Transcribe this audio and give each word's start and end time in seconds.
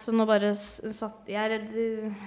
så 0.00 0.12
nå 0.14 0.26
bare 0.28 0.52
satt 0.56 1.28
Jeg 1.30 1.50
red, 1.50 1.70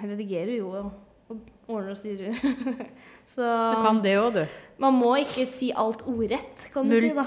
redigerer 0.04 0.56
jo 0.58 0.70
og, 0.72 1.38
ordner 1.68 1.92
og 1.92 1.98
styrer. 2.00 2.34
så 3.34 3.44
Du 3.76 3.82
kan 3.84 4.02
det 4.04 4.16
òg, 4.22 4.34
du. 4.40 4.46
man 4.80 4.94
må 4.96 5.16
ikke 5.24 5.46
si 5.52 5.72
alt 5.76 6.04
ordrett, 6.08 6.68
kan 6.74 6.88
du 6.90 6.96
si. 7.00 7.10
da. 7.14 7.26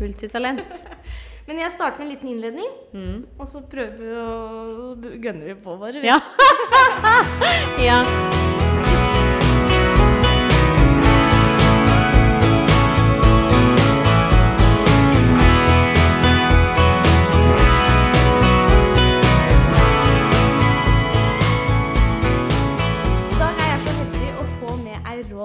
Multitalent. 0.00 0.64
Men 1.48 1.62
jeg 1.62 1.72
starter 1.72 2.02
med 2.02 2.08
en 2.08 2.12
liten 2.12 2.28
innledning, 2.34 2.72
Mm. 2.92 3.22
og 3.38 3.46
så 3.48 3.62
prøver 3.64 3.96
vi 3.96 4.10
å 4.20 5.14
gønner 5.22 5.46
vi 5.48 5.54
på, 5.64 5.78
bare. 5.80 6.02
Ja. 6.04 6.18
ja. 7.88 8.02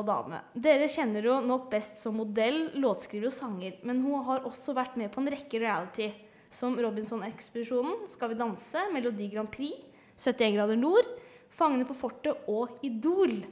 Dame. 0.08 0.42
Dere 0.54 0.90
kjenner 0.92 1.26
jo 1.26 1.40
nok 1.44 1.70
best 1.72 2.00
som 2.02 2.18
modell, 2.20 2.70
låtskriver 2.80 3.30
og 3.30 3.36
sanger, 3.36 3.80
men 3.88 4.02
hun 4.04 4.24
har 4.28 4.46
også 4.48 4.76
vært 4.78 4.98
med 5.00 5.12
på 5.14 5.22
en 5.24 5.32
rekke 5.34 5.62
reality, 5.64 6.12
som 6.54 6.78
Robinson-ekspedisjonen, 6.78 8.06
Skal 8.08 8.30
vi 8.30 8.38
danse, 8.38 8.78
Melodi 8.94 9.30
Grand 9.32 9.50
Prix, 9.50 9.74
71 10.18 10.54
grader 10.56 10.78
nord, 10.78 11.08
Fangene 11.54 11.86
på 11.86 11.94
fortet 11.98 12.48
og 12.50 12.80
Idol. 12.86 13.44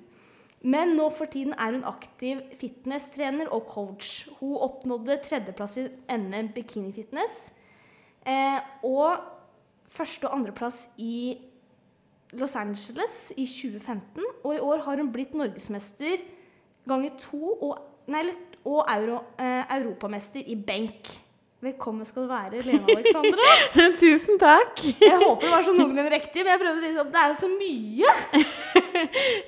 Men 0.62 0.96
nå 0.98 1.08
for 1.14 1.30
tiden 1.30 1.54
er 1.54 1.74
hun 1.74 1.86
aktiv 1.90 2.42
fitness-trener 2.58 3.50
og 3.54 3.68
coach. 3.70 4.28
Hun 4.40 4.58
oppnådde 4.62 5.20
tredjeplass 5.26 5.78
i 5.82 5.88
NM 6.10 6.52
Bikini 6.54 6.94
Fitness. 6.94 7.52
Eh, 8.26 8.60
og 8.86 9.22
første- 9.90 10.30
og 10.30 10.38
andreplass 10.38 10.88
i 10.98 11.38
Los 12.34 12.56
Angeles 12.56 13.34
i 13.36 13.46
2015, 13.46 14.24
og 14.44 14.54
i 14.56 14.60
år 14.60 14.86
har 14.86 15.02
hun 15.02 15.12
blitt 15.12 15.34
norgesmester 15.36 16.22
ganger 16.88 17.18
to 17.22 17.58
og, 17.62 17.76
nei, 18.12 18.30
og 18.66 18.86
euro, 18.90 19.22
eh, 19.40 19.66
europamester 19.78 20.44
i 20.48 20.56
benk. 20.56 21.12
Velkommen 21.62 22.08
skal 22.10 22.24
du 22.26 22.32
være, 22.32 22.64
Lene 22.66 22.90
Alexandra. 22.90 23.50
Tusen 24.02 24.40
takk. 24.42 24.80
Jeg 24.98 25.14
håper 25.14 25.46
det 25.46 25.52
var 25.52 25.66
sånn 25.68 25.78
noenlunde 25.78 26.10
riktig, 26.10 26.42
men 26.42 26.56
jeg 26.56 26.62
prøvde 26.64 26.82
liksom 26.88 27.12
Det 27.14 27.20
er 27.22 27.28
jo 27.30 27.36
så 27.38 27.50
mye! 27.54 28.16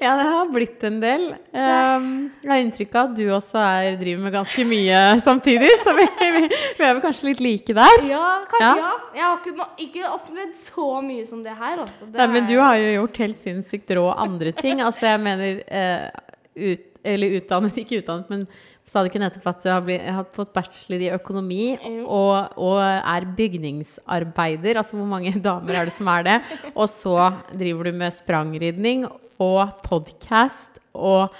Ja, 0.03 0.13
det 0.17 0.23
har 0.27 0.47
blitt 0.49 0.83
en 0.87 0.99
del. 1.01 1.25
Um, 1.51 2.05
jeg 2.41 2.49
har 2.49 2.61
inntrykk 2.63 2.95
av 2.95 3.09
at 3.09 3.17
du 3.17 3.23
også 3.35 3.59
er, 3.59 3.97
driver 3.99 4.23
med 4.25 4.33
ganske 4.33 4.65
mye 4.65 5.01
samtidig, 5.25 5.69
så 5.83 5.93
vi, 5.97 6.05
vi, 6.21 6.41
vi 6.47 6.85
er 6.85 6.95
vel 6.95 7.01
kanskje 7.03 7.27
litt 7.29 7.43
like 7.43 7.75
der. 7.77 8.05
Ja, 8.07 8.29
kanskje 8.49 8.69
Ja. 8.69 8.73
ja. 8.79 8.93
Jeg 9.13 9.25
har 9.25 9.41
ikke, 9.41 9.67
ikke 9.85 10.13
opplevd 10.13 10.55
så 10.57 10.87
mye 11.05 11.27
som 11.29 11.43
det 11.45 11.53
her, 11.53 11.75
altså. 11.83 12.07
Det 12.07 12.21
Nei, 12.21 12.29
men 12.33 12.49
du 12.49 12.55
har 12.59 12.79
jo 12.81 12.95
gjort 12.95 13.21
helt 13.25 13.41
sinnssykt 13.41 13.93
rå 13.97 14.07
andre 14.13 14.55
ting. 14.57 14.81
Altså, 14.81 15.11
jeg 15.11 15.21
mener 15.27 15.61
uh, 15.69 16.33
ut, 16.71 16.89
Eller 17.03 17.37
utdannet, 17.39 17.77
ikke 17.81 17.99
utdannet, 18.01 18.29
men 18.31 18.45
sa 18.87 18.99
du 19.03 19.07
ikke 19.09 19.19
nettopp 19.23 19.45
at 19.53 19.61
du 19.63 19.69
har, 19.71 19.81
blitt, 19.85 20.03
har 20.11 20.25
fått 20.35 20.51
bachelor 20.55 21.01
i 21.05 21.11
økonomi 21.15 21.61
og, 22.03 22.57
og 22.59 22.77
er 22.83 23.25
bygningsarbeider? 23.37 24.79
Altså 24.81 24.97
hvor 24.99 25.07
mange 25.09 25.31
damer 25.47 25.79
er 25.81 25.89
det 25.89 25.95
som 25.97 26.09
er 26.11 26.25
det? 26.27 26.37
Og 26.73 26.87
så 26.91 27.17
driver 27.53 27.89
du 27.89 27.97
med 28.03 28.15
sprangridning 28.17 29.05
og 29.43 29.79
podkast 29.87 30.81
og 30.93 31.31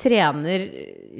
trener 0.00 0.66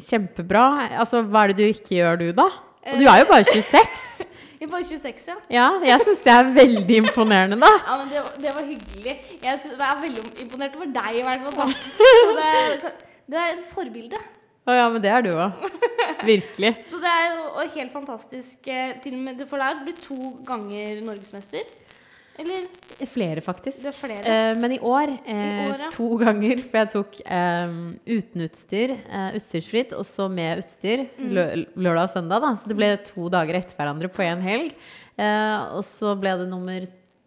kjempebra. 0.03 0.67
Altså 1.03 1.23
hva 1.27 1.45
er 1.47 1.53
det 1.55 1.59
du 1.61 1.67
ikke 1.71 1.97
gjør, 2.01 2.21
du, 2.21 2.29
da? 2.37 2.49
Og 2.87 3.01
du 3.03 3.07
er 3.11 3.23
jo 3.25 3.29
bare 3.33 3.47
26. 3.49 4.25
Jeg 4.57 4.71
er 4.71 4.71
bare 4.73 4.87
26, 4.89 5.27
ja. 5.29 5.35
Ja, 5.53 5.65
jeg 5.85 6.01
syns 6.01 6.21
det 6.25 6.31
er 6.33 6.47
veldig 6.57 6.95
imponerende, 7.03 7.59
da. 7.61 7.69
Ja, 7.85 7.97
men 8.01 8.07
det, 8.09 8.23
var- 8.25 8.39
det 8.41 8.53
var 8.57 8.65
hyggelig. 8.65 9.13
Jeg 9.45 9.59
synes, 9.61 9.75
jeg 9.77 9.91
er 9.91 9.99
veldig 10.01 10.23
imponert 10.47 10.79
over 10.79 10.89
deg, 10.95 11.19
i 11.21 11.25
hvert 11.27 11.43
fall. 11.59 11.75
Så 11.77 12.31
det, 12.39 12.93
du 13.27 13.37
er 13.37 13.57
et 13.57 13.67
forbilde. 13.73 14.19
Å 14.67 14.75
ja, 14.75 14.87
men 14.91 15.03
det 15.03 15.11
er 15.15 15.23
du 15.23 15.31
òg. 15.39 15.67
Virkelig. 16.27 16.73
Så 16.91 16.99
det 17.03 17.11
er 17.11 17.27
jo 17.37 17.67
helt 17.77 17.93
fantastisk. 17.95 18.67
eh, 18.67 18.97
Til 19.03 19.15
og 19.15 19.21
med, 19.29 19.43
for 19.51 19.63
det 19.63 19.85
blir 19.87 19.99
to 20.03 20.17
ganger 20.49 21.03
norgesmester. 21.07 21.63
Eller 22.37 22.67
Flere, 23.09 23.41
faktisk. 23.41 23.79
det 23.81 23.89
er 23.89 23.95
flere. 23.97 24.25
Eh, 24.29 24.59
men 24.61 24.75
i 24.75 24.79
år, 24.85 25.13
eh, 25.25 25.39
I 25.39 25.69
år, 25.71 25.85
ja. 25.87 25.91
to 25.95 26.09
ganger, 26.21 26.59
for 26.67 26.79
jeg 26.83 26.91
tok 26.93 27.15
eh, 27.25 27.77
uten 28.19 28.45
utstyr, 28.45 28.93
eh, 29.07 29.31
utstyrsfritt, 29.39 29.95
og 29.97 30.05
så 30.05 30.27
med 30.29 30.61
utstyr 30.65 31.07
Mm. 31.17 31.31
lø 31.33 31.45
lørdag 31.87 32.03
og 32.11 32.13
søndag. 32.13 32.43
Da. 32.45 32.51
Så 32.61 32.69
det 32.69 32.77
ble 32.77 32.91
to 33.09 33.31
dager 33.33 33.57
etter 33.63 33.79
hverandre 33.79 34.11
på 34.13 34.27
én 34.27 34.43
helg. 34.45 34.75
Eh, 35.17 35.63
og 35.79 35.81
så 35.89 36.13
ble 36.21 36.35
det 36.43 36.51
nummer 36.51 36.85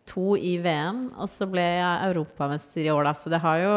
to 0.10 0.36
i 0.38 0.58
VM, 0.62 1.08
og 1.18 1.26
så 1.32 1.48
ble 1.50 1.62
jeg 1.64 2.06
europamester 2.12 2.84
i 2.86 2.92
år, 2.94 3.04
da. 3.10 3.14
Så 3.18 3.30
det 3.34 3.42
har 3.42 3.58
jo 3.64 3.74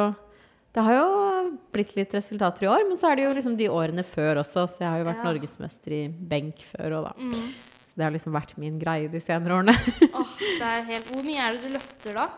det 0.72 0.80
har 0.86 0.94
jo 0.96 1.58
blitt 1.74 1.90
litt 1.98 2.14
resultater 2.16 2.64
i 2.64 2.70
år, 2.72 2.86
men 2.88 2.96
så 2.96 3.10
er 3.10 3.16
det 3.18 3.24
jo 3.26 3.34
liksom 3.36 3.56
de 3.58 3.66
årene 3.68 4.04
før 4.08 4.40
også. 4.40 4.64
Så 4.72 4.80
jeg 4.84 4.88
har 4.88 4.98
jo 5.02 5.08
vært 5.10 5.20
Ja. 5.20 5.26
norgesmester 5.32 5.92
i 5.92 6.02
benk 6.08 6.62
før 6.64 6.96
òg, 6.98 7.04
da. 7.10 7.12
Mm. 7.18 7.52
Så 7.92 7.96
det 8.00 8.04
har 8.06 8.14
liksom 8.14 8.32
vært 8.32 8.56
min 8.56 8.78
greie 8.80 9.08
de 9.12 9.20
senere 9.20 9.58
årene. 9.58 9.74
Åh, 10.14 10.32
det 10.40 10.68
er 10.70 10.82
helt, 10.88 11.10
hvor 11.12 11.22
mye 11.26 11.42
er 11.44 11.52
det 11.58 11.68
du 11.68 11.74
løfter 11.76 12.14
da? 12.16 12.28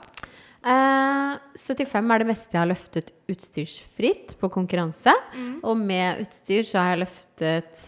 Eh, 0.65 1.39
75 1.61 2.11
er 2.11 2.19
det 2.19 2.27
meste 2.27 2.56
jeg 2.56 2.62
har 2.62 2.71
løftet 2.71 3.11
utstyrsfritt 3.31 4.34
på 4.41 4.49
konkurranse. 4.50 5.12
Mm. 5.37 5.61
Og 5.62 5.77
med 5.78 6.25
utstyr 6.25 6.65
så 6.67 6.81
har 6.81 6.97
jeg 6.97 7.05
løftet 7.06 7.84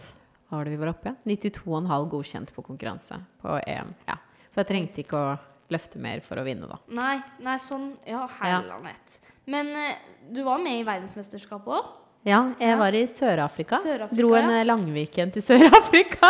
Hva 0.47 0.61
var 0.61 0.63
det 0.69 0.77
vi 0.77 0.79
var 0.79 0.93
oppe 0.93 1.11
i? 1.11 1.35
92,5 1.35 2.05
godkjent 2.13 2.53
på 2.55 2.63
konkurranse 2.63 3.17
på 3.43 3.57
EM. 3.67 3.89
Ja. 4.07 4.15
For 4.53 4.63
jeg 4.63 4.69
trengte 4.69 5.01
ikke 5.03 5.19
å 5.19 5.33
løfte 5.73 5.99
mer 5.99 6.21
for 6.25 6.39
å 6.39 6.45
vinne, 6.47 6.67
da. 6.69 6.77
Nei, 6.95 7.17
nei, 7.43 7.57
sånn 7.61 7.91
Ja, 8.07 8.25
herlandet. 8.39 9.19
Men 9.47 9.67
eh, 9.75 9.95
du 10.31 10.43
var 10.43 10.59
med 10.59 10.79
i 10.81 10.85
verdensmesterskapet 10.87 11.67
òg? 11.79 11.87
Ja, 12.27 12.41
jeg 12.59 12.73
Ja. 12.73 12.77
var 12.77 12.91
i 12.91 13.05
Sør-Afrika. 13.07 13.77
Sør-Afrika, 13.79 14.17
Dro 14.19 14.33
en 14.35 14.49
ja. 14.51 14.63
Langviken 14.67 15.31
til 15.31 15.43
Sør-Afrika. 15.49 16.27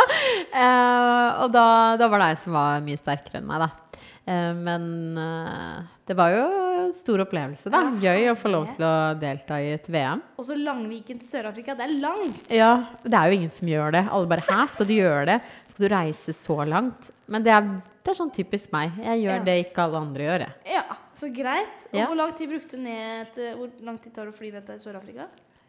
Uh, 0.53 1.43
og 1.43 1.51
da, 1.55 1.65
da 1.97 2.07
var 2.11 2.21
det 2.21 2.27
jeg 2.35 2.41
som 2.43 2.53
var 2.57 2.83
mye 2.85 2.99
sterkere 2.99 3.41
enn 3.41 3.47
meg, 3.49 3.63
da. 3.65 4.03
Uh, 4.27 4.53
men 4.59 4.85
uh, 5.17 5.81
det 6.05 6.17
var 6.19 6.33
jo 6.35 6.45
stor 6.93 7.23
opplevelse, 7.25 7.71
da. 7.73 7.81
Gøy 8.03 8.29
å 8.29 8.37
få 8.37 8.51
lov 8.53 8.69
til 8.75 8.85
å 8.85 8.93
delta 9.17 9.57
i 9.63 9.71
et 9.73 9.89
VM. 9.89 10.21
Og 10.37 10.45
så 10.45 10.57
Langviken 10.59 11.17
til 11.23 11.27
Sør-Afrika. 11.31 11.73
Det 11.79 11.87
er 11.87 11.97
langt. 12.03 12.45
Ja, 12.53 12.71
det 13.03 13.17
er 13.17 13.31
jo 13.31 13.39
ingen 13.39 13.53
som 13.57 13.71
gjør 13.71 13.97
det. 13.97 14.05
Alle 14.11 14.29
bare 14.29 14.45
'hæ, 14.45 14.67
skal 14.75 14.85
du 14.85 14.93
gjøre 14.93 15.25
det?' 15.31 15.41
Skal 15.67 15.87
du 15.87 15.95
reise 15.95 16.33
så 16.35 16.61
langt? 16.67 17.09
Men 17.27 17.43
det 17.43 17.51
er, 17.57 17.65
det 18.07 18.13
er 18.13 18.19
sånn 18.21 18.31
typisk 18.33 18.71
meg. 18.73 18.93
Jeg 19.03 19.25
gjør 19.25 19.35
Ja. 19.37 19.43
det 19.43 19.55
ikke 19.65 19.83
alle 19.83 19.99
andre 19.99 20.23
gjør. 20.23 20.45
jeg. 20.47 20.53
Ja, 20.77 20.83
så 21.15 21.27
greit. 21.33 21.83
Og 21.91 21.99
Ja. 21.99 22.05
hvor 22.07 22.15
lang 22.15 22.31
tid 22.37 22.49
brukte 22.49 22.77
du 22.77 22.81
ned 22.83 23.33
til, 23.35 23.55
Hvor 23.57 23.69
lang 23.83 23.99
tid 24.01 24.13
tar 24.15 24.25
det 24.25 24.33
å 24.33 24.37
fly 24.37 24.51
ned 24.51 24.65
til 24.65 24.79
Sør-Afrika? 24.79 25.27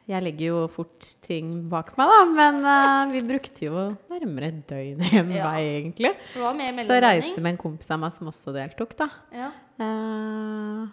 Jeg 0.09 0.23
legger 0.25 0.47
jo 0.47 0.69
fort 0.73 1.05
ting 1.21 1.69
bak 1.69 1.91
meg, 1.99 2.09
da. 2.09 2.25
Men 2.33 2.65
uh, 2.65 3.13
vi 3.13 3.21
brukte 3.21 3.61
jo 3.67 3.97
nærmere 4.09 4.49
et 4.49 4.67
døgn 4.67 5.03
en 5.19 5.31
Ja. 5.35 5.51
vei, 5.51 5.83
egentlig. 5.83 6.15
Det 6.33 6.41
var 6.41 6.55
med 6.55 6.79
Så 6.87 6.95
jeg 6.97 7.03
reiste 7.03 7.41
med 7.43 7.51
en 7.53 7.59
kompis 7.59 7.91
av 7.91 8.01
meg 8.01 8.13
som 8.13 8.27
også 8.31 8.55
deltok, 8.55 8.97
da. 8.97 9.09
Ja. 9.35 9.51
Uh, 9.79 10.89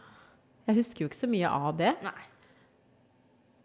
jeg 0.68 0.76
husker 0.82 1.06
jo 1.06 1.08
ikke 1.08 1.22
så 1.24 1.30
mye 1.30 1.48
av 1.48 1.78
det. 1.78 1.96
Nei. 2.04 2.26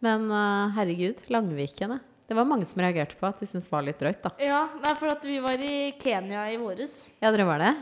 Men 0.00 0.30
uh, 0.30 0.70
herregud, 0.76 1.18
Langvikene. 1.28 2.00
Det 2.30 2.36
var 2.38 2.46
mange 2.46 2.62
som 2.62 2.78
reagerte 2.78 3.16
på 3.18 3.26
at 3.26 3.40
de 3.42 3.46
syntes 3.50 3.66
var 3.72 3.82
litt 3.82 3.98
drøyt, 3.98 4.20
da. 4.22 4.30
Ja, 4.38 4.60
er 4.86 4.94
for 4.94 5.10
at 5.10 5.24
vi 5.26 5.40
var 5.42 5.58
i 5.58 5.90
Kenya 5.98 6.44
i 6.52 6.60
våres. 6.60 7.08
Ja, 7.18 7.32
dere 7.34 7.42
var 7.48 7.58
det? 7.58 7.72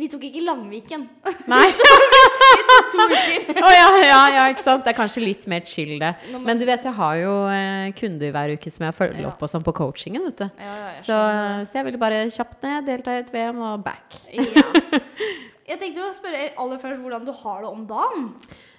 Vi 0.00 0.06
tok 0.08 0.22
ikke 0.24 0.40
Langviken. 0.46 1.02
Nei? 1.52 1.66
Vi 1.68 2.62
tok 2.70 2.88
to 2.94 3.04
uker. 3.04 3.60
oh, 3.66 3.72
ja, 3.72 3.90
ja, 4.00 4.20
ja, 4.32 4.46
ikke 4.54 4.64
sant. 4.64 4.86
Det 4.86 4.94
er 4.94 4.96
kanskje 4.96 5.26
litt 5.26 5.44
mer 5.52 5.60
chill, 5.68 5.94
det. 6.00 6.14
Men 6.40 6.56
du 6.56 6.64
vet, 6.68 6.88
jeg 6.88 6.96
har 6.96 7.18
jo 7.20 7.34
eh, 7.52 7.90
kunder 8.00 8.32
hver 8.32 8.54
uke 8.56 8.72
som 8.72 8.86
jeg 8.88 8.96
følger 8.96 9.26
Ja. 9.26 9.34
opp 9.34 9.44
og 9.44 9.52
sånn 9.52 9.66
på 9.68 9.76
coachingen, 9.76 10.24
vet 10.30 10.40
du. 10.40 10.46
Ja, 10.56 10.72
ja, 10.72 10.88
jeg 10.94 11.04
Så, 11.04 11.20
så 11.68 11.80
jeg 11.82 11.88
ville 11.90 12.00
bare 12.00 12.24
kjapt 12.32 12.64
ned, 12.64 12.88
delta 12.88 13.12
i 13.12 13.22
et 13.26 13.32
VM 13.36 13.60
og 13.74 13.84
back. 13.84 14.16
Ja. 14.32 14.64
Jeg 15.68 15.76
tenkte 15.82 16.00
å 16.00 16.14
spørre 16.16 16.46
aller 16.56 16.78
først 16.80 17.02
hvordan 17.02 17.26
du 17.26 17.32
har 17.42 17.58
det 17.60 17.68
om 17.68 17.82
dagen. 17.84 18.22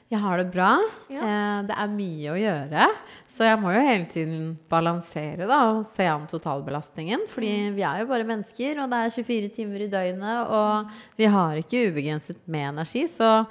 Jeg 0.10 0.20
har 0.24 0.40
det 0.42 0.48
bra. 0.50 0.70
Ja. 1.14 1.22
Eh, 1.22 1.58
det 1.70 1.76
er 1.78 1.90
mye 1.94 2.32
å 2.34 2.38
gjøre. 2.40 2.86
Så 3.30 3.46
jeg 3.46 3.60
må 3.62 3.70
jo 3.76 3.82
hele 3.86 4.08
tiden 4.10 4.40
balansere 4.72 5.46
da, 5.48 5.60
og 5.76 5.84
se 5.86 6.08
an 6.10 6.26
totalbelastningen. 6.28 7.28
Fordi 7.30 7.52
Mm. 7.70 7.76
vi 7.76 7.84
er 7.86 8.00
jo 8.02 8.08
bare 8.10 8.26
mennesker, 8.26 8.80
og 8.82 8.90
det 8.90 8.98
er 9.06 9.14
24 9.14 9.50
timer 9.54 9.82
i 9.86 9.88
døgnet. 9.88 10.50
Og 10.50 10.90
vi 11.16 11.26
har 11.30 11.54
ikke 11.62 11.84
ubegrenset 11.92 12.38
med 12.48 12.70
energi. 12.74 13.04
Så 13.06 13.46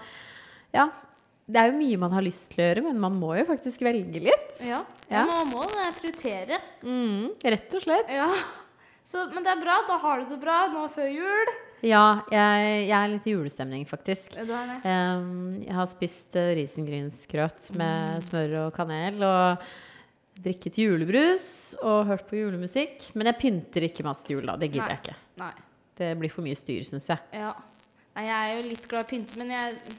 ja, 0.74 0.88
det 1.48 1.56
er 1.62 1.70
jo 1.70 1.78
mye 1.78 1.96
man 1.98 2.10
har 2.12 2.22
lyst 2.26 2.50
til 2.50 2.64
å 2.64 2.74
gjøre, 2.74 2.82
men 2.90 2.98
man 3.00 3.14
må 3.20 3.38
jo 3.38 3.44
faktisk 3.46 3.78
velge 3.80 4.20
litt. 4.20 4.58
Ja, 4.60 4.82
Ja. 5.10 5.24
Man 5.24 5.46
må 5.48 5.62
prioritere. 6.02 6.58
Mm, 6.82 7.30
rett 7.42 7.72
og 7.74 7.80
slett. 7.80 8.10
Ja. 8.10 8.28
Så, 9.02 9.32
men 9.32 9.42
det 9.42 9.52
er 9.56 9.62
bra. 9.62 9.78
Da 9.88 9.96
har 9.96 10.18
du 10.20 10.26
det 10.34 10.40
bra 10.42 10.66
nå 10.68 10.90
før 10.90 11.08
jul. 11.08 11.46
Ja, 11.86 12.24
jeg, 12.32 12.70
jeg 12.88 12.96
er 12.96 13.10
litt 13.12 13.26
i 13.28 13.34
julestemning, 13.36 13.84
faktisk. 13.86 14.34
Du 14.34 14.50
er 14.50 14.72
det. 14.72 14.78
Um, 14.82 15.52
jeg 15.62 15.76
har 15.76 15.90
spist 15.90 16.38
uh, 16.38 16.50
risengrynsgrøt 16.58 17.70
med 17.78 18.24
smør 18.26 18.56
og 18.64 18.72
kanel. 18.74 19.22
Og 19.22 19.68
drikket 20.42 20.78
julebrus 20.82 21.48
og 21.82 22.06
hørt 22.10 22.26
på 22.28 22.38
julemusikk. 22.38 23.10
Men 23.18 23.30
jeg 23.32 23.40
pynter 23.42 23.88
ikke 23.88 24.06
masse 24.06 24.28
jul, 24.30 24.44
da. 24.46 24.58
Det 24.58 24.70
gidder 24.72 24.94
jeg 24.94 25.02
ikke. 25.02 25.16
Nei. 25.42 25.54
Det 25.98 26.12
blir 26.18 26.30
for 26.32 26.46
mye 26.46 26.58
styr, 26.58 26.84
syns 26.86 27.08
jeg. 27.10 27.24
Ja. 27.34 27.54
Nei, 28.14 28.26
jeg 28.26 28.36
er 28.38 28.54
jo 28.56 28.68
litt 28.68 28.86
glad 28.90 29.04
i 29.04 29.06
å 29.06 29.10
pynte, 29.12 29.38
men 29.38 29.54
jeg 29.54 29.98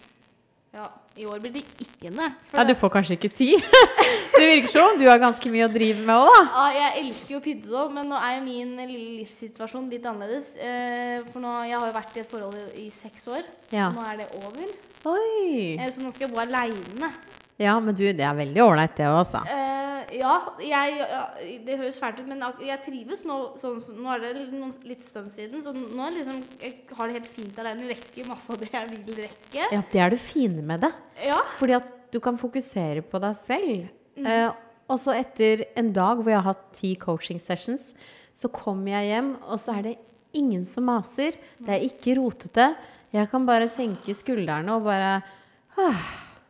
Ja, 0.69 0.85
i 1.17 1.25
år 1.25 1.39
blir 1.41 1.53
det 1.55 1.63
ikke 1.81 2.11
for 2.45 2.59
Ja, 2.59 2.63
du 2.67 2.75
får 2.77 2.91
kanskje 2.93 3.15
ikke 3.17 3.31
tid. 3.33 3.63
Det 4.39 4.45
virker 4.45 4.69
som 4.71 4.99
du 4.99 5.07
har 5.09 5.17
ganske 5.19 5.49
mye 5.51 5.65
å 5.65 5.71
drive 5.73 6.03
med 6.05 6.13
òg, 6.15 6.29
da. 6.29 6.43
Ja, 6.53 6.65
jeg 6.77 7.01
elsker 7.01 7.33
jo 7.35 7.39
pynte 7.43 7.71
sånn, 7.71 7.89
men 7.95 8.07
nå 8.07 8.19
er 8.21 8.37
jo 8.37 8.43
min 8.45 8.75
lille 8.77 9.17
livssituasjon 9.17 9.89
litt 9.91 10.05
annerledes. 10.07 10.53
Eh, 10.61 11.25
for 11.33 11.43
nå, 11.43 11.55
jeg 11.67 11.75
har 11.75 11.89
jo 11.89 11.97
vært 11.97 12.15
i 12.15 12.21
et 12.21 12.29
forhold 12.29 12.55
i, 12.61 12.85
i 12.85 12.87
seks 12.93 13.27
år. 13.33 13.49
Ja. 13.73 13.89
Nå 13.95 14.05
er 14.05 14.21
det 14.21 14.29
over. 14.39 14.71
Oi. 15.11 15.75
Eh, 15.75 15.89
så 15.91 16.05
nå 16.05 16.13
skal 16.13 16.27
jeg 16.29 16.33
bo 16.35 16.39
aleine. 16.45 17.11
Ja, 17.59 17.73
men 17.83 17.97
du, 17.97 18.05
det 18.15 18.23
er 18.23 18.37
veldig 18.37 18.63
ålreit, 18.63 18.95
det 18.95 19.09
òg, 19.09 19.17
altså. 19.25 19.41
Eh, 19.49 19.88
ja, 20.13 20.33
jeg, 20.63 20.97
ja, 20.99 21.21
det 21.65 21.77
høres 21.79 21.99
fælt 21.99 22.19
ut, 22.21 22.27
men 22.27 22.41
jeg 22.65 22.79
trives 22.85 23.23
nå. 23.27 23.37
Sånn, 23.59 23.79
som- 23.81 23.95
nå 24.03 24.09
er 24.15 24.19
det 24.33 24.47
noen, 24.53 24.71
litt 24.87 25.03
stund 25.03 25.29
siden, 25.31 25.61
så 25.61 25.73
nå 25.73 26.09
liksom, 26.15 26.39
jeg 26.61 26.83
har 26.97 27.07
det 27.07 27.17
helt 27.19 27.29
fint 27.29 27.59
alene. 27.59 27.89
Rekker 27.93 28.27
masse 28.27 28.49
av 28.53 28.59
det 28.59 28.71
jeg 28.71 28.89
vil 29.05 29.15
rekke. 29.23 29.67
Ja, 29.71 29.81
det 29.91 30.01
er 30.01 30.09
det 30.15 30.19
fine 30.19 30.61
med 30.65 30.81
det. 30.81 30.91
Ja. 31.25 31.39
Fordi 31.59 31.75
at 31.77 32.11
du 32.11 32.19
kan 32.19 32.37
fokusere 32.37 33.01
på 33.05 33.19
deg 33.21 33.35
selv. 33.45 33.89
Eh, 34.25 34.51
og 34.89 34.97
så 34.99 35.13
etter 35.15 35.65
en 35.77 35.91
dag 35.93 36.17
hvor 36.17 36.29
jeg 36.31 36.41
har 36.41 36.53
hatt 36.53 36.71
ti 36.73 36.95
coaching 36.95 37.39
sessions, 37.39 37.93
så 38.33 38.49
kommer 38.51 38.87
jeg 38.95 39.11
hjem, 39.13 39.33
og 39.43 39.59
så 39.59 39.77
er 39.77 39.81
det 39.83 39.97
ingen 40.33 40.63
som 40.65 40.85
maser. 40.85 41.33
Det 41.59 41.69
er 41.75 41.85
ikke 41.87 42.15
rotete. 42.17 42.75
Jeg 43.13 43.29
kan 43.31 43.45
bare 43.45 43.67
senke 43.69 44.13
skuldrene 44.13 44.69
og 44.75 44.83
bare 44.85 45.21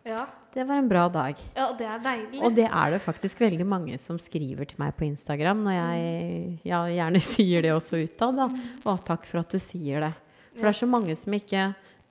Ja. 0.06 0.26
Det 0.54 0.66
var 0.66 0.80
en 0.82 0.90
bra 0.90 1.04
dag. 1.14 1.38
ja, 1.56 1.68
det 1.78 1.86
er 1.86 2.00
deilig. 2.04 2.40
Og 2.42 2.56
det 2.58 2.66
er 2.66 2.94
det 2.96 3.02
faktisk 3.04 3.42
veldig 3.44 3.68
mange 3.70 3.98
som 4.02 4.18
skriver 4.22 4.66
til 4.70 4.80
meg 4.82 4.96
på 4.98 5.06
Instagram 5.06 5.62
når 5.68 5.76
jeg 5.78 6.46
ja, 6.72 6.80
gjerne 6.90 7.22
sier 7.34 7.66
det 7.66 7.74
også 7.76 8.02
utad. 8.02 8.42
Å, 8.42 8.96
takk 9.06 9.28
for 9.30 9.44
at 9.44 9.54
du 9.54 9.62
sier 9.62 10.08
det. 10.08 10.14
For 10.56 10.66
det 10.66 10.72
er 10.74 10.80
så 10.82 10.90
mange 10.90 11.16
som 11.16 11.36
ikke 11.38 11.68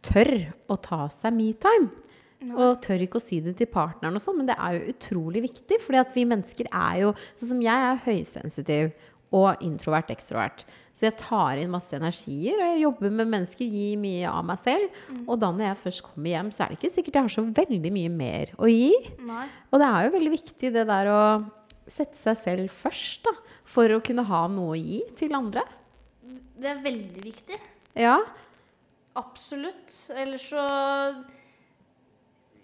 tør 0.07 0.35
å 0.71 0.79
ta 0.79 1.09
seg 1.13 1.35
metime. 1.35 1.91
Og 2.55 2.77
tør 2.85 3.03
ikke 3.03 3.19
å 3.19 3.23
si 3.23 3.41
det 3.43 3.57
til 3.59 3.67
partneren 3.67 4.15
og 4.15 4.23
sånn, 4.23 4.37
men 4.39 4.47
det 4.47 4.55
er 4.55 4.77
jo 4.77 4.93
utrolig 4.93 5.41
viktig. 5.49 5.81
fordi 5.83 5.99
at 5.99 6.13
vi 6.15 6.23
mennesker 6.31 6.69
er 6.71 7.01
jo 7.03 7.09
Sånn 7.41 7.51
som 7.51 7.63
jeg 7.65 7.87
er 7.89 8.03
høysensitiv 8.05 8.93
og 9.35 9.65
introvert 9.65 10.11
ekstrovert. 10.13 10.65
Så 10.97 11.07
jeg 11.07 11.19
tar 11.21 11.61
inn 11.61 11.71
masse 11.71 11.95
energier, 11.95 12.59
og 12.59 12.65
jeg 12.73 12.83
jobber 12.83 13.13
med 13.15 13.31
mennesker, 13.31 13.69
gir 13.71 14.01
mye 14.03 14.31
av 14.31 14.47
meg 14.49 14.65
selv. 14.65 14.97
Og 15.29 15.37
da 15.39 15.53
når 15.55 15.69
jeg 15.69 15.81
først 15.85 16.05
kommer 16.09 16.33
hjem, 16.33 16.51
så 16.55 16.65
er 16.65 16.73
det 16.73 16.79
ikke 16.81 16.95
sikkert 16.97 17.19
jeg 17.19 17.29
har 17.29 17.35
så 17.37 17.45
veldig 17.61 17.93
mye 17.95 18.11
mer 18.11 18.53
å 18.59 18.71
gi. 18.73 18.91
Nei. 19.29 19.45
Og 19.71 19.79
det 19.83 19.91
er 19.93 20.07
jo 20.07 20.15
veldig 20.17 20.33
viktig 20.35 20.73
det 20.75 20.85
der 20.91 21.13
å 21.13 21.23
sette 21.89 22.19
seg 22.19 22.43
selv 22.43 22.75
først, 22.75 23.29
da. 23.29 23.37
For 23.69 23.95
å 23.95 24.03
kunne 24.05 24.25
ha 24.27 24.43
noe 24.51 24.75
å 24.75 24.81
gi 24.81 25.03
til 25.19 25.37
andre. 25.39 25.63
Det 26.59 26.73
er 26.73 26.83
veldig 26.83 27.25
viktig. 27.29 27.59
Ja. 27.99 28.19
Absolutt. 29.19 29.93
Ellers 30.19 30.49
så 30.51 30.65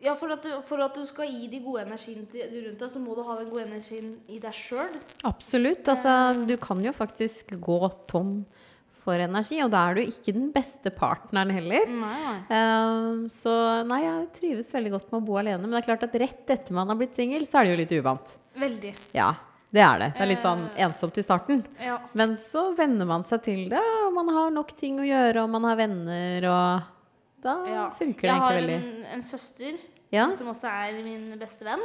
Ja, 0.05 0.13
for 0.21 0.35
at, 0.35 0.45
du, 0.45 0.53
for 0.67 0.83
at 0.85 0.97
du 0.99 1.05
skal 1.09 1.31
gi 1.33 1.47
de 1.49 1.63
gode 1.65 1.87
energiene 1.87 2.27
til 2.29 2.59
rundt 2.67 2.83
deg, 2.83 2.91
så 2.93 3.01
må 3.01 3.15
du 3.17 3.23
ha 3.25 3.39
den 3.39 3.49
gode 3.49 3.65
energien 3.65 4.11
i 4.29 4.37
deg 4.43 4.53
sjøl. 4.53 4.99
Absolutt. 5.25 5.89
Altså, 5.89 6.35
du 6.45 6.59
kan 6.61 6.83
jo 6.85 6.93
faktisk 6.93 7.55
gå 7.63 7.79
tom 8.11 8.43
for 9.05 9.21
energi, 9.21 9.61
og 9.65 9.71
da 9.73 9.83
er 9.89 9.99
du 9.99 10.03
ikke 10.05 10.35
den 10.37 10.51
beste 10.53 10.93
partneren 10.95 11.53
heller. 11.53 11.89
Nei, 11.89 12.13
nei. 12.25 12.37
Eh, 12.57 13.25
så 13.33 13.55
nei, 13.89 14.03
jeg 14.05 14.29
trives 14.37 14.71
veldig 14.77 14.95
godt 14.97 15.11
med 15.13 15.21
å 15.23 15.27
bo 15.29 15.41
alene. 15.41 15.63
Men 15.65 15.73
det 15.73 15.83
er 15.83 15.89
klart 15.89 16.07
at 16.09 16.21
rett 16.21 16.53
etter 16.53 16.77
man 16.77 16.93
har 16.93 17.01
blitt 17.01 17.17
singel, 17.17 17.45
så 17.49 17.61
er 17.61 17.69
det 17.69 17.75
jo 17.75 17.81
litt 17.81 17.97
uvant. 18.01 18.37
Veldig. 18.61 18.93
Ja, 19.17 19.31
det 19.75 19.83
er 19.85 20.05
det. 20.05 20.11
Det 20.19 20.25
er 20.25 20.31
litt 20.31 20.45
sånn 20.45 20.67
ensomt 20.87 21.21
i 21.21 21.25
starten. 21.25 21.65
Ja. 21.83 21.97
Men 22.17 22.37
så 22.41 22.69
venner 22.77 23.09
man 23.09 23.25
seg 23.29 23.45
til 23.49 23.65
det, 23.73 23.81
og 24.05 24.13
man 24.21 24.29
har 24.37 24.53
nok 24.55 24.77
ting 24.79 25.01
å 25.01 25.09
gjøre, 25.09 25.47
og 25.47 25.53
man 25.57 25.69
har 25.69 25.81
venner, 25.81 26.49
og 26.53 26.93
da 27.45 27.57
ja. 27.69 27.89
funker 27.97 28.25
det 28.25 28.31
jeg 28.31 28.45
har 28.45 28.71
en, 28.77 28.87
en 29.17 29.25
søster 29.25 29.81
Ja. 30.15 30.29
som 30.37 30.51
også 30.53 30.71
er 30.71 31.01
min 31.05 31.33
beste 31.41 31.67
venn. 31.67 31.83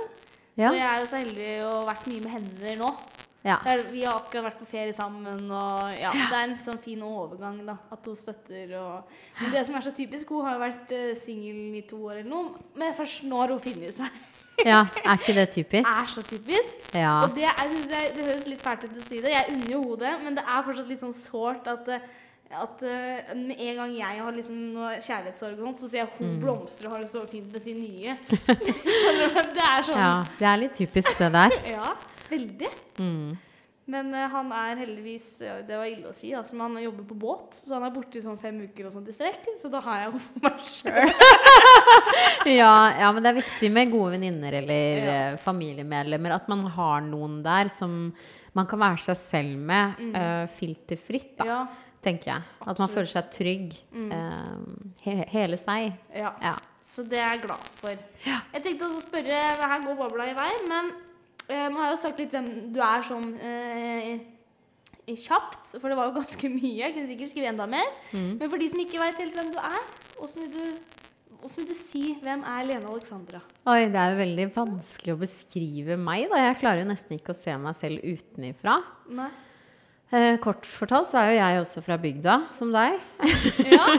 Så 0.60 0.74
jeg 0.76 0.84
er 0.84 1.00
jo 1.00 1.08
så 1.08 1.22
heldig 1.22 1.50
å 1.64 1.72
ha 1.78 1.88
vært 1.94 2.08
mye 2.12 2.26
med 2.26 2.36
henne 2.36 2.76
nå. 2.82 2.92
Ja. 3.40 3.56
Det 3.64 3.72
er, 3.72 3.84
vi 3.88 4.02
har 4.04 4.18
akkurat 4.20 4.50
vært 4.50 4.58
på 4.60 4.68
ferie 4.68 4.94
sammen, 4.96 5.46
og 5.48 5.94
ja, 5.96 6.10
det 6.12 6.26
er 6.28 6.42
en 6.44 6.58
sånn 6.60 6.80
fin 6.84 7.00
overgang, 7.08 7.62
da. 7.64 7.78
At 7.96 8.08
hun 8.10 8.18
støtter 8.20 8.74
og 8.82 9.14
Men 9.40 9.54
det 9.54 9.62
som 9.68 9.78
er 9.80 9.86
så 9.86 9.94
typisk, 9.96 10.34
hun 10.36 10.44
har 10.44 10.58
jo 10.58 10.64
vært 10.66 10.92
uh, 10.92 11.14
singel 11.20 11.78
i 11.80 11.86
to 11.88 12.02
år 12.10 12.20
eller 12.20 12.28
noe, 12.34 12.66
men 12.76 12.98
først 12.98 13.24
nå 13.30 13.40
har 13.40 13.56
hun 13.56 13.64
funnet 13.64 13.96
seg. 13.96 14.20
ja, 14.68 14.82
er 15.06 15.14
ikke 15.16 15.38
det 15.38 15.48
typisk? 15.56 15.88
er 16.02 16.10
så 16.12 16.26
typisk. 16.28 16.84
Ja. 16.92 17.14
Og 17.24 17.38
det, 17.38 17.46
jeg, 17.48 18.12
det 18.18 18.26
høres 18.28 18.48
litt 18.50 18.66
fælt 18.66 18.84
ut 18.90 19.00
å 19.00 19.06
si 19.06 19.22
det. 19.24 19.32
Jeg 19.32 19.56
unner 19.56 19.72
jo 19.72 19.84
henne 19.86 20.02
det, 20.04 20.14
men 20.26 20.40
det 20.42 20.44
er 20.44 20.66
fortsatt 20.68 20.92
litt 20.92 21.06
sånn 21.06 21.16
sårt 21.16 21.72
at, 21.72 21.88
eh, 21.96 22.12
at 22.58 22.82
med 23.38 23.60
en 23.62 23.76
gang 23.78 23.92
jeg 23.94 24.22
har 24.24 24.32
liksom 24.34 24.56
noe 24.74 24.96
kjærlighetssorg, 25.06 25.60
så 25.78 25.90
ser 25.90 26.00
jeg 26.02 26.10
hun 26.18 26.32
blomstrer 26.42 26.88
og 26.90 26.96
har 26.96 27.04
det 27.04 27.10
så 27.12 27.22
fint 27.30 27.52
med 27.54 27.62
sin 27.62 27.78
nye. 27.78 28.16
det 29.56 29.66
er 29.68 29.86
sånn 29.86 30.00
ja. 30.02 30.16
Det 30.40 30.48
er 30.50 30.58
litt 30.64 30.74
typisk, 30.80 31.12
det 31.20 31.30
der. 31.36 31.54
Ja, 31.76 31.92
veldig. 32.32 32.72
Mm. 32.98 33.38
Men 33.90 34.12
uh, 34.14 34.28
han 34.30 34.52
er 34.54 34.76
heldigvis 34.84 35.28
Det 35.66 35.74
var 35.74 35.88
ille 35.90 36.12
å 36.12 36.14
si, 36.14 36.30
altså, 36.38 36.54
men 36.54 36.76
han 36.76 36.84
jobber 36.84 37.08
på 37.10 37.16
båt, 37.18 37.58
så 37.58 37.74
han 37.74 37.86
er 37.88 37.94
borte 37.96 38.20
i 38.20 38.22
sånn 38.22 38.38
fem 38.42 38.60
uker 38.68 38.86
og 38.90 38.94
sånt 38.94 39.10
i 39.10 39.16
strekk. 39.16 39.48
Så 39.58 39.70
da 39.74 39.82
har 39.86 40.04
jeg 40.04 40.12
henne 40.12 40.22
for 40.28 40.46
meg 40.46 40.60
sjøl. 40.70 41.14
Ja, 42.50 42.74
ja, 43.00 43.10
men 43.14 43.24
det 43.26 43.32
er 43.32 43.40
viktig 43.40 43.72
med 43.74 43.92
gode 43.94 44.14
venninner 44.18 44.60
eller 44.62 45.00
Ja. 45.06 45.16
eh, 45.34 45.38
familiemedlemmer. 45.42 46.36
At 46.38 46.50
man 46.52 46.66
har 46.76 47.02
noen 47.06 47.40
der 47.46 47.70
som 47.74 48.12
man 48.58 48.66
kan 48.70 48.82
være 48.82 49.02
seg 49.10 49.18
selv 49.22 49.58
med, 49.70 50.00
eh, 50.18 50.46
filterfritt, 50.54 51.36
da, 51.42 51.46
Ja, 51.50 51.60
tenker 52.04 52.32
jeg. 52.34 52.48
At 52.66 52.80
man 52.80 52.92
føler 52.92 53.10
seg 53.12 53.30
trygg. 53.34 53.78
eh, 53.94 54.58
he 55.04 55.16
hele 55.34 55.60
seg. 55.62 55.94
ja. 56.16 56.34
Ja. 56.42 56.56
Så 56.82 57.04
det 57.04 57.20
er 57.20 57.34
jeg 57.36 57.42
glad 57.44 57.64
for. 57.76 57.96
Jeg 58.24 58.62
tenkte 58.64 58.88
også 58.88 59.02
å 59.02 59.04
spørre 59.04 59.40
Her 59.60 59.82
går 59.84 59.98
bobla 60.00 60.30
i 60.30 60.36
vei, 60.38 60.52
men 60.70 60.94
uh, 60.94 61.66
nå 61.68 61.76
har 61.76 61.90
jeg 61.90 61.96
jo 61.98 62.02
sagt 62.06 62.22
litt 62.24 62.32
hvem 62.32 62.48
du 62.74 62.80
er 62.80 63.04
sånn 63.04 63.34
uh, 63.36 64.14
kjapt, 65.10 65.74
for 65.76 65.90
det 65.92 65.98
var 66.00 66.08
jo 66.10 66.16
ganske 66.22 66.52
mye. 66.54 66.78
Jeg 66.80 66.96
kunne 66.96 67.12
sikkert 67.12 67.34
skrive 67.34 67.52
enda 67.52 67.68
mer. 67.70 67.92
Men 68.14 68.46
for 68.48 68.62
de 68.62 68.70
som 68.72 68.80
ikke 68.80 69.02
veit 69.02 69.20
helt 69.20 69.36
hvem 69.36 69.52
du 69.52 69.60
er, 69.60 69.92
åssen 70.24 70.48
vil 70.48 70.56
du 70.56 70.96
Hvordan 71.40 71.56
vil 71.62 71.68
du 71.70 71.78
si 71.78 72.02
hvem 72.20 72.42
er 72.52 72.66
Lene 72.68 72.90
Alexandra? 72.92 73.40
Oi, 73.72 73.86
det 73.88 73.96
er 73.96 74.10
jo 74.12 74.18
veldig 74.20 74.48
vanskelig 74.58 75.14
å 75.14 75.20
beskrive 75.22 75.96
meg, 75.96 76.26
da. 76.34 76.42
Jeg 76.50 76.58
klarer 76.60 76.84
jo 76.84 76.90
nesten 76.90 77.16
ikke 77.16 77.32
å 77.32 77.38
se 77.38 77.54
meg 77.64 77.78
selv 77.80 78.04
utenifra. 78.04 78.74
Nei. 79.16 79.30
Eh, 80.10 80.40
kort 80.42 80.66
fortalt 80.66 81.12
så 81.12 81.20
er 81.22 81.30
jo 81.30 81.38
jeg 81.38 81.62
også 81.62 81.82
fra 81.86 82.00
bygda, 82.02 82.36
som 82.58 82.74
deg. 82.74 82.98
Ja. 83.76 83.86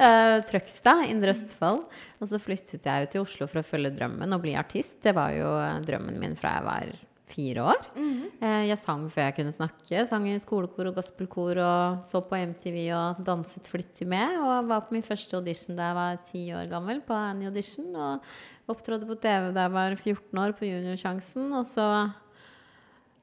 Eh, 0.00 0.38
Trøgstad, 0.48 1.02
Indre 1.10 1.34
Østfold. 1.34 1.82
Og 2.22 2.28
så 2.30 2.38
flyttet 2.40 2.86
jeg 2.86 3.04
jo 3.04 3.08
til 3.12 3.24
Oslo 3.26 3.48
for 3.50 3.60
å 3.60 3.66
følge 3.66 3.90
drømmen 3.92 4.32
og 4.32 4.40
bli 4.40 4.54
artist. 4.56 4.96
Det 5.04 5.12
var 5.16 5.34
jo 5.36 5.50
eh, 5.60 5.80
drømmen 5.84 6.16
min 6.22 6.36
fra 6.38 6.54
jeg 6.56 6.66
var 6.68 6.94
fire 7.30 7.66
år. 7.72 7.82
Eh, 7.98 8.62
jeg 8.70 8.78
sang 8.80 9.04
før 9.12 9.28
jeg 9.28 9.36
kunne 9.38 9.54
snakke. 9.54 10.04
Sang 10.08 10.26
i 10.30 10.38
skolekor 10.42 10.90
og 10.90 10.96
gospelkor 10.98 11.60
og 11.62 12.06
så 12.08 12.22
på 12.26 12.38
MTV 12.38 12.78
og 12.96 13.20
danset 13.26 13.68
flittig 13.70 14.08
med. 14.10 14.38
Og 14.40 14.70
var 14.70 14.86
på 14.86 14.96
min 14.96 15.06
første 15.06 15.36
audition 15.38 15.78
da 15.78 15.90
jeg 15.90 15.98
var 16.00 16.24
ti 16.30 16.46
år 16.56 16.72
gammel, 16.72 17.04
på 17.04 17.16
Annie 17.16 17.50
Audition. 17.50 17.92
Og 17.92 18.72
opptrådte 18.72 19.08
på 19.10 19.18
TV 19.20 19.50
da 19.56 19.66
jeg 19.66 19.76
var 19.76 19.96
14 19.98 20.42
år, 20.46 20.56
på 20.56 20.70
Juniorsjansen. 20.70 21.52
Og 21.58 21.68
så 21.68 21.86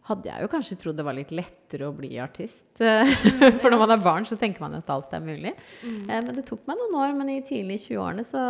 hadde 0.08 0.30
jeg 0.32 0.44
jo 0.44 0.50
kanskje 0.52 0.78
trodd 0.82 0.98
det 1.00 1.06
var 1.08 1.18
litt 1.18 1.34
lettere 1.36 1.90
å 1.90 1.96
bli 1.96 2.14
artist. 2.24 2.66
For 3.62 3.70
når 3.72 3.82
man 3.82 3.96
er 3.98 4.04
barn, 4.04 4.28
så 4.28 4.38
tenker 4.40 4.64
man 4.64 4.78
at 4.80 4.90
alt 4.94 5.14
er 5.16 5.24
mulig. 5.24 5.54
Mm. 5.84 6.04
Men 6.08 6.34
det 6.38 6.48
tok 6.48 6.64
meg 6.70 6.80
noen 6.80 7.00
år, 7.04 7.16
men 7.18 7.34
i 7.34 7.42
tidlig 7.46 7.82
20-årene 7.90 8.26
så 8.28 8.44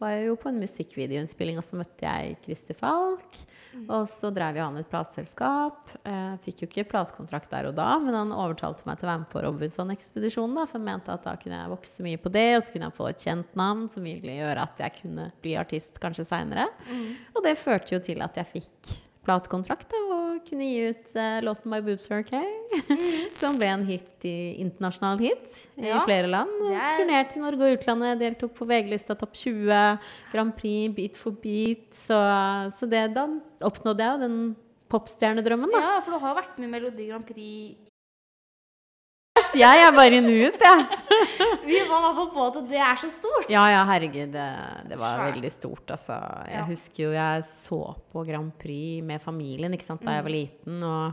var 0.00 0.14
jeg 0.14 0.30
jo 0.30 0.36
på 0.40 0.48
en 0.48 0.60
musikkvideoinnspilling, 0.62 1.58
og 1.60 1.64
så 1.66 1.76
møtte 1.76 2.06
jeg 2.06 2.38
Christer 2.46 2.76
Falk. 2.78 3.40
Og 3.84 4.06
så 4.10 4.30
drev 4.34 4.56
jo 4.56 4.64
han 4.64 4.78
et 4.80 4.88
plateselskap. 4.90 5.92
Eh, 6.08 6.32
Fikk 6.46 6.64
jo 6.64 6.68
ikke 6.70 6.86
platekontrakt 6.94 7.52
der 7.52 7.68
og 7.68 7.76
da, 7.76 7.90
men 8.02 8.16
han 8.16 8.32
overtalte 8.34 8.88
meg 8.88 8.98
til 8.98 9.06
å 9.06 9.10
være 9.12 9.22
med 9.26 9.30
på 9.34 9.44
Robinson-ekspedisjonen, 9.44 10.56
da, 10.56 10.64
for 10.70 10.80
han 10.80 10.88
mente 10.88 11.12
at 11.14 11.28
da 11.28 11.36
kunne 11.40 11.60
jeg 11.60 11.74
vokse 11.74 12.06
mye 12.06 12.22
på 12.22 12.32
det, 12.32 12.46
og 12.56 12.64
så 12.64 12.74
kunne 12.74 12.88
jeg 12.88 12.96
få 12.96 13.10
et 13.10 13.28
kjent 13.28 13.60
navn 13.60 13.84
som 13.92 14.08
ville 14.08 14.38
gjøre 14.40 14.64
at 14.64 14.82
jeg 14.86 14.96
kunne 15.02 15.28
bli 15.44 15.54
artist 15.60 16.00
kanskje 16.02 16.26
seinere. 16.32 16.66
Og 17.36 17.44
det 17.44 17.54
førte 17.60 17.94
jo 17.98 18.02
til 18.08 18.24
at 18.24 18.40
jeg 18.40 18.52
fikk 18.56 18.94
platekontrakt 19.26 19.92
og 19.98 20.40
kunne 20.46 20.66
gi 20.66 20.90
ut 20.90 21.10
uh, 21.16 21.40
låten 21.44 21.70
'My 21.70 21.80
Boobs 21.84 22.08
Are 22.10 22.24
okay», 22.24 22.46
som 23.40 23.58
ble 23.60 23.68
en 23.68 23.84
hit 23.88 24.24
i, 24.24 24.56
internasjonal 24.62 25.20
hit 25.20 25.60
i 25.76 25.92
flere 26.06 26.30
land. 26.30 26.54
Er- 26.70 26.96
turnerte 26.96 27.36
i 27.38 27.42
Norge 27.44 27.66
og 27.68 27.76
utlandet, 27.78 28.20
deltok 28.22 28.54
på 28.56 28.68
VG-lista 28.70 29.16
Topp 29.20 29.36
20, 29.36 30.00
Grand 30.32 30.56
Prix, 30.56 30.94
Beat 30.96 31.20
for 31.20 31.36
beat. 31.36 31.86
Så, 32.06 32.18
så 32.78 32.88
det, 32.90 33.04
da 33.16 33.28
oppnådde 33.68 34.06
jeg 34.06 34.16
jo 34.16 34.24
den 34.24 34.40
popstjernedrømmen, 34.90 35.70
da. 35.70 35.84
ja, 35.84 35.94
for 36.02 36.16
du 36.16 36.24
har 36.24 36.34
vært 36.40 36.58
med 36.58 36.68
i 36.68 36.72
Melodi 36.72 37.10
Grand 37.12 37.26
Prix. 37.28 37.89
Jeg 39.58 39.82
er 39.82 39.90
bare 39.96 40.16
i 40.16 40.20
nuet, 40.22 40.60
jeg. 40.62 40.84
Vi 41.64 41.78
var 41.88 41.98
i 41.98 42.04
hvert 42.04 42.16
fall 42.18 42.28
på 42.34 42.44
at 42.46 42.58
det 42.70 42.78
er 42.80 43.00
så 43.02 43.10
stort. 43.12 43.48
Ja, 43.50 43.64
ja, 43.72 43.80
herregud. 43.88 44.30
Det, 44.34 44.46
det 44.90 44.98
var 45.00 45.16
Svært. 45.16 45.34
veldig 45.34 45.50
stort, 45.54 45.90
altså. 45.96 46.18
Jeg 46.46 46.54
Ja. 46.60 46.64
husker 46.68 47.02
jo 47.04 47.10
jeg 47.16 47.44
så 47.48 47.80
på 48.12 48.24
Grand 48.28 48.52
Prix 48.60 49.02
med 49.04 49.20
familien 49.24 49.74
sant, 49.80 50.04
da 50.04 50.18
jeg 50.18 50.24
var 50.24 50.30
liten, 50.34 50.82
og 50.82 51.12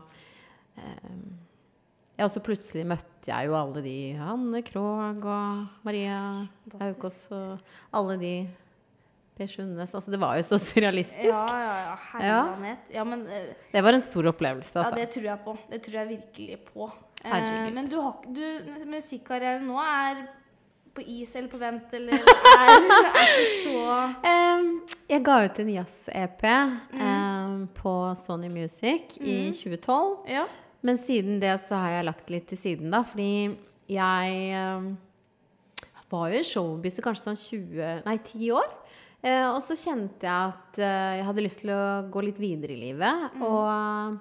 eh, 0.78 1.18
Ja, 2.18 2.26
og 2.26 2.32
så 2.34 2.42
plutselig 2.42 2.86
møtte 2.90 3.28
jeg 3.30 3.46
jo 3.46 3.54
alle 3.54 3.82
de 3.86 3.98
Hanne 4.18 4.62
Krogh 4.66 5.26
og 5.26 5.68
Maria. 5.86 6.48
Haukås 6.80 7.28
og 7.32 7.60
alle 7.94 8.16
de 8.18 8.32
Per 9.38 9.46
Sundnes. 9.46 9.94
Altså, 9.94 10.10
det 10.10 10.20
var 10.20 10.36
jo 10.40 10.42
så 10.48 10.58
surrealistisk. 10.58 11.28
Ja, 11.30 11.44
ja, 11.46 11.76
ja. 11.92 11.98
Herlighet. 12.14 12.88
Ja, 12.96 13.04
men 13.06 13.22
uh, 13.28 13.54
Det 13.74 13.84
var 13.86 13.94
en 13.94 14.02
stor 14.02 14.32
opplevelse, 14.32 14.74
Ja, 14.80 14.86
altså. 14.86 14.96
det 14.98 15.10
tror 15.14 15.28
jeg 15.30 15.40
på. 15.46 15.58
Det 15.70 15.82
tror 15.86 16.00
jeg 16.00 16.10
virkelig 16.16 16.58
på. 16.74 16.90
Eh, 17.24 17.32
Herregud. 17.32 17.74
men 17.76 17.90
du 17.90 17.98
har 18.02 18.20
du, 18.28 18.44
Musikkarrieren 18.86 19.66
nå 19.68 19.80
er 19.82 20.26
på 20.98 21.04
is 21.06 21.36
eller 21.38 21.50
på 21.52 21.60
vent, 21.62 21.92
eller 21.94 22.18
er, 22.18 22.88
er 23.22 23.34
ikke 23.34 23.50
så 23.62 23.82
um, 24.26 24.70
jeg 25.08 25.24
ga 25.24 25.36
ut 25.46 25.60
en 25.62 25.70
jazz-EP 25.76 26.46
mm. 26.48 27.02
um, 27.02 27.60
på 27.78 27.94
Sony 28.18 28.50
Music 28.52 29.14
i 29.22 29.36
2012. 29.54 30.26
Ja. 30.34 30.48
Men 30.86 30.98
siden 31.02 31.38
det 31.42 31.54
så 31.64 31.80
har 31.80 31.98
jeg 31.98 32.08
lagt 32.10 32.32
litt 32.34 32.48
til 32.50 32.60
siden, 32.60 32.92
da. 32.94 33.04
Fordi 33.08 33.30
jeg 33.92 34.66
um, 34.76 34.90
var 36.12 36.34
jo 36.34 36.42
i 36.42 36.48
showbiz 36.48 37.00
i 37.00 37.06
kanskje 37.06 37.30
sånn 37.30 37.40
20, 37.40 38.04
nei 38.08 38.18
10 38.18 38.52
år. 38.58 38.68
Uh, 39.24 39.48
og 39.56 39.62
så 39.66 39.78
kjente 39.80 40.28
jeg 40.28 40.52
at 40.52 40.82
uh, 40.82 41.14
jeg 41.18 41.26
hadde 41.30 41.46
lyst 41.46 41.64
til 41.64 41.74
å 41.74 41.84
gå 42.14 42.26
litt 42.28 42.42
videre 42.42 42.76
i 42.76 42.82
livet. 42.82 43.40
Og 43.42 43.64
eh, 43.72 44.18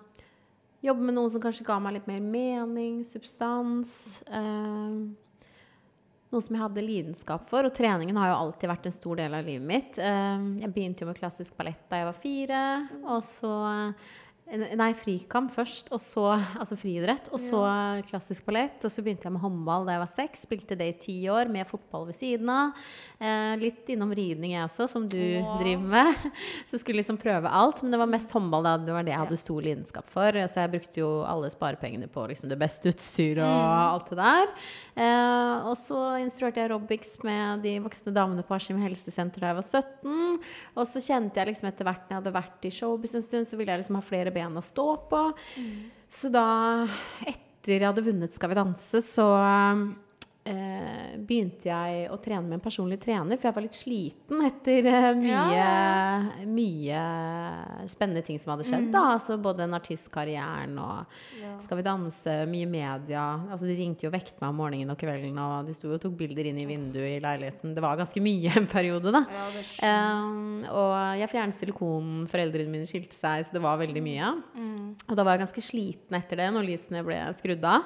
jobbe 0.86 1.06
med 1.08 1.16
noen 1.18 1.30
som 1.34 1.42
kanskje 1.42 1.66
ga 1.66 1.78
meg 1.82 1.96
litt 1.98 2.08
mer 2.10 2.20
mening, 2.24 3.00
substans. 3.06 3.92
Eh, 4.26 4.98
noe 6.32 6.42
som 6.42 6.56
jeg 6.56 6.62
hadde 6.64 6.84
lidenskap 6.84 7.46
for. 7.50 7.68
Og 7.68 7.74
treningen 7.76 8.16
har 8.18 8.32
jo 8.32 8.38
alltid 8.44 8.70
vært 8.72 8.86
en 8.90 8.96
stor 8.96 9.20
del 9.20 9.34
av 9.38 9.46
livet 9.46 9.66
mitt. 9.66 9.98
Eh, 9.98 10.46
Jeg 10.62 10.72
begynte 10.74 11.04
jo 11.04 11.10
med 11.10 11.18
klassisk 11.20 11.56
ballett 11.56 11.84
da 11.90 12.00
jeg 12.02 12.08
var 12.10 12.20
fire. 12.22 12.62
Og 13.04 13.20
så 13.22 13.52
Nei, 14.46 14.92
frikamp 14.94 15.50
først, 15.50 15.88
og 15.90 15.98
så 15.98 16.22
altså 16.38 16.76
friidrett. 16.78 17.26
Og 17.34 17.40
så 17.42 17.58
klassisk 18.06 18.44
ballett. 18.46 18.78
Og 18.86 18.92
så 18.94 19.02
begynte 19.02 19.26
jeg 19.26 19.34
med 19.34 19.42
håndball 19.42 19.88
da 19.88 19.96
jeg 19.96 20.02
var 20.04 20.12
seks. 20.14 20.44
Spilte 20.46 20.76
det 20.78 20.86
i 20.86 20.94
ti 21.02 21.16
år 21.32 21.50
med 21.50 21.66
fotball 21.66 22.04
ved 22.06 22.14
siden 22.14 22.52
av. 22.54 22.76
Eh, 23.18 23.56
litt 23.58 23.90
innom 23.90 24.12
ridning 24.14 24.52
jeg 24.54 24.62
også, 24.68 24.86
som 24.92 25.08
du 25.10 25.18
Wow. 25.18 25.56
driver 25.58 25.90
med. 25.90 26.28
Så 26.70 26.78
skulle 26.78 27.00
liksom 27.02 27.18
prøve 27.18 27.50
alt. 27.50 27.82
Men 27.82 27.90
det 27.96 27.98
var 27.98 28.06
mest 28.12 28.30
håndball 28.36 28.62
da. 28.68 28.76
Det 28.86 28.94
var 28.94 29.02
det 29.08 29.12
jeg 29.16 29.22
hadde 29.24 29.40
stor 29.40 29.66
lidenskap 29.66 30.06
for. 30.14 30.38
Så 30.46 30.62
jeg 30.62 30.72
brukte 30.76 31.02
jo 31.02 31.10
alle 31.26 31.50
sparepengene 31.50 32.06
på 32.14 32.28
liksom 32.30 32.48
det 32.52 32.60
beste 32.62 32.92
utstyret 32.94 33.42
og 33.42 33.74
alt 33.96 34.12
det 34.14 34.20
der. 34.22 34.54
Eh, 34.94 35.66
og 35.66 35.74
så 35.80 36.04
instruerte 36.22 36.62
jeg 36.62 36.70
aerobics 36.70 37.18
med 37.26 37.66
de 37.66 37.74
voksne 37.82 38.14
damene 38.14 38.46
på 38.46 38.54
Askim 38.60 38.78
helsesenter 38.78 39.42
da 39.42 39.50
jeg 39.50 39.58
var 39.58 39.68
17. 39.82 40.40
Og 40.78 40.86
så 40.86 41.02
kjente 41.02 41.42
jeg 41.42 41.50
liksom 41.50 41.68
etter 41.72 41.90
hvert 41.90 42.06
når 42.06 42.14
jeg 42.14 42.22
hadde 42.22 42.36
vært 42.38 42.70
i 42.70 42.74
showbiz 42.78 43.18
en 43.18 43.26
stund, 43.26 43.50
så 43.50 43.58
ville 43.58 43.74
jeg 43.74 43.82
liksom 43.82 43.98
ha 43.98 44.06
flere 44.06 44.32
ben 44.36 44.60
å 44.60 44.64
stå 44.64 44.88
på. 45.10 45.22
Så 46.16 46.30
da, 46.32 46.46
etter 47.26 47.80
jeg 47.80 47.88
hadde 47.88 48.04
vunnet 48.06 48.32
Skal 48.32 48.52
vi 48.52 48.58
danse, 48.60 49.00
så 49.02 49.26
eh, 50.46 51.16
begynte 51.26 51.68
jeg 51.68 52.06
å 52.12 52.16
trene 52.22 52.46
med 52.46 52.58
en 52.58 52.64
personlig 52.64 53.00
trener, 53.02 53.36
for 53.38 53.48
jeg 53.50 53.56
var 53.56 53.64
litt 53.66 53.76
sliten 53.78 54.44
etter 54.46 54.86
eh, 54.90 55.08
mye, 55.18 55.42
Ja. 55.56 56.46
mye 56.46 57.88
spennende 57.90 58.22
ting 58.26 58.38
som 58.40 58.52
hadde 58.54 58.66
skjedd. 58.68 58.88
Da. 58.94 59.02
Altså 59.16 59.36
både 59.40 59.64
den 59.64 59.74
artistkarrieren 59.76 60.78
og 60.82 61.06
Ja. 61.40 61.56
Skal 61.62 61.78
vi 61.78 61.82
danse, 61.86 62.32
mye 62.50 62.66
media. 62.68 63.24
Altså 63.50 63.66
De 63.66 63.76
ringte 63.76 64.04
jo 64.06 64.10
og 64.10 64.14
vekket 64.16 64.40
meg 64.40 64.48
om 64.50 64.56
morgenen 64.60 64.90
og 64.92 64.98
kvelden, 65.00 65.36
og 65.40 65.66
de 65.66 65.74
sto 65.74 65.90
og 65.92 66.00
tok 66.00 66.16
bilder 66.16 66.46
inn 66.50 66.58
i 66.62 66.66
vinduet 66.68 67.16
i 67.16 67.20
leiligheten. 67.22 67.74
Det 67.74 67.82
var 67.82 67.96
ganske 67.98 68.20
mye 68.22 68.56
en 68.56 68.66
periode, 68.70 69.12
da. 69.12 69.24
Ja, 69.30 69.46
Um, 69.86 70.62
og 70.70 71.18
jeg 71.18 71.28
fjernet 71.30 71.56
silikonen, 71.58 72.26
foreldrene 72.30 72.70
mine 72.70 72.86
skilte 72.88 73.16
seg, 73.16 73.44
så 73.46 73.52
det 73.56 73.62
var 73.62 73.78
veldig 73.80 74.02
mye. 74.02 74.42
Mm. 74.54 74.94
Og 75.08 75.16
da 75.16 75.24
var 75.24 75.36
jeg 75.36 75.46
ganske 75.46 75.62
sliten 75.64 76.16
etter 76.18 76.36
det, 76.40 76.48
når 76.54 76.66
lysene 76.66 77.02
ble 77.06 77.18
skrudd 77.38 77.64
av. 77.64 77.84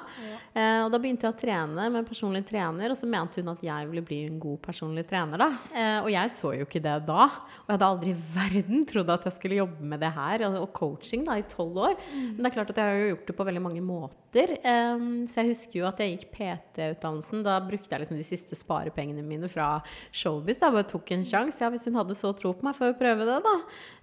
Eh, 0.53 0.83
og 0.85 0.91
da 0.91 0.99
begynte 0.99 1.27
jeg 1.27 1.33
å 1.33 1.39
trene 1.39 1.89
med 1.89 1.95
en 2.01 2.05
personlig 2.07 2.43
trener, 2.45 2.50
og 2.51 2.97
så 2.97 3.07
mente 3.09 3.41
hun 3.41 3.51
at 3.53 3.61
jeg 3.63 3.87
ville 3.87 4.03
bli 4.05 4.19
en 4.27 4.39
god 4.41 4.59
personlig 4.65 5.05
trener, 5.09 5.39
da. 5.39 5.47
Eh, 5.71 5.99
og 6.03 6.09
jeg 6.11 6.31
så 6.35 6.51
jo 6.57 6.65
ikke 6.65 6.81
det 6.83 6.95
da. 7.07 7.27
Og 7.63 7.69
jeg 7.69 7.75
hadde 7.75 7.87
aldri 7.87 8.11
i 8.11 8.21
verden 8.33 8.85
trodd 8.89 9.11
at 9.13 9.27
jeg 9.27 9.35
skulle 9.37 9.59
jobbe 9.61 9.89
med 9.93 10.01
det 10.03 10.11
her, 10.15 10.45
og 10.49 10.71
coaching, 10.75 11.23
da, 11.27 11.37
i 11.39 11.45
tolv 11.47 11.79
år. 11.87 11.95
Men 12.13 12.41
det 12.41 12.49
er 12.49 12.55
klart 12.57 12.73
at 12.73 12.81
jeg 12.81 12.89
har 12.89 12.99
jo 12.99 13.11
gjort 13.13 13.29
det 13.29 13.37
på 13.37 13.47
veldig 13.51 13.63
mange 13.63 13.83
måter. 13.85 14.55
Um, 14.63 15.07
så 15.27 15.41
jeg 15.41 15.51
husker 15.51 15.79
jo 15.81 15.87
at 15.89 16.01
jeg 16.01 16.15
gikk 16.15 16.27
PT-utdannelsen. 16.35 17.45
Da 17.47 17.59
brukte 17.63 17.91
jeg 17.91 18.03
liksom 18.03 18.19
de 18.19 18.27
siste 18.27 18.57
sparepengene 18.59 19.23
mine 19.25 19.49
fra 19.51 19.69
showbiz. 20.11 20.59
Da 20.61 20.71
bare 20.73 20.87
tok 20.89 21.13
en 21.15 21.25
sjanse. 21.27 21.63
Ja, 21.63 21.71
hvis 21.73 21.87
hun 21.87 21.99
hadde 21.99 22.17
så 22.17 22.33
tro 22.37 22.53
på 22.55 22.67
meg, 22.67 22.77
får 22.77 22.91
jeg 22.91 22.99
prøve 23.01 23.27
det, 23.29 23.39
da. 23.47 23.55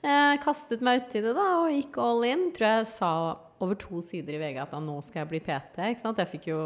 Eh, 0.03 0.39
kastet 0.45 0.85
meg 0.85 1.05
uti 1.05 1.23
det, 1.25 1.37
da, 1.37 1.51
og 1.63 1.73
gikk 1.75 2.01
all 2.03 2.27
in. 2.29 2.49
Tror 2.57 2.79
jeg 2.79 2.91
sa 2.97 3.13
over 3.61 3.79
to 3.79 4.03
sider 4.05 4.37
i 4.37 4.43
VG 4.43 4.61
at 4.63 4.75
da 4.75 4.81
nå 4.83 5.01
skal 5.05 5.25
jeg 5.25 5.33
bli 5.33 5.41
PT. 5.43 5.83
Ikke 5.93 6.05
sant? 6.05 6.21
Jeg 6.23 6.31
fikk 6.31 6.53
jo 6.53 6.61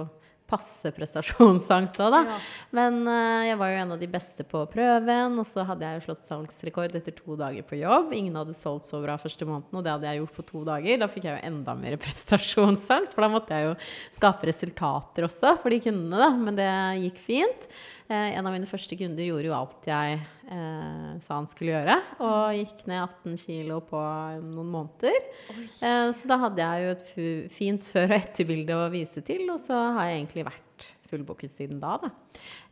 passe 0.53 0.93
prestasjonsangst 0.95 2.01
òg, 2.05 2.13
da. 2.15 2.21
Ja. 2.29 2.39
Men 2.77 3.01
uh, 3.09 3.43
jeg 3.49 3.59
var 3.61 3.73
jo 3.73 3.81
en 3.83 3.95
av 3.97 4.03
de 4.03 4.09
beste 4.13 4.47
på 4.49 4.65
prøven, 4.73 5.39
og 5.41 5.49
så 5.49 5.65
hadde 5.69 5.89
jeg 5.89 6.01
jo 6.01 6.05
slått 6.09 6.27
salgsrekord 6.29 6.99
etter 6.99 7.17
to 7.17 7.39
dager 7.41 7.67
på 7.67 7.81
jobb. 7.81 8.13
Ingen 8.17 8.37
hadde 8.39 8.57
solgt 8.57 8.89
så 8.89 9.01
bra 9.03 9.17
første 9.21 9.49
måneden, 9.49 9.79
og 9.79 9.87
det 9.87 9.95
hadde 9.95 10.11
jeg 10.11 10.23
gjort 10.23 10.37
på 10.39 10.47
to 10.51 10.65
dager. 10.69 11.01
Da 11.03 11.11
fikk 11.11 11.29
jeg 11.29 11.39
jo 11.39 11.53
enda 11.53 11.77
mer 11.79 11.97
prestasjonsangst, 12.05 13.17
for 13.17 13.27
da 13.27 13.33
måtte 13.33 13.57
jeg 13.57 13.71
jo 13.71 13.79
skape 14.19 14.53
resultater 14.53 15.29
også 15.29 15.57
for 15.63 15.75
de 15.75 15.81
kundene, 15.89 16.21
da. 16.21 16.31
Men 16.37 16.61
det 16.61 16.71
gikk 17.07 17.25
fint. 17.31 17.73
Eh, 18.09 18.37
en 18.37 18.47
av 18.47 18.55
mine 18.55 18.69
første 18.69 18.97
kunder 18.99 19.27
gjorde 19.29 19.49
jo 19.49 19.55
alt 19.57 19.87
jeg 19.89 20.19
eh, 20.19 21.13
sa 21.23 21.39
han 21.39 21.49
skulle 21.51 21.77
gjøre, 21.77 21.99
og 22.27 22.57
gikk 22.59 22.83
ned 22.91 23.05
18 23.05 23.39
kilo 23.45 23.79
på 23.89 24.03
noen 24.43 24.73
måneder. 24.75 25.31
Eh, 25.53 26.09
så 26.17 26.31
da 26.31 26.41
hadde 26.47 26.67
jeg 26.67 26.83
jo 26.83 26.97
et 26.97 27.55
fint 27.55 27.87
før- 27.93 28.11
og 28.11 28.19
etterbilde 28.19 28.77
å 28.77 28.91
vise 28.93 29.25
til, 29.27 29.47
og 29.55 29.63
så 29.63 29.79
har 29.97 30.11
jeg 30.11 30.23
egentlig 30.23 30.49
vært 30.51 30.73
fullbooket 31.13 31.53
siden 31.53 31.81
da. 31.83 31.97
da. 32.01 32.11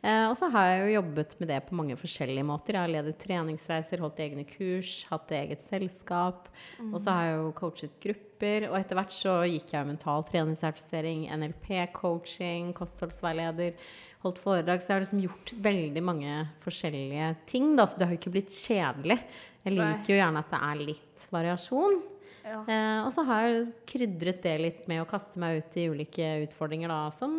Eh, 0.01 0.25
og 0.29 0.35
så 0.39 0.49
har 0.53 0.67
jeg 0.69 0.81
jo 0.81 0.95
jobbet 0.97 1.35
med 1.39 1.51
det 1.51 1.59
på 1.67 1.77
mange 1.77 1.97
forskjellige 1.99 2.45
måter. 2.47 2.77
Jeg 2.77 2.87
har 2.87 2.93
ledet 2.95 3.19
treningsreiser, 3.21 4.01
holdt 4.01 4.21
egne 4.23 4.45
kurs, 4.49 4.93
hatt 5.11 5.33
eget 5.37 5.63
selskap. 5.63 6.49
Og 6.89 6.97
så 6.99 7.13
har 7.13 7.27
jeg 7.27 7.39
jo 7.39 7.51
coachet 7.59 7.97
grupper, 8.03 8.69
og 8.71 8.77
etter 8.79 8.97
hvert 8.97 9.13
så 9.15 9.35
gikk 9.49 9.75
jeg 9.75 9.89
mental 9.89 10.25
treningssertifisering, 10.29 11.27
NLP-coaching, 11.37 12.71
kostholdsveileder, 12.77 13.77
holdt 14.23 14.41
foredrag. 14.41 14.81
Så 14.81 14.91
jeg 14.91 14.97
har 14.97 15.05
liksom 15.05 15.23
gjort 15.25 15.53
veldig 15.69 16.03
mange 16.05 16.37
forskjellige 16.63 17.31
ting, 17.49 17.73
da, 17.79 17.87
så 17.87 17.99
det 17.99 18.07
har 18.07 18.15
jo 18.15 18.21
ikke 18.21 18.35
blitt 18.37 18.55
kjedelig. 18.55 19.19
Jeg 19.65 19.77
liker 19.77 20.13
jo 20.13 20.19
gjerne 20.19 20.43
at 20.43 20.53
det 20.53 20.61
er 20.69 20.83
litt 20.91 21.27
variasjon. 21.31 21.99
Ja. 22.41 22.61
Eh, 22.65 22.99
og 23.05 23.11
så 23.13 23.23
har 23.27 23.45
jeg 23.45 23.65
krydret 23.89 24.41
det 24.43 24.55
litt 24.61 24.85
med 24.89 25.03
å 25.03 25.09
kaste 25.09 25.41
meg 25.41 25.61
ut 25.61 25.75
i 25.77 25.87
ulike 25.93 26.29
utfordringer, 26.47 26.91
da, 26.91 27.03
som 27.13 27.35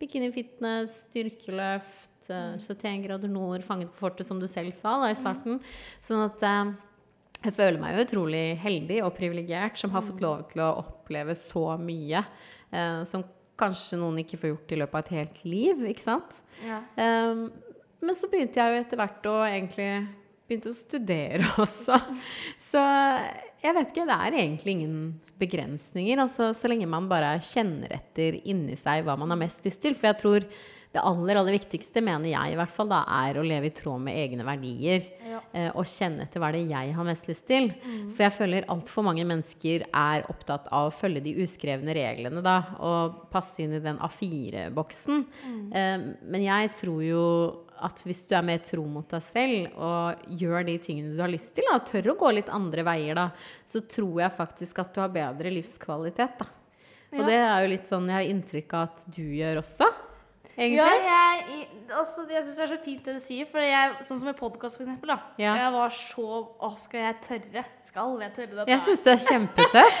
bikini 0.00 0.30
fitness, 0.34 1.06
styrkeløft, 1.08 2.12
mm. 2.30 2.58
71 2.62 3.06
grader 3.06 3.32
nord, 3.32 3.64
fanget 3.66 3.92
på 3.92 4.04
fortet, 4.06 4.28
som 4.28 4.40
du 4.42 4.46
selv 4.50 4.74
sa 4.76 4.98
da 5.02 5.10
i 5.10 5.18
starten. 5.18 5.58
Sånn 6.04 6.24
at 6.28 6.44
eh, 6.46 6.74
jeg 7.46 7.56
føler 7.58 7.80
meg 7.82 7.96
jo 7.96 8.06
utrolig 8.06 8.44
heldig 8.62 9.00
og 9.06 9.14
privilegert 9.18 9.78
som 9.78 9.92
har 9.94 10.04
fått 10.04 10.22
lov 10.24 10.46
til 10.50 10.64
å 10.64 10.74
oppleve 10.80 11.36
så 11.38 11.74
mye 11.78 12.22
eh, 12.22 13.02
som 13.08 13.24
kanskje 13.60 13.98
noen 14.00 14.20
ikke 14.22 14.38
får 14.40 14.52
gjort 14.52 14.74
i 14.74 14.80
løpet 14.82 14.98
av 14.98 15.04
et 15.04 15.16
helt 15.18 15.42
liv, 15.48 15.82
ikke 15.90 16.04
sant? 16.04 16.36
Ja. 16.64 16.82
Um, 16.96 17.48
men 18.04 18.18
så 18.18 18.28
begynte 18.30 18.60
jeg 18.60 18.72
jo 18.72 18.82
etter 18.84 19.00
hvert 19.00 19.28
å 19.30 19.36
egentlig 19.46 19.90
begynte 20.46 20.72
å 20.72 20.78
studere 20.78 21.52
også. 21.64 21.98
Så 22.68 22.82
jeg 23.64 23.76
vet 23.76 23.92
ikke, 23.92 24.08
det 24.08 24.18
er 24.26 24.38
egentlig 24.42 24.76
ingen 24.76 24.98
begrensninger. 25.40 26.20
Altså, 26.22 26.52
så 26.56 26.70
lenge 26.70 26.88
man 26.90 27.08
bare 27.10 27.36
kjenner 27.44 27.98
etter 27.98 28.38
inni 28.44 28.76
seg 28.80 29.04
hva 29.06 29.16
man 29.18 29.32
har 29.34 29.40
mest 29.40 29.64
lyst 29.66 29.82
til. 29.84 29.96
For 29.96 30.10
jeg 30.10 30.20
tror 30.22 30.48
det 30.96 31.02
aller, 31.04 31.38
aller 31.38 31.54
viktigste, 31.58 32.00
mener 32.04 32.30
jeg 32.32 32.54
i 32.54 32.56
hvert 32.58 32.72
fall, 32.72 32.88
da, 32.90 33.02
er 33.26 33.36
å 33.38 33.44
leve 33.46 33.68
i 33.68 33.74
tråd 33.76 34.00
med 34.08 34.16
egne 34.16 34.46
verdier. 34.48 35.04
Ja. 35.26 35.40
eh, 35.52 35.68
Og 35.76 35.84
kjenne 35.90 36.24
etter 36.24 36.40
hva 36.40 36.48
det 36.54 36.62
er 36.64 36.70
jeg 36.72 36.94
har 36.96 37.04
mest 37.06 37.28
lyst 37.28 37.46
til. 37.50 37.68
For 38.14 38.24
jeg 38.24 38.34
føler 38.38 38.66
altfor 38.72 39.04
mange 39.06 39.26
mennesker 39.28 39.84
er 39.92 40.24
opptatt 40.32 40.70
av 40.72 40.88
å 40.88 40.94
følge 40.94 41.20
de 41.26 41.36
uskrevne 41.44 41.94
reglene, 41.96 42.42
da. 42.42 42.56
Og 42.80 43.28
passe 43.32 43.60
inn 43.62 43.76
i 43.76 43.82
den 43.84 43.98
A4-boksen. 44.02 45.24
Mm. 45.44 46.08
Men 46.32 46.42
jeg 46.46 46.72
tror 46.80 47.02
jo 47.04 47.22
at 47.84 48.00
hvis 48.08 48.22
du 48.30 48.34
er 48.38 48.44
mer 48.48 48.62
tro 48.64 48.86
mot 48.88 49.04
deg 49.12 49.20
selv 49.26 49.74
og 49.84 50.22
gjør 50.40 50.62
de 50.64 50.78
tingene 50.80 51.12
du 51.12 51.20
har 51.20 51.28
lyst 51.28 51.52
til, 51.58 51.66
da, 51.68 51.76
tør 51.84 52.14
å 52.14 52.18
gå 52.22 52.30
litt 52.38 52.48
andre 52.48 52.84
veier, 52.88 53.18
da, 53.18 53.26
så 53.68 53.82
tror 53.84 54.22
jeg 54.22 54.32
faktisk 54.38 54.80
at 54.80 54.94
du 54.96 55.02
har 55.02 55.12
bedre 55.12 55.52
livskvalitet, 55.52 56.38
da. 56.40 56.48
Og 57.12 57.20
Ja. 57.20 57.26
det 57.28 57.36
er 57.38 57.60
jo 57.62 57.68
litt 57.70 57.86
sånn 57.88 58.08
jeg 58.10 58.16
har 58.16 58.32
inntrykk 58.32 58.72
av 58.74 58.88
at 58.88 59.04
du 59.14 59.22
gjør 59.22 59.60
også. 59.60 59.86
Egentlig. 60.56 60.76
Ja, 60.78 60.86
jeg, 61.36 61.44
i- 61.52 61.92
altså, 61.92 62.22
jeg 62.32 62.42
syns 62.44 62.56
det 62.56 62.62
er 62.64 62.70
så 62.70 62.78
fint 62.84 63.04
det 63.04 63.14
du 63.14 63.20
sier. 63.20 63.44
For 63.46 63.60
jeg, 63.60 63.90
sånn 64.08 64.16
som 64.22 64.24
med 64.24 64.36
podkast, 64.38 64.78
for 64.78 64.84
eksempel. 64.86 65.10
Da. 65.12 65.18
Ja. 65.38 65.54
Jeg 65.60 65.72
var 65.74 65.90
så 65.92 66.28
Å, 66.64 66.70
skal 66.80 67.00
jeg 67.04 67.18
tørre? 67.26 67.64
Skal 67.84 68.14
jeg 68.24 68.32
tørre 68.38 68.54
dette? 68.62 68.70
Jeg 68.72 68.80
syns 68.86 69.02
du 69.04 69.10
er 69.12 69.20
kjempetøff. 69.26 70.00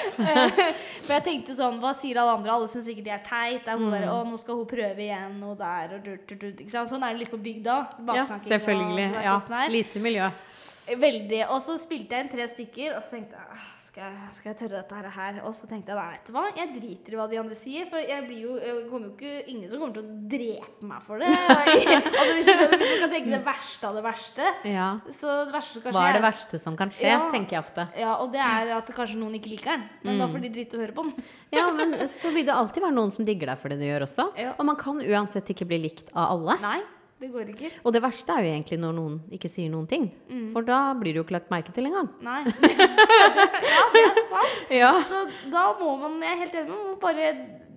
For 1.06 1.12
jeg 1.12 1.24
tenkte 1.28 1.54
sånn, 1.58 1.76
hva 1.82 1.92
sier 1.94 2.16
alle 2.22 2.38
andre? 2.38 2.54
Alle 2.56 2.70
syns 2.72 2.88
sikkert 2.88 3.04
det 3.10 3.14
er 3.18 3.22
teit. 3.28 3.64
Det 3.66 3.74
er 3.74 3.76
hun 3.76 3.86
Mm. 3.90 3.94
bare 3.98 4.08
å, 4.16 4.24
nå 4.26 4.38
skal 4.40 4.56
hun 4.56 4.66
prøve 4.66 4.96
igjen, 5.04 5.36
og 5.44 5.58
der, 5.60 5.94
og 5.98 6.04
durt, 6.08 6.26
durt. 6.40 6.60
Ikke 6.64 6.72
sant? 6.72 6.88
Sånn 6.90 7.04
er 7.04 7.12
det 7.12 7.20
litt 7.26 7.30
på 7.36 7.42
bygda. 7.42 7.76
Ja, 8.08 8.22
og 8.24 8.26
selvfølgelig. 8.48 9.10
vet 9.12 9.28
Ja, 9.28 9.68
lite 9.68 10.00
miljø. 10.00 10.30
Veldig. 10.86 11.42
Og 11.50 11.60
så 11.60 11.76
spilte 11.82 12.16
jeg 12.16 12.24
inn 12.24 12.32
tre 12.32 12.48
stykker, 12.48 12.96
og 12.96 13.02
så 13.04 13.10
tenkte 13.16 13.36
jeg 13.36 13.46
«Ah, 13.52 13.68
skal 13.96 14.12
jeg, 14.12 14.32
skal 14.36 14.50
jeg 14.50 14.56
tørre 14.60 14.80
dette 14.82 15.10
her? 15.14 15.36
Og 15.48 15.54
så 15.56 15.64
tenkte 15.70 15.88
jeg 15.94 15.96
nei, 15.96 16.16
vet 16.18 16.26
du 16.28 16.32
hva, 16.36 16.42
jeg 16.52 16.68
driter 16.74 17.14
i 17.14 17.16
hva 17.16 17.24
de 17.30 17.38
andre 17.40 17.56
sier. 17.56 17.86
For 17.88 18.02
jeg 18.04 18.26
blir 18.26 18.42
jo, 18.44 18.56
jeg 18.60 18.82
kommer 18.90 19.08
jo 19.08 19.12
ikke, 19.14 19.30
ingen 19.48 19.70
som 19.70 19.80
kommer 19.80 19.94
til 19.96 20.04
å 20.04 20.16
drepe 20.34 20.88
meg 20.90 21.06
for 21.06 21.22
det. 21.22 21.30
altså 21.32 22.34
Hvis 22.36 22.50
du, 22.50 22.64
kan 23.00 23.14
tenke 23.14 23.32
det 23.32 23.40
verste 23.46 23.88
av 23.88 23.96
det 23.96 24.02
verste. 24.04 24.50
Ja. 24.68 24.88
Så 25.08 25.32
det 25.48 25.54
verste 25.56 25.78
som 25.78 25.86
kan 25.86 25.94
skje 25.96 26.02
Hva 26.02 26.10
er 26.10 26.18
det 26.18 26.24
verste 26.26 26.60
som 26.66 26.76
kan 26.76 26.92
skje, 26.92 27.08
Ja. 27.08 27.22
tenker 27.32 27.56
jeg 27.56 27.64
ofte. 27.64 27.86
Ja, 27.96 28.12
og 28.20 28.34
det 28.36 28.42
er 28.44 28.74
at 28.76 28.92
kanskje 28.98 29.16
noen 29.22 29.38
ikke 29.40 29.54
liker 29.54 29.72
den. 29.72 29.86
Men 30.04 30.16
Mm. 30.16 30.20
da 30.20 30.28
får 30.34 30.44
de 30.44 30.52
drite 30.58 30.76
og 30.76 30.84
høre 30.84 30.96
på 31.00 31.06
den. 31.08 31.24
Ja, 31.56 31.70
men 31.72 31.94
så 32.10 32.34
vil 32.34 32.44
det 32.44 32.52
alltid 32.52 32.82
være 32.84 32.92
noen 32.98 33.10
som 33.14 33.24
digger 33.24 33.48
deg 33.54 33.58
for 33.62 33.72
det 33.72 33.78
du 33.80 33.86
gjør 33.86 34.04
også. 34.04 34.28
Ja. 34.36 34.52
Og 34.58 34.66
man 34.66 34.76
kan 34.76 34.98
uansett 35.00 35.48
ikke 35.54 35.64
bli 35.70 35.78
likt 35.88 36.10
av 36.12 36.34
alle. 36.36 36.58
Nei, 36.60 36.80
det 37.20 37.30
går 37.32 37.48
ikke. 37.54 37.70
Og 37.84 37.92
det 37.96 38.02
verste 38.04 38.32
er 38.36 38.44
jo 38.44 38.50
egentlig 38.52 38.78
når 38.82 38.92
noen 38.98 39.14
ikke 39.32 39.48
sier 39.48 39.70
noen 39.72 39.86
ting. 39.88 40.08
Mm. 40.28 40.50
For 40.52 40.66
da 40.68 40.80
blir 40.98 41.14
det 41.14 41.20
jo 41.22 41.24
ikke 41.24 41.36
lagt 41.38 41.50
merke 41.52 41.72
til 41.72 41.88
engang. 41.88 42.10
Nei. 42.26 42.42
ja, 43.72 43.84
det 43.94 44.02
er 44.04 44.20
sant. 44.28 44.58
Ja. 44.74 44.90
Så 45.08 45.22
da 45.52 45.68
må 45.80 45.94
man, 46.00 46.18
jeg 46.22 46.32
er 46.34 46.42
helt 46.44 46.58
enig, 46.62 46.74
må 46.74 46.96
bare 47.02 47.30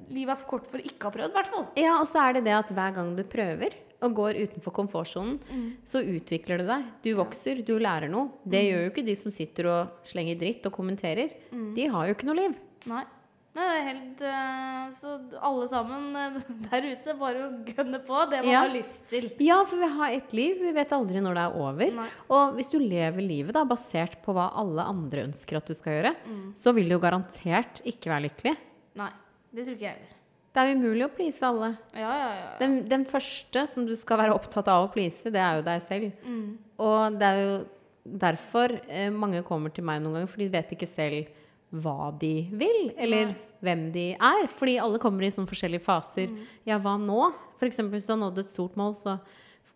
Livet 0.10 0.34
er 0.34 0.40
for 0.42 0.48
kort 0.56 0.66
for 0.66 0.82
ikke 0.82 1.06
å 1.06 1.12
ha 1.12 1.14
prøvd, 1.14 1.30
i 1.30 1.36
hvert 1.38 1.50
fall. 1.54 1.66
ja, 1.78 1.92
og 2.02 2.08
så 2.10 2.18
er 2.24 2.34
det 2.40 2.42
det 2.48 2.54
at 2.58 2.70
hver 2.74 2.96
gang 2.96 3.12
du 3.14 3.22
prøver 3.30 3.76
og 4.02 4.16
går 4.18 4.40
utenfor 4.42 4.74
komfortsonen, 4.74 5.36
Mm. 5.54 5.68
så 5.86 6.02
utvikler 6.02 6.58
du 6.58 6.66
deg. 6.66 6.88
Du 7.06 7.10
vokser, 7.20 7.62
du 7.68 7.76
lærer 7.78 8.10
noe. 8.10 8.32
Det 8.42 8.64
gjør 8.64 8.88
jo 8.88 8.90
ikke 8.90 9.04
de 9.06 9.14
som 9.20 9.30
sitter 9.30 9.68
og 9.70 10.00
slenger 10.10 10.40
dritt 10.42 10.66
og 10.66 10.74
kommenterer. 10.74 11.36
Mm. 11.54 11.76
De 11.78 11.86
har 11.94 12.08
jo 12.10 12.16
ikke 12.18 12.26
noe 12.26 12.40
liv. 12.40 12.56
Nei. 12.90 13.04
Nei, 13.58 13.64
det 13.66 13.78
er 13.80 13.86
helt 13.88 14.20
øh, 14.30 14.90
Så 14.94 15.14
alle 15.42 15.66
sammen 15.72 16.04
øh, 16.16 16.36
der 16.70 16.86
ute, 16.92 17.16
bare 17.18 17.48
å 17.48 17.50
gønne 17.66 18.00
på 18.06 18.20
det 18.30 18.44
man 18.46 18.52
Ja. 18.54 18.60
har 18.68 18.74
lyst 18.76 19.08
til. 19.10 19.30
Ja, 19.42 19.58
for 19.66 19.82
vi 19.82 19.90
har 19.96 20.14
ett 20.20 20.36
liv. 20.38 20.60
Vi 20.62 20.74
vet 20.76 20.94
aldri 20.96 21.24
når 21.26 21.40
det 21.40 21.46
er 21.48 21.58
over. 21.66 21.96
Nei. 21.98 22.06
Og 22.30 22.54
hvis 22.60 22.70
du 22.72 22.78
lever 22.80 23.26
livet 23.26 23.58
da, 23.58 23.64
basert 23.68 24.20
på 24.26 24.36
hva 24.38 24.52
alle 24.62 24.86
andre 24.86 25.26
ønsker 25.32 25.58
at 25.58 25.66
du 25.68 25.74
skal 25.78 25.98
gjøre, 25.98 26.14
Mm. 26.30 26.54
så 26.62 26.74
vil 26.78 26.88
du 26.90 26.96
jo 26.98 27.02
garantert 27.04 27.82
ikke 27.90 28.12
være 28.14 28.28
lykkelig. 28.30 28.56
Nei. 29.02 29.10
Det 29.50 29.66
tror 29.66 29.76
ikke 29.80 29.88
jeg 29.90 29.98
heller. 29.98 30.16
Det 30.54 30.62
er 30.66 30.76
umulig 30.78 31.06
å 31.06 31.12
please 31.14 31.46
alle. 31.46 31.68
Ja, 31.94 32.10
ja, 32.22 32.30
ja. 32.38 32.48
Den, 32.62 32.80
den 32.90 33.04
første 33.10 33.66
som 33.70 33.86
du 33.90 33.96
skal 33.98 34.18
være 34.22 34.34
opptatt 34.38 34.68
av 34.70 34.86
å 34.88 34.94
please, 34.94 35.30
det 35.34 35.42
er 35.42 35.60
jo 35.60 35.66
deg 35.66 35.84
selv. 35.90 36.12
Mm. 36.26 36.48
Og 36.86 37.18
det 37.22 37.28
er 37.34 37.42
jo 37.44 37.54
derfor 38.20 38.74
eh, 38.90 39.10
mange 39.14 39.42
kommer 39.46 39.74
til 39.74 39.86
meg 39.86 40.02
noen 40.02 40.20
ganger, 40.20 40.30
for 40.32 40.42
de 40.42 40.48
vet 40.54 40.74
ikke 40.78 40.90
selv 40.90 41.30
hva 41.70 42.10
de 42.22 42.34
vil, 42.58 42.90
eller 42.98 43.36
hvem 43.66 43.90
de 43.94 44.08
er. 44.16 44.48
Fordi 44.56 44.78
alle 44.82 45.02
kommer 45.02 45.26
i 45.26 45.34
sånne 45.34 45.50
forskjellige 45.50 45.86
faser. 45.86 46.32
Mm. 46.32 46.48
Ja, 46.70 46.80
hva 46.82 46.96
nå? 47.02 47.22
For 47.60 47.70
eksempel 47.70 48.00
hvis 48.00 48.08
du 48.10 48.16
har 48.16 48.22
nådd 48.24 48.42
et 48.42 48.50
stort 48.50 48.80
mål, 48.80 48.96
så 48.98 49.18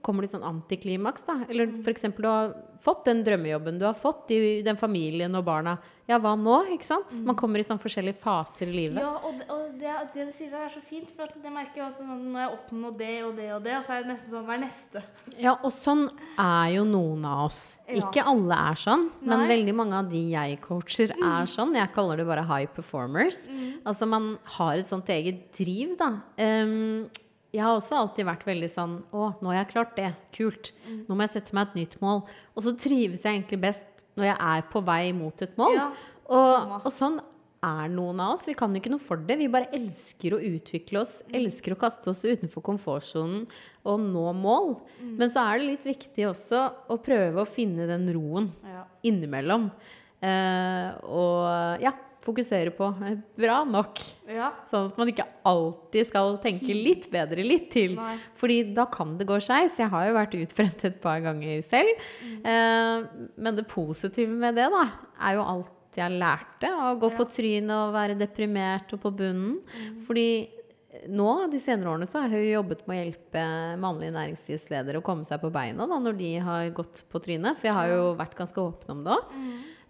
kommer 0.03 0.25
det 0.25 0.33
sånn 0.33 0.45
antiklimaks, 0.45 1.25
da. 1.27 1.39
Eller 1.47 1.71
f.eks. 1.71 1.83
for 1.85 1.95
eksempel 1.95 2.27
du 2.27 2.29
har 2.29 2.53
fått 2.83 3.05
den 3.07 3.23
drømmejobben 3.23 3.79
du 3.79 3.85
har 3.87 3.97
fått, 3.97 4.31
i 4.35 4.61
den 4.65 4.77
familien 4.79 5.35
og 5.39 5.45
barna. 5.47 5.77
Ja, 6.03 6.17
hva 6.19 6.33
nå? 6.35 6.57
Ikke 6.75 6.83
sant? 6.83 7.13
Man 7.23 7.37
kommer 7.39 7.61
i 7.61 7.63
sånn 7.63 7.79
forskjellige 7.79 8.19
faser 8.19 8.67
i 8.67 8.73
livet. 8.75 8.97
Mm. 8.97 9.05
Ja, 9.05 9.13
og, 9.23 9.37
det, 9.39 9.45
og 9.55 9.77
det, 9.79 9.93
det 10.11 10.25
du 10.27 10.33
sier 10.35 10.51
der 10.51 10.65
er 10.65 10.73
så 10.73 10.81
fint, 10.83 11.07
for 11.15 11.31
det 11.31 11.53
merker 11.53 11.79
jeg 11.79 11.85
også 11.85 12.03
sånn, 12.03 12.25
når 12.33 12.43
jeg 12.43 12.51
oppnår 12.57 12.97
det 12.99 13.13
og 13.23 13.31
det 13.39 13.47
og 13.55 13.63
det, 13.63 13.77
og 13.77 13.87
så 13.87 13.95
er 13.95 14.03
det 14.03 14.11
nesten 14.11 14.33
sånn 14.33 14.45
Hva 14.49 14.57
er 14.57 14.63
neste? 14.65 15.03
Ja, 15.39 15.55
og 15.55 15.71
sånn 15.71 16.03
er 16.43 16.73
jo 16.75 16.83
noen 16.89 17.23
av 17.29 17.45
oss. 17.45 17.61
Ja. 17.87 18.01
Ikke 18.01 18.27
alle 18.33 18.59
er 18.73 18.83
sånn, 18.83 19.07
men 19.23 19.45
Nei. 19.45 19.49
veldig 19.53 19.77
mange 19.79 20.03
av 20.03 20.11
de 20.11 20.25
jeg 20.33 20.59
coacher, 20.67 21.15
er 21.15 21.47
sånn. 21.55 21.75
Jeg 21.79 21.95
kaller 21.95 22.19
det 22.19 22.27
bare 22.27 22.43
high 22.51 22.67
performers. 22.75 23.45
Altså 23.87 24.07
man 24.09 24.33
har 24.57 24.75
et 24.75 24.89
sånt 24.89 25.07
eget 25.13 25.45
driv, 25.55 25.95
da. 26.03 26.17
Ehm, 26.35 27.07
jeg 27.53 27.61
har 27.63 27.75
også 27.77 27.99
alltid 28.01 28.25
vært 28.25 28.45
veldig 28.47 28.69
sånn 28.73 28.95
Å, 29.13 29.27
nå 29.41 29.51
har 29.51 29.59
jeg 29.61 29.71
klart 29.75 29.91
det. 29.99 30.07
Kult. 30.35 30.71
Nå 31.07 31.13
må 31.15 31.25
jeg 31.27 31.35
sette 31.35 31.53
meg 31.55 31.69
et 31.69 31.75
nytt 31.83 31.99
mål. 32.01 32.23
Og 32.55 32.65
så 32.65 32.73
trives 32.81 33.21
jeg 33.25 33.37
egentlig 33.37 33.61
best 33.67 34.03
når 34.17 34.27
jeg 34.31 34.37
er 34.53 34.65
på 34.73 34.81
vei 34.85 35.03
mot 35.17 35.41
et 35.45 35.53
mål. 35.57 35.77
Ja, 35.77 35.85
og, 36.33 36.73
og 36.83 36.89
sånn 36.93 37.19
er 37.63 37.87
noen 37.93 38.19
av 38.19 38.33
oss. 38.35 38.43
Vi 38.49 38.53
kan 38.59 38.73
jo 38.75 38.81
ikke 38.81 38.91
noe 38.91 39.01
for 39.01 39.21
det. 39.23 39.37
Vi 39.39 39.47
bare 39.53 39.69
elsker 39.73 40.35
å 40.35 40.41
utvikle 40.43 40.99
oss, 41.05 41.13
elsker 41.33 41.73
å 41.75 41.79
kaste 41.79 42.09
oss 42.11 42.23
utenfor 42.25 42.65
komfortsonen 42.65 43.45
og 43.87 44.01
nå 44.03 44.25
mål. 44.35 44.73
Men 44.99 45.31
så 45.31 45.45
er 45.47 45.61
det 45.61 45.69
litt 45.69 45.85
viktig 45.87 46.25
også 46.29 46.65
å 46.91 46.97
prøve 47.05 47.41
å 47.45 47.47
finne 47.49 47.87
den 47.89 48.09
roen 48.17 48.49
Ja. 48.67 48.83
innimellom. 49.07 49.69
Uh, 50.23 50.89
og 51.03 51.81
ja, 51.83 51.91
fokusere 52.23 52.73
på 52.75 52.89
bra 53.41 53.59
nok. 53.67 54.01
ja. 54.29 54.51
Sånn 54.71 54.89
at 54.91 54.99
man 54.99 55.11
ikke 55.11 55.27
alltid 55.49 56.09
skal 56.09 56.37
tenke 56.43 56.75
litt 56.75 57.09
bedre 57.13 57.45
litt 57.45 57.69
til. 57.73 57.97
Nei. 57.99 58.15
Fordi 58.39 58.61
da 58.75 58.87
kan 58.91 59.17
det 59.19 59.27
gå 59.29 59.39
skeis. 59.43 59.77
Jeg 59.81 59.91
har 59.93 60.07
jo 60.07 60.17
vært 60.17 60.39
utbrent 60.39 60.87
et 60.89 60.99
par 61.03 61.21
ganger 61.25 61.61
selv. 61.67 62.09
Eh, 62.23 63.05
men 63.35 63.59
det 63.59 63.67
positive 63.71 64.31
med 64.31 64.59
det, 64.59 64.69
da, 64.73 64.87
er 65.19 65.37
jo 65.39 65.47
alt 65.55 65.99
jeg 65.99 66.17
lærte. 66.17 66.71
Å 66.73 66.95
gå 67.01 67.11
på 67.13 67.27
trynet 67.29 67.75
og 67.75 67.93
være 67.95 68.17
deprimert 68.17 68.93
og 68.95 69.03
på 69.03 69.13
bunnen. 69.13 69.59
Fordi 70.07 70.27
nå, 71.09 71.29
de 71.51 71.59
senere 71.61 71.89
årene, 71.89 72.07
så 72.09 72.21
har 72.21 72.33
jeg 72.33 72.47
jo 72.47 72.57
jobbet 72.59 72.83
med 72.87 72.95
å 72.95 72.99
hjelpe 73.01 73.43
mannlige 73.81 74.15
næringslivsledere 74.15 75.01
å 75.01 75.05
komme 75.05 75.25
seg 75.27 75.41
på 75.41 75.51
beina 75.53 75.87
da, 75.89 75.99
når 75.99 76.17
de 76.19 76.31
har 76.45 76.73
gått 76.75 77.03
på 77.11 77.21
trynet. 77.23 77.57
For 77.59 77.69
jeg 77.69 77.77
har 77.77 77.93
jo 77.93 78.11
vært 78.19 78.37
ganske 78.37 78.61
åpen 78.61 78.93
om 78.95 79.05
det 79.05 79.15
òg. 79.17 79.39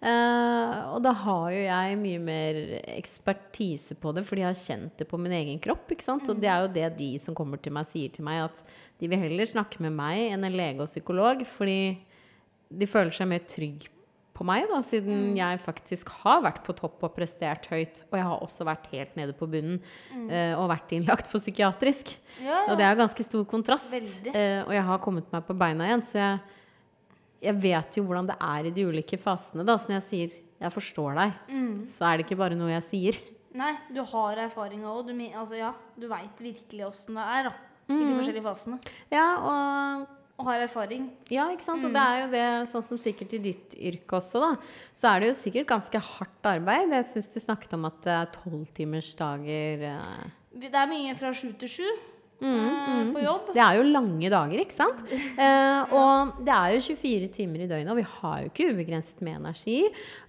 Eh, 0.04 0.80
og 0.92 0.98
da 1.04 1.14
har 1.16 1.46
jo 1.54 1.60
jeg 1.64 1.98
mye 2.02 2.20
mer 2.20 2.58
ekspertise 2.92 3.96
på 3.96 4.12
det, 4.16 4.24
fordi 4.28 4.44
jeg 4.44 4.50
har 4.50 4.60
kjent 4.60 4.98
det 5.00 5.06
på 5.08 5.20
min 5.20 5.32
egen 5.32 5.60
kropp. 5.64 5.88
ikke 5.94 6.04
sant? 6.04 6.28
Og 6.28 6.40
det 6.42 6.50
er 6.52 6.66
jo 6.66 6.72
det 6.74 6.90
de 6.98 7.10
som 7.24 7.36
kommer 7.36 7.60
til 7.62 7.72
meg, 7.72 7.88
sier 7.88 8.12
til 8.12 8.26
meg, 8.26 8.44
at 8.50 8.60
de 9.00 9.08
vil 9.10 9.22
heller 9.24 9.48
snakke 9.48 9.80
med 9.84 9.96
meg 9.96 10.26
enn 10.34 10.44
en 10.44 10.56
lege 10.58 10.84
og 10.84 10.90
psykolog, 10.92 11.42
fordi 11.48 11.78
de 12.74 12.88
føler 12.90 13.14
seg 13.14 13.30
mer 13.30 13.44
trygg 13.48 13.88
på 14.34 14.42
meg, 14.42 14.64
da, 14.66 14.80
siden 14.82 15.36
jeg 15.38 15.60
faktisk 15.62 16.08
har 16.24 16.40
vært 16.42 16.64
på 16.66 16.74
topp 16.74 17.04
og 17.06 17.12
prestert 17.14 17.68
høyt. 17.70 18.00
Og 18.10 18.16
jeg 18.18 18.26
har 18.26 18.42
også 18.42 18.66
vært 18.66 18.88
helt 18.90 19.14
nede 19.16 19.34
på 19.38 19.46
bunnen 19.46 19.78
eh, 20.26 20.52
og 20.58 20.66
vært 20.72 20.90
innlagt 20.96 21.30
for 21.30 21.38
psykiatrisk. 21.38 22.16
Ja, 22.42 22.64
Og 22.66 22.80
det 22.80 22.84
er 22.88 22.98
ganske 22.98 23.24
stor 23.26 23.44
kontrast. 23.46 23.94
Eh, 23.94 24.60
og 24.66 24.74
jeg 24.74 24.82
har 24.90 24.98
kommet 25.04 25.30
meg 25.32 25.46
på 25.46 25.54
beina 25.56 25.86
igjen, 25.86 26.02
så 26.02 26.18
jeg, 26.18 26.42
jeg 27.44 27.60
vet 27.62 27.98
jo 28.00 28.04
hvordan 28.08 28.26
det 28.32 28.36
er 28.40 28.66
i 28.66 28.72
de 28.74 28.86
ulike 28.88 29.18
fasene. 29.20 29.64
Da. 29.68 29.76
Så 29.76 29.88
når 29.92 30.00
jeg 30.00 30.08
sier 30.08 30.30
'jeg 30.60 30.72
forstår 30.72 31.14
deg', 31.14 31.34
Mm. 31.50 31.86
så 31.86 32.04
er 32.08 32.16
det 32.18 32.26
ikke 32.26 32.38
bare 32.38 32.56
noe 32.56 32.70
jeg 32.70 32.82
sier. 32.90 33.20
Nei, 33.54 33.76
du 33.92 34.02
har 34.02 34.34
erfaringa 34.36 34.86
òg. 34.90 35.06
Du, 35.06 35.12
altså, 35.38 35.56
ja, 35.56 35.72
du 35.98 36.08
veit 36.08 36.36
virkelig 36.40 36.86
åssen 36.88 37.14
det 37.14 37.22
er 37.22 37.42
da, 37.44 37.52
i 37.88 37.92
Mm. 37.92 38.00
de 38.16 38.18
forskjellige 38.18 38.42
fasene. 38.42 38.80
Ja, 39.12 39.36
og 39.36 40.08
Og 40.36 40.46
har 40.46 40.58
erfaring. 40.66 41.10
Ja, 41.30 41.48
ikke 41.50 41.62
sant? 41.62 41.84
Og 41.84 41.90
Mm. 41.90 41.94
det 41.94 42.02
er 42.02 42.24
jo 42.24 42.30
det, 42.32 42.68
sånn 42.68 42.82
som 42.82 42.98
sikkert 42.98 43.32
i 43.34 43.38
ditt 43.38 43.70
yrke 43.78 44.16
også, 44.18 44.40
da, 44.40 44.56
så 44.92 45.14
er 45.14 45.20
det 45.20 45.28
jo 45.28 45.50
sikkert 45.50 45.66
ganske 45.68 46.00
hardt 46.00 46.42
arbeid. 46.42 46.90
Jeg 46.90 47.04
syns 47.06 47.32
du 47.34 47.38
snakket 47.38 47.72
om 47.74 47.84
at 47.84 48.00
det 48.02 48.10
er 48.10 48.26
tolvtimersdager 48.42 49.82
eh. 49.82 50.30
Det 50.58 50.74
er 50.74 50.86
mye 50.86 51.14
fra 51.16 51.30
sju 51.32 51.52
til 51.56 51.68
sju 51.68 51.88
Mm, 52.42 53.06
mm. 53.06 53.12
på 53.14 53.22
jobb. 53.22 53.50
Det 53.54 53.62
er 53.62 53.78
jo 53.78 53.84
lange 53.88 54.30
dager, 54.32 54.60
ikke 54.60 54.76
sant? 54.76 55.02
Eh, 55.10 55.92
og 55.98 56.40
det 56.44 56.54
er 56.54 56.74
jo 56.74 56.96
24 56.98 57.28
timer 57.32 57.64
i 57.64 57.68
døgnet, 57.70 57.92
og 57.92 58.00
vi 58.00 58.06
har 58.16 58.40
jo 58.42 58.50
ikke 58.50 58.68
ubegrenset 58.74 59.22
med 59.24 59.38
energi. 59.38 59.78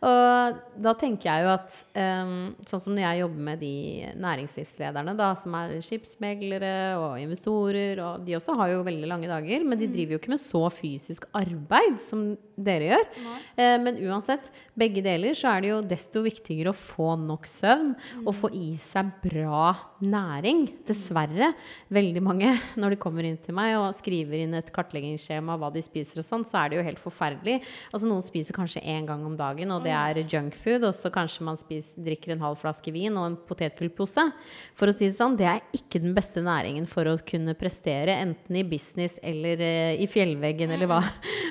Og 0.06 0.62
da 0.86 0.94
tenker 1.00 1.30
jeg 1.32 1.46
jo 1.46 1.52
at 1.56 1.80
eh, 1.98 2.34
sånn 2.70 2.84
som 2.84 2.96
når 2.96 3.08
jeg 3.08 3.24
jobber 3.24 3.48
med 3.50 3.64
de 3.64 3.76
næringslivslederne, 4.22 5.16
da, 5.20 5.32
som 5.42 5.58
er 5.60 5.76
skipsmeglere 5.86 6.76
og 7.02 7.18
investorer, 7.24 8.02
og 8.06 8.28
de 8.28 8.38
også 8.38 8.56
har 8.62 8.76
jo 8.76 8.86
veldig 8.88 9.12
lange 9.12 9.32
dager, 9.32 9.66
men 9.68 9.82
de 9.82 9.90
driver 9.92 10.16
jo 10.16 10.22
ikke 10.22 10.36
med 10.36 10.44
så 10.44 10.64
fysisk 10.74 11.28
arbeid 11.36 12.00
som 12.04 12.28
dere 12.56 12.94
gjør. 12.94 13.10
Eh, 13.58 13.76
men 13.82 14.00
uansett, 14.06 14.52
begge 14.78 15.04
deler, 15.06 15.36
så 15.36 15.56
er 15.56 15.66
det 15.66 15.74
jo 15.74 15.82
desto 15.96 16.24
viktigere 16.26 16.72
å 16.72 16.78
få 16.78 17.16
nok 17.20 17.50
søvn 17.50 17.94
og 18.24 18.34
få 18.38 18.54
i 18.56 18.76
seg 18.82 19.12
bra 19.24 19.74
næring. 20.10 20.66
Dessverre. 20.88 21.52
Veldig 21.94 22.24
mange, 22.24 22.54
når 22.80 22.96
de 22.96 23.00
kommer 23.02 23.28
inn 23.28 23.38
til 23.42 23.56
meg 23.58 23.76
og 23.80 23.96
skriver 23.98 24.44
inn 24.44 24.56
et 24.58 24.72
kartleggingsskjema 24.76 25.58
hva 25.60 25.72
de 25.74 25.84
spiser 25.86 26.22
og 26.22 26.28
sånn, 26.28 26.46
så 26.48 26.62
er 26.62 26.72
det 26.72 26.80
jo 26.80 26.86
helt 26.88 27.02
forferdelig. 27.02 27.60
Altså 27.92 28.10
Noen 28.10 28.26
spiser 28.26 28.58
kanskje 28.58 28.84
én 28.84 29.08
gang 29.08 29.24
om 29.28 29.38
dagen, 29.40 29.74
og 29.76 29.86
det 29.86 29.94
er 29.96 30.22
junkfood. 30.24 30.88
Og 30.90 30.96
så 30.98 31.12
kanskje 31.14 31.48
man 31.48 31.60
spiser, 31.60 32.04
drikker 32.06 32.36
en 32.36 32.44
halv 32.46 32.60
flaske 32.62 32.94
vin 32.96 33.16
og 33.20 33.30
en 33.30 33.38
potetgullpose. 33.50 34.28
For 34.78 34.92
å 34.92 34.96
si 34.96 35.08
det 35.10 35.18
sånn, 35.18 35.38
det 35.40 35.50
er 35.50 35.64
ikke 35.76 36.02
den 36.04 36.16
beste 36.18 36.44
næringen 36.46 36.88
for 36.90 37.08
å 37.10 37.18
kunne 37.26 37.56
prestere, 37.58 38.18
enten 38.26 38.60
i 38.60 38.66
business 38.68 39.18
eller 39.24 39.62
eh, 39.64 40.02
i 40.04 40.10
fjellveggen, 40.10 40.74
eller 40.76 40.90
hva, 40.90 41.02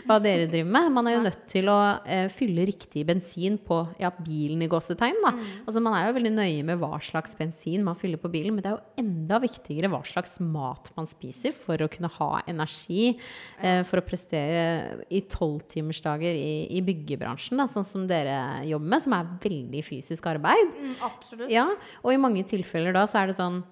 hva 0.06 0.18
dere 0.22 0.48
driver 0.50 0.72
med. 0.76 0.92
Man 0.98 1.08
er 1.08 1.16
jo 1.16 1.24
nødt 1.24 1.46
til 1.50 1.70
å 1.72 1.78
eh, 2.04 2.26
fylle 2.32 2.66
riktig 2.68 3.06
bensin 3.08 3.56
på 3.62 3.80
ja, 4.00 4.12
bilen 4.14 4.62
i 4.64 4.70
gåsetegn. 4.70 5.20
Da. 5.24 5.32
Altså, 5.64 5.82
man 5.84 5.96
er 5.96 6.08
jo 6.08 6.16
veldig 6.18 6.34
nøye 6.34 6.66
med 6.66 6.80
hva 6.82 6.98
slags 7.04 7.36
bensin 7.38 7.84
man 7.86 7.98
fyller 7.98 8.20
på 8.20 8.30
bilen, 8.32 8.43
men 8.52 8.62
det 8.64 8.70
er 8.70 8.76
jo 8.76 9.04
enda 9.04 9.38
viktigere 9.42 9.90
hva 9.92 10.00
slags 10.06 10.36
mat 10.42 10.90
man 10.96 11.08
spiser 11.08 11.54
for 11.56 11.80
å 11.80 11.88
kunne 11.92 12.10
ha 12.16 12.30
energi 12.50 13.12
eh, 13.12 13.82
for 13.86 14.00
å 14.00 14.06
prestere 14.06 15.04
i 15.08 15.22
tolvtimersdager 15.30 16.36
i, 16.36 16.54
i 16.76 16.82
byggebransjen, 16.84 17.60
da, 17.60 17.68
sånn 17.70 17.86
som 17.88 18.08
dere 18.10 18.64
jobber 18.68 18.94
med, 18.94 19.04
som 19.04 19.16
er 19.16 19.30
veldig 19.44 19.84
fysisk 19.86 20.28
arbeid. 20.34 20.74
Mm, 20.74 20.96
absolutt. 21.08 21.52
Ja, 21.52 21.68
og 22.02 22.12
i 22.12 22.20
mange 22.20 22.44
tilfeller 22.48 22.96
da 22.96 23.06
så 23.08 23.22
er 23.22 23.32
det 23.32 23.38
sånn 23.38 23.62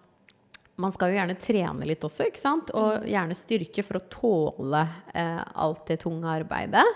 man 0.80 0.94
skal 0.94 1.12
jo 1.12 1.18
gjerne 1.18 1.36
trene 1.38 1.86
litt 1.86 2.04
også, 2.06 2.26
ikke 2.30 2.40
sant? 2.40 2.72
Og 2.78 3.04
gjerne 3.06 3.36
styrke 3.36 3.84
for 3.84 3.98
å 3.98 4.06
tåle 4.10 4.80
eh, 5.14 5.42
alt 5.62 5.84
det 5.90 6.00
tunge 6.02 6.30
arbeidet. 6.32 6.86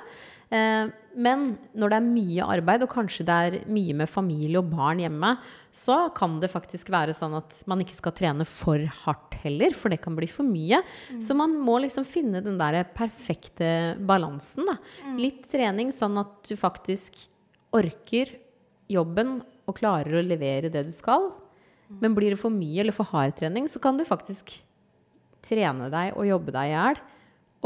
Eh, 0.49 0.89
men 1.17 1.47
når 1.77 1.93
det 1.93 1.99
er 1.99 2.09
mye 2.09 2.49
arbeid, 2.57 2.87
og 2.87 2.93
kanskje 2.93 3.27
det 3.27 3.37
er 3.37 3.59
mye 3.73 3.97
med 4.01 4.11
familie 4.11 4.61
og 4.61 4.73
barn 4.73 5.03
hjemme, 5.03 5.37
så 5.77 5.97
kan 6.17 6.39
det 6.41 6.49
faktisk 6.51 6.89
være 6.93 7.13
sånn 7.15 7.35
at 7.37 7.59
man 7.69 7.83
ikke 7.85 7.99
skal 7.99 8.15
trene 8.17 8.47
for 8.49 8.81
hardt 9.05 9.37
heller, 9.43 9.75
for 9.77 9.93
det 9.93 10.01
kan 10.03 10.17
bli 10.17 10.29
for 10.31 10.47
mye. 10.49 10.81
Så 11.23 11.37
man 11.37 11.55
må 11.61 11.77
liksom 11.85 12.07
finne 12.09 12.41
den 12.45 12.57
der 12.61 12.81
perfekte 12.97 13.69
balansen, 14.09 14.65
da. 14.71 14.79
Litt 15.21 15.45
trening 15.53 15.93
sånn 15.95 16.17
at 16.23 16.33
du 16.49 16.57
faktisk 16.59 17.27
orker 17.77 18.33
jobben 18.89 19.41
og 19.67 19.77
klarer 19.79 20.17
å 20.19 20.25
levere 20.25 20.73
det 20.73 20.87
du 20.89 20.95
skal. 20.95 21.29
Men 22.01 22.17
blir 22.17 22.33
det 22.35 22.41
for 22.41 22.51
mye 22.51 22.81
eller 22.83 22.97
for 22.97 23.07
hard 23.13 23.37
trening, 23.39 23.69
så 23.71 23.79
kan 23.83 23.99
du 23.99 24.07
faktisk 24.07 24.57
trene 25.47 25.91
deg 25.93 26.17
og 26.17 26.27
jobbe 26.27 26.55
deg 26.57 26.73
i 26.73 26.75
hjel 26.75 27.03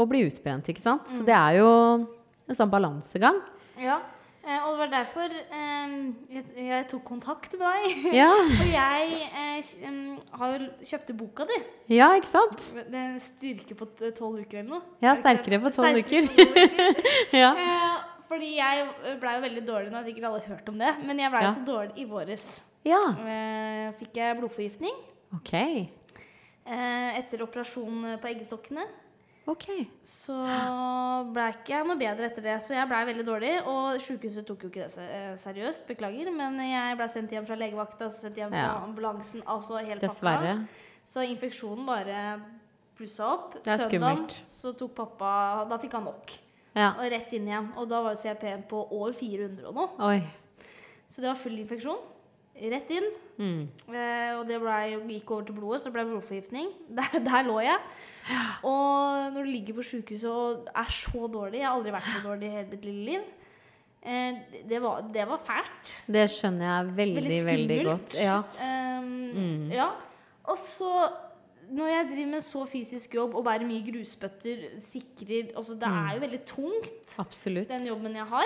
og 0.01 0.09
bli 0.11 0.25
utbrent, 0.27 0.67
ikke 0.69 0.83
sant? 0.83 1.07
Så 1.09 1.23
det 1.25 1.33
er 1.33 1.57
jo 1.61 1.69
en 2.49 2.57
sånn 2.57 2.71
balansegang. 2.71 3.39
Ja. 3.81 4.01
Eh, 4.41 4.57
og 4.65 4.71
det 4.73 4.79
var 4.81 4.89
derfor 4.89 5.29
eh, 5.29 5.91
jeg, 6.33 6.43
jeg 6.57 6.85
tok 6.89 7.03
kontakt 7.05 7.53
med 7.59 7.67
deg. 7.67 8.05
Ja, 8.21 8.29
Og 8.33 8.63
jeg 8.71 9.11
eh, 9.37 9.99
har 10.39 10.53
jo 10.55 10.69
kjøpte 10.89 11.13
boka 11.19 11.45
di. 11.45 11.59
ja 11.93 12.07
ikke 12.17 12.31
sant? 12.31 12.63
Det 12.89 12.97
er 13.03 13.19
styrke 13.21 13.77
på 13.77 13.85
tolv 14.17 14.39
uker 14.41 14.63
eller 14.63 14.79
noe. 14.79 14.81
Ja, 15.03 15.11
Er 15.13 15.21
sterkere 15.21 15.59
på 15.61 15.69
12 15.75 16.01
uker. 16.01 16.27
på 16.31 16.47
12 16.47 16.57
uker. 16.57 17.03
Ja. 17.43 17.51
Eh, 17.53 17.99
fordi 18.31 18.53
jeg 18.57 18.87
blei 19.21 19.35
jo 19.37 19.41
veldig 19.45 19.61
dårlig, 19.67 19.91
nå 19.91 19.99
har 19.99 20.05
sikkert 20.07 20.27
alle 20.31 20.41
hørt 20.47 20.69
om 20.71 20.77
det, 20.79 20.91
men 21.05 21.19
jeg 21.19 21.31
blei 21.33 21.41
Ja. 21.45 21.49
så 21.53 21.65
dårlig 21.67 21.97
i 22.01 22.05
våres. 22.07 22.45
ja. 22.87 23.01
Eh, 23.21 23.87
fikk 23.99 24.15
jeg 24.23 24.37
blodforgiftning 24.39 24.95
Ok. 25.35 25.53
eh, 26.65 27.09
etter 27.19 27.43
operasjon 27.45 28.17
på 28.23 28.29
eggestokkene. 28.31 28.87
Ok. 29.49 29.65
Så 30.05 30.35
ikke 31.49 31.73
jeg 31.73 31.87
noe 31.87 31.97
bedre 31.97 32.27
etter 32.29 32.45
det. 32.45 32.57
Så 32.61 32.75
jeg 32.75 32.87
blei 32.89 33.01
veldig 33.09 33.25
dårlig. 33.25 33.51
Og 33.65 33.97
sjukehuset 34.03 34.45
tok 34.47 34.67
jo 34.67 34.69
ikke 34.69 34.85
det 34.85 35.07
eh, 35.07 35.33
seriøst, 35.41 35.85
beklager. 35.89 36.29
Men 36.35 36.59
jeg 36.61 36.99
blei 36.99 37.07
sendt 37.11 37.33
hjem 37.33 37.47
fra 37.49 37.57
legevakta, 37.57 38.09
sendt 38.13 38.37
hjem 38.37 38.53
fra 38.53 38.67
Ja. 38.67 38.75
ambulansen. 38.85 39.41
Altså 39.49 39.79
hele 39.81 39.99
pakka. 39.99 40.07
Dessverre. 40.13 40.55
Så 41.05 41.25
infeksjonen 41.25 41.85
bare 41.89 42.21
blussa 42.97 43.31
opp. 43.33 43.57
Skummelt. 43.65 44.31
så 44.31 44.75
tok 44.77 44.93
pappa 44.95 45.65
Da 45.69 45.77
fikk 45.81 45.97
han 45.97 46.05
nok. 46.05 46.37
Ja. 46.75 46.93
Og 46.99 47.09
rett 47.11 47.33
inn 47.33 47.49
igjen. 47.49 47.71
Og 47.77 47.89
da 47.89 48.01
var 48.05 48.13
jo 48.15 48.21
CRP-en 48.21 48.63
på 48.69 48.85
over 48.91 49.11
400 49.17 49.67
og 49.67 49.75
noe. 49.75 49.89
Oi. 50.11 50.21
Så 51.09 51.19
det 51.19 51.27
var 51.27 51.35
full 51.35 51.57
infeksjon. 51.59 51.99
Rett 52.61 52.89
inn. 52.93 53.09
Mm. 53.41 53.61
Eh, 53.89 54.31
og 54.37 54.45
det 54.47 54.59
ble, 54.61 54.77
gikk 55.09 55.31
over 55.33 55.43
til 55.47 55.55
blodet, 55.57 55.81
så 55.81 55.89
det 55.89 55.97
ble 55.97 56.05
blodforgiftning. 56.11 56.69
Der, 56.97 57.19
der 57.25 57.47
lå 57.47 57.57
jeg. 57.65 57.79
Og 58.63 59.31
når 59.33 59.43
du 59.43 59.49
ligger 59.49 59.73
på 59.79 59.85
sjukehuset 59.87 60.29
og 60.29 60.67
er 60.75 60.91
så 60.93 61.27
dårlig 61.33 61.59
Jeg 61.61 61.67
har 61.67 61.77
aldri 61.77 61.93
vært 61.95 62.11
så 62.13 62.21
dårlig 62.25 62.47
i 62.47 62.55
hele 62.55 62.69
mitt 62.69 62.85
lille 62.85 63.05
liv. 63.05 63.23
Eh, 64.01 64.37
det- 64.69 64.81
var, 64.81 65.01
det 65.13 65.27
var 65.27 65.41
fælt. 65.45 65.95
Det 66.07 66.27
skjønner 66.29 66.65
jeg 66.67 66.95
veldig, 66.97 67.45
veldig, 67.45 67.83
godt. 67.85 68.15
Ja. 68.21 68.39
Um, 68.99 69.69
ja. 69.71 69.89
Og 70.49 70.57
så 70.57 70.91
når 71.71 71.87
jeg 71.87 72.07
driver 72.11 72.31
med 72.31 72.43
så 72.43 72.65
fysisk 72.67 73.13
jobb 73.15 73.35
og 73.35 73.45
bærer 73.45 73.63
mye 73.67 73.83
grusbøtter, 73.85 74.65
sikrer 74.81 75.53
altså 75.55 75.73
Det 75.79 75.87
er 75.87 76.13
jo 76.15 76.19
veldig 76.25 76.41
tungt, 76.45 77.15
Absolutt. 77.19 77.69
den 77.69 77.85
jobben 77.87 78.15
jeg 78.15 78.25
har. 78.25 78.45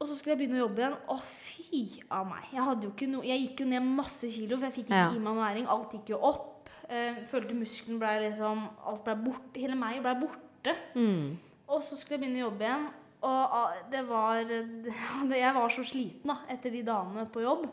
Og 0.00 0.08
så 0.08 0.16
skulle 0.16 0.32
jeg 0.32 0.38
begynne 0.40 0.58
å 0.58 0.64
jobbe 0.64 0.80
igjen. 0.80 0.94
Å, 1.12 1.16
fy 1.20 1.80
av 2.10 2.24
meg. 2.26 2.46
Jeg, 2.56 3.08
no 3.12 3.20
jeg 3.22 3.42
gikk 3.44 3.60
jo 3.60 3.66
ned 3.68 3.84
masse 3.84 4.30
kilo, 4.32 4.56
for 4.56 4.66
jeg 4.70 4.74
fikk 4.78 4.88
ikke 4.88 4.96
Ja. 4.96 5.10
i 5.14 5.18
meg 5.20 5.36
næring. 5.36 5.66
Alt 5.68 5.92
gikk 5.92 6.08
jo 6.14 6.18
opp. 6.24 6.49
Eh, 6.90 7.20
følte 7.30 7.54
muskelen 7.54 8.00
ble 8.02 8.16
liksom 8.26 8.64
Alt 8.90 9.04
ble 9.06 9.14
borte. 9.28 9.60
Hele 9.62 9.76
meg 9.78 10.00
ble 10.02 10.14
borte. 10.24 10.74
Mm. 10.98 11.36
Og 11.70 11.84
så 11.86 11.94
skulle 11.98 12.18
jeg 12.18 12.24
begynne 12.24 12.42
å 12.42 12.48
jobbe 12.48 12.66
igjen. 12.66 12.88
Og 13.20 13.54
ah, 13.60 13.76
det 13.92 14.00
var 14.08 14.40
Jeg 15.44 15.54
var 15.54 15.68
så 15.70 15.84
sliten 15.86 16.32
da, 16.32 16.38
etter 16.50 16.72
de 16.74 16.80
dagene 16.86 17.26
på 17.30 17.44
jobb. 17.44 17.68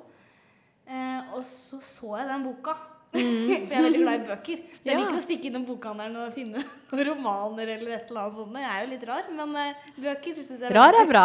Eh, 0.88 1.34
og 1.36 1.42
så 1.48 1.80
så 1.84 2.14
jeg 2.20 2.30
den 2.30 2.46
boka. 2.46 2.76
For 3.18 3.24
jeg 3.24 3.72
er 3.72 3.86
veldig 3.86 4.00
glad 4.04 4.18
i 4.20 4.26
bøker. 4.28 4.62
Så 4.76 4.84
jeg 4.84 4.92
Ja. 4.94 5.00
liker 5.00 5.16
å 5.18 5.24
stikke 5.24 5.48
innom 5.50 5.64
bokhandelen 5.66 6.18
og 6.26 6.34
finne 6.36 6.60
noen 6.92 7.06
romaner 7.08 7.72
eller 7.78 7.94
et 7.96 8.10
eller 8.12 8.26
annet 8.28 8.36
sånt. 8.38 8.58
Jeg 8.60 8.70
er 8.74 8.84
jo 8.84 8.90
litt 8.92 9.06
rar, 9.08 9.30
men 9.40 9.56
eh, 9.64 9.86
bøker 10.04 10.36
syns 10.44 10.62
jeg 10.68 10.76
Rar 10.76 10.98
er 11.00 11.08
bra. 11.10 11.24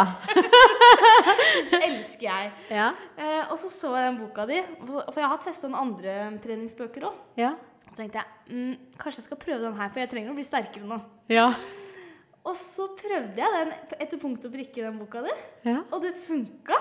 Så 1.69 1.81
elsker 1.83 2.27
jeg. 2.29 2.53
Ja. 2.79 2.89
Eh, 3.19 3.51
og 3.51 3.59
så 3.61 3.69
så 3.75 3.93
jeg 3.99 4.09
den 4.09 4.21
boka 4.23 4.47
di, 4.49 4.63
for 4.87 5.19
jeg 5.21 5.31
har 5.35 5.43
testa 5.43 5.69
noen 5.69 5.83
andre 5.91 6.17
treningsbøker 6.47 7.09
òg. 7.11 7.21
Ja. 7.43 7.53
Så 7.93 7.99
tenkte 8.01 8.23
jeg 8.23 8.57
mm, 8.57 8.77
kanskje 8.97 9.21
jeg 9.21 9.27
skal 9.29 9.41
prøve 9.43 9.61
den 9.67 9.75
her, 9.77 9.91
for 9.93 10.01
jeg 10.01 10.09
trenger 10.09 10.33
å 10.33 10.37
bli 10.39 10.45
sterkere 10.47 10.87
nå. 10.89 10.97
Ja. 11.29 11.51
Og 12.43 12.57
så 12.59 12.87
prøvde 12.99 13.37
jeg 13.39 13.53
den 13.59 13.73
etter 14.01 14.19
punkt 14.19 14.47
og 14.49 14.55
prikke 14.55 14.81
i 14.81 14.87
den 14.87 14.97
boka 14.99 15.21
di, 15.27 15.35
ja. 15.69 15.83
og 15.93 16.01
det 16.03 16.15
funka. 16.25 16.79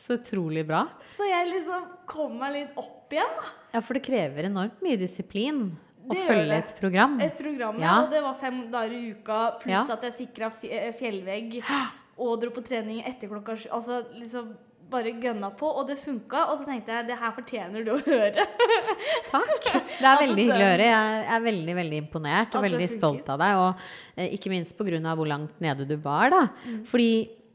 Så 0.00 0.16
utrolig 0.16 0.64
bra. 0.66 0.86
Så 1.10 1.26
jeg 1.28 1.50
liksom 1.50 1.84
kom 2.08 2.38
meg 2.40 2.54
litt 2.54 2.80
opp 2.80 3.12
igjen. 3.12 3.30
da. 3.36 3.52
Ja, 3.76 3.82
for 3.84 3.98
det 3.98 4.02
krever 4.08 4.48
enormt 4.48 4.80
mye 4.82 4.98
disiplin 4.98 5.66
å 6.08 6.16
følge 6.16 6.56
et 6.62 6.72
program. 6.80 7.18
Et 7.20 7.36
program, 7.36 7.78
Ja. 7.82 7.98
og 8.04 8.10
det 8.14 8.22
var 8.24 8.34
fem 8.40 8.62
dager 8.72 8.94
i 8.96 9.12
uka, 9.12 9.40
pluss 9.60 9.74
Ja. 9.74 9.84
at 9.98 10.02
jeg 10.08 10.16
sikra 10.16 10.48
fjellvegg 10.96 11.60
og 12.18 12.40
dro 12.40 12.50
på 12.56 12.64
trening 12.64 13.02
etter 13.04 13.28
klokka 13.28 13.58
sju. 13.58 13.68
Altså 13.74 14.00
liksom 14.16 14.56
bare 14.90 15.14
gønna 15.20 15.50
på, 15.56 15.68
og 15.68 15.88
det 15.88 15.98
funka. 16.00 16.44
Og 16.50 16.60
så 16.60 16.68
tenkte 16.68 16.94
jeg 16.94 17.08
det 17.10 17.18
her 17.20 17.34
fortjener 17.36 17.86
du 17.86 17.94
å 17.94 17.98
høre. 18.02 18.44
Takk. 19.32 19.70
Det 19.70 20.04
er 20.04 20.22
veldig 20.24 20.44
hyggelig 20.44 20.66
å 20.66 20.70
høre. 20.72 20.90
Jeg 20.90 21.24
er 21.36 21.48
veldig 21.48 21.78
veldig 21.80 22.04
imponert 22.04 22.58
og 22.58 22.68
veldig 22.68 22.90
stolt 22.94 23.32
av 23.34 23.42
deg. 23.42 23.64
Og 23.64 23.82
eh, 24.16 24.30
ikke 24.38 24.52
minst 24.52 24.76
pga. 24.78 25.16
hvor 25.18 25.28
langt 25.28 25.60
nede 25.64 25.88
du 25.88 25.96
var. 26.02 26.30
da. 26.34 26.46
Mm. 26.64 26.84
Fordi 26.88 27.10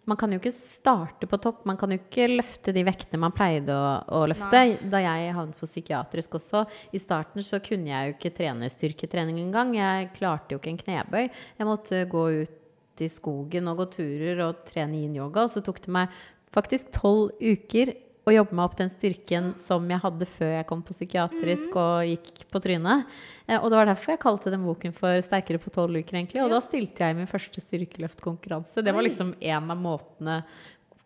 man 0.05 0.19
kan 0.19 0.33
jo 0.33 0.39
ikke 0.41 0.51
starte 0.51 1.27
på 1.29 1.39
topp. 1.39 1.61
Man 1.69 1.77
kan 1.79 1.93
jo 1.93 1.99
ikke 2.01 2.27
løfte 2.33 2.73
de 2.75 2.83
vektene 2.83 3.21
man 3.23 3.35
pleide 3.35 3.75
å, 3.75 3.93
å 4.19 4.25
løfte. 4.27 4.63
Da 4.91 4.99
jeg 5.03 5.35
havnet 5.37 5.59
på 5.59 5.69
psykiatrisk 5.69 6.35
også, 6.39 6.65
i 6.91 6.99
starten 7.01 7.45
så 7.45 7.61
kunne 7.63 7.91
jeg 7.91 8.09
jo 8.09 8.17
ikke 8.17 8.33
trene 8.35 8.71
styrketrening 8.71 9.39
engang. 9.45 9.71
Jeg 9.77 10.11
klarte 10.17 10.55
jo 10.55 10.61
ikke 10.61 10.73
en 10.73 10.83
knebøy. 10.83 11.23
Jeg 11.31 11.69
måtte 11.69 12.03
gå 12.11 12.25
ut 12.43 12.59
i 13.01 13.09
skogen 13.09 13.69
og 13.71 13.79
gå 13.79 13.87
turer 13.95 14.43
og 14.45 14.63
trene 14.67 14.99
yin-yoga. 14.99 15.47
Og 15.47 15.53
så 15.55 15.63
tok 15.65 15.79
det 15.85 15.93
meg 15.95 16.23
faktisk 16.53 16.91
tolv 16.95 17.31
uker 17.41 17.93
å 18.23 18.31
jobbe 18.31 18.55
meg 18.55 18.63
opp 18.69 18.75
den 18.79 18.87
styrken 18.91 19.49
som 19.59 19.83
jeg 19.91 19.99
hadde 19.99 20.25
før 20.31 20.51
jeg 20.55 20.67
kom 20.69 20.83
på 20.85 20.93
psykiatrisk 20.95 21.73
og 21.75 22.05
gikk 22.07 22.45
på 22.53 22.61
trynet. 22.63 23.09
Eh, 23.49 23.57
og 23.59 23.67
det 23.67 23.79
var 23.81 23.89
derfor 23.89 24.13
jeg 24.13 24.21
kalte 24.23 24.53
den 24.53 24.63
boken 24.63 24.93
for 24.95 25.19
'Sterkere 25.19 25.59
på 25.59 25.73
tolv 25.75 25.91
uker'. 25.99 26.15
egentlig. 26.15 26.43
Og 26.43 26.49
da 26.53 26.61
stilte 26.63 27.03
jeg 27.03 27.17
min 27.17 27.27
første 27.27 27.59
styrkeløftkonkurranse. 27.59 28.81
Det 28.83 28.93
var 28.95 29.03
liksom 29.03 29.35
en 29.41 29.71
av 29.71 29.77
måtene 29.77 30.43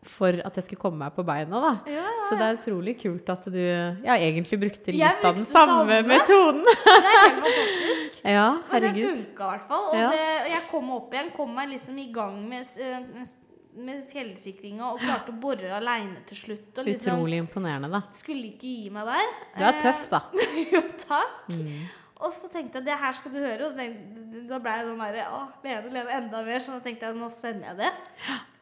for 0.07 0.29
at 0.45 0.55
jeg 0.55 0.63
skulle 0.67 0.79
komme 0.79 0.99
meg 1.01 1.15
på 1.15 1.25
beina. 1.25 1.59
da. 1.59 1.71
Ja, 1.89 2.05
ja, 2.05 2.29
Så 2.29 2.37
det 2.37 2.45
er 2.45 2.57
utrolig 2.61 2.93
kult 3.01 3.27
at 3.33 3.43
du 3.49 3.57
ja, 4.05 4.13
egentlig 4.13 4.59
brukte 4.61 4.93
litt 4.93 5.01
brukte 5.01 5.25
av 5.27 5.35
den 5.35 5.45
samme 5.45 5.89
samme. 5.89 6.07
metoden. 6.07 6.63
Det 6.63 6.93
er 7.01 7.17
helt 7.17 7.41
fantastisk. 7.43 8.21
ja, 8.37 8.47
Men 8.71 8.81
det 8.81 8.91
herregud. 8.93 9.25
funka 9.25 9.43
i 9.43 9.49
hvert 9.57 9.67
fall. 9.67 9.85
Og 9.89 10.11
det, 10.13 10.23
og 10.45 10.49
jeg 10.53 10.61
kom 10.69 10.91
opp 10.91 11.13
igjen, 11.13 11.31
kom 11.35 11.55
meg 11.55 11.69
liksom 11.73 11.97
i 11.97 12.11
gang 12.13 12.37
med, 12.47 12.61
eh, 12.77 13.25
med 13.77 14.03
fjellsikringa 14.11 14.89
og 14.93 14.99
klarte 15.03 15.33
å 15.33 15.37
bore 15.41 15.69
aleine 15.77 16.23
til 16.29 16.39
slutt. 16.41 16.81
Liksom 16.87 17.19
Utrolig 17.21 17.39
imponerende, 17.43 17.89
da. 17.93 18.01
skulle 18.15 18.49
ikke 18.53 18.67
gi 18.73 18.89
meg 18.93 19.07
der. 19.09 19.31
Du 19.57 19.63
er 19.69 19.79
tøff, 19.83 20.07
da. 20.11 20.23
Eh, 20.33 20.59
jo, 20.75 20.81
takk. 21.05 21.47
Mm. 21.53 21.87
Og 22.17 22.31
så 22.33 22.49
tenkte 22.49 22.79
jeg 22.79 22.87
det 22.87 22.97
her 22.97 23.13
skal 23.13 23.33
du 23.35 23.39
høre. 23.43 23.61
Og 23.67 23.71
så 23.73 23.77
tenkte, 23.83 24.45
da 24.49 24.57
ble 24.63 24.73
jeg 24.79 24.87
sånn 24.89 25.01
derre 25.05 25.25
Å, 25.37 25.41
Lene, 25.65 25.91
Lene, 25.93 26.13
enda 26.23 26.43
mer. 26.47 26.63
Så 26.63 26.73
da 26.73 26.79
tenkte 26.85 27.11
jeg 27.11 27.19
nå 27.19 27.29
sender 27.33 27.69
jeg 27.73 27.81
det. 27.83 27.91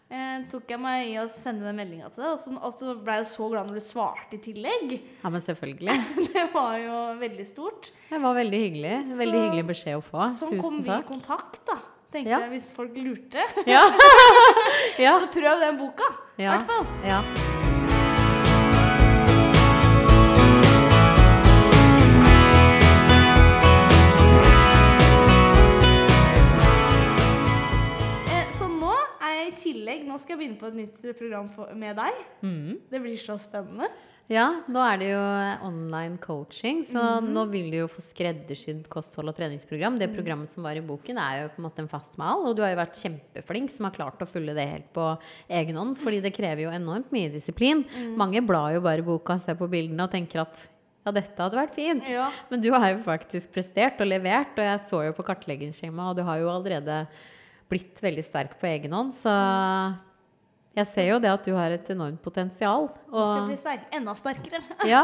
Eh, 0.06 0.44
tok 0.52 0.70
jeg 0.70 0.78
meg 0.84 1.08
i 1.10 1.16
å 1.18 1.24
sende 1.32 1.66
den 1.66 1.80
meldinga 1.80 2.12
til 2.14 2.22
deg, 2.22 2.34
og 2.36 2.38
så, 2.44 2.52
og 2.60 2.76
så 2.78 2.92
ble 3.02 3.16
jeg 3.18 3.26
så 3.32 3.48
glad 3.50 3.72
når 3.72 3.80
du 3.80 3.86
svarte 3.88 4.38
i 4.38 4.42
tillegg. 4.44 4.92
Ja, 5.24 5.32
men 5.34 5.42
selvfølgelig. 5.42 5.96
Det 6.36 6.44
var 6.54 6.76
jo 6.84 7.00
veldig 7.24 7.48
stort. 7.50 7.90
Det 8.12 8.20
var 8.22 8.38
veldig 8.38 8.60
hyggelig. 8.68 8.94
Veldig 9.24 9.40
Så- 9.40 9.46
hyggelig 9.48 9.66
beskjed 9.72 9.98
å 9.98 10.04
få. 10.06 10.28
Sånn 10.36 10.62
kom 10.62 10.84
vi 10.86 10.92
i 10.94 11.02
kontakt, 11.08 11.64
da. 11.72 11.80
Tenkte 12.16 12.32
Ja. 12.32 12.40
jeg, 12.46 12.54
hvis 12.56 12.70
folk 12.72 12.96
lurte. 12.96 13.44
Ja. 13.74 13.82
ja. 15.06 15.18
Så 15.20 15.28
prøv 15.36 15.60
den 15.66 15.78
boka. 15.82 16.08
I 16.40 16.44
Ja. 16.48 16.56
hvert 16.56 16.68
fall. 16.72 16.88
ja. 17.04 17.20
Eh, 28.32 28.50
så 28.56 28.68
nå 28.72 28.92
jeg 29.22 29.48
i 29.52 29.56
tillegg 29.60 30.04
Nå 30.08 30.18
skal 30.22 30.36
jeg 30.36 30.42
begynne 30.44 30.60
på 30.62 30.70
et 30.72 30.78
nytt 30.80 31.06
program 31.20 31.50
for, 31.54 31.72
med 31.78 31.98
deg. 32.00 32.20
Mm. 32.46 32.76
Det 32.92 33.02
blir 33.04 33.18
så 33.22 33.38
spennende. 33.42 33.90
Ja, 34.28 34.46
nå 34.66 34.82
er 34.82 34.98
det 34.98 35.08
jo 35.12 35.20
online 35.68 36.18
coaching, 36.18 36.80
så 36.84 37.22
Mhm. 37.22 37.28
nå 37.32 37.44
vil 37.52 37.70
du 37.70 37.78
jo 37.78 37.88
få 37.88 38.02
skreddersydd 38.02 38.88
kosthold- 38.90 39.30
og 39.30 39.36
treningsprogram. 39.38 40.00
Det 40.00 40.16
programmet 40.16 40.48
som 40.48 40.64
var 40.64 40.72
i 40.76 40.82
boken, 40.82 41.18
er 41.20 41.44
jo 41.44 41.50
på 41.50 41.60
en 41.60 41.66
måte 41.70 41.80
en 41.80 41.88
fast 41.88 42.18
mal, 42.18 42.42
og 42.44 42.56
du 42.56 42.64
har 42.64 42.72
jo 42.74 42.82
vært 42.82 42.98
kjempeflink 42.98 43.70
som 43.70 43.86
har 43.86 43.92
klart 43.94 44.18
å 44.18 44.26
følge 44.28 44.56
det 44.56 44.68
helt 44.68 44.94
på 44.94 45.20
egen 45.48 45.76
hånd, 45.76 45.96
fordi 45.96 46.24
det 46.24 46.34
krever 46.34 46.62
jo 46.64 46.70
enormt 46.72 47.12
mye 47.12 47.32
disiplin. 47.32 47.84
Mm. 47.86 48.16
Mange 48.18 48.42
blar 48.46 48.74
jo 48.74 48.82
bare 48.82 48.98
i 48.98 49.02
boka, 49.06 49.40
ser 49.40 49.54
på 49.56 49.70
bildene 49.70 50.02
og 50.04 50.10
tenker 50.12 50.42
at 50.42 50.68
ja, 51.06 51.12
dette 51.12 51.38
hadde 51.38 51.52
vært 51.54 51.76
fint. 51.76 52.04
Ja. 52.10 52.32
Men 52.50 52.62
du 52.62 52.72
har 52.72 52.96
jo 52.96 53.04
faktisk 53.04 53.52
prestert 53.54 54.02
og 54.02 54.08
levert, 54.08 54.58
og 54.58 54.66
jeg 54.66 54.80
så 54.80 55.06
jo 55.06 55.14
på 55.14 55.24
kartleggingsskjemaet, 55.24 56.10
og 56.10 56.16
du 56.16 56.24
har 56.24 56.40
jo 56.40 56.50
allerede 56.50 57.08
blitt 57.70 58.02
veldig 58.02 58.26
sterk 58.26 58.60
på 58.60 58.66
egen 58.66 58.92
hånd, 58.92 59.12
så 59.14 59.96
jeg 60.76 60.88
ser 60.90 61.06
jo 61.08 61.20
det 61.24 61.30
at 61.32 61.46
du 61.48 61.54
har 61.56 61.72
et 61.72 61.90
enormt 61.94 62.20
potensial. 62.24 62.90
Jeg 63.08 63.28
skal 63.30 63.46
bli 63.48 63.58
sterk, 63.60 63.86
enda 63.96 64.16
sterkere. 64.20 64.60
ja, 64.94 65.04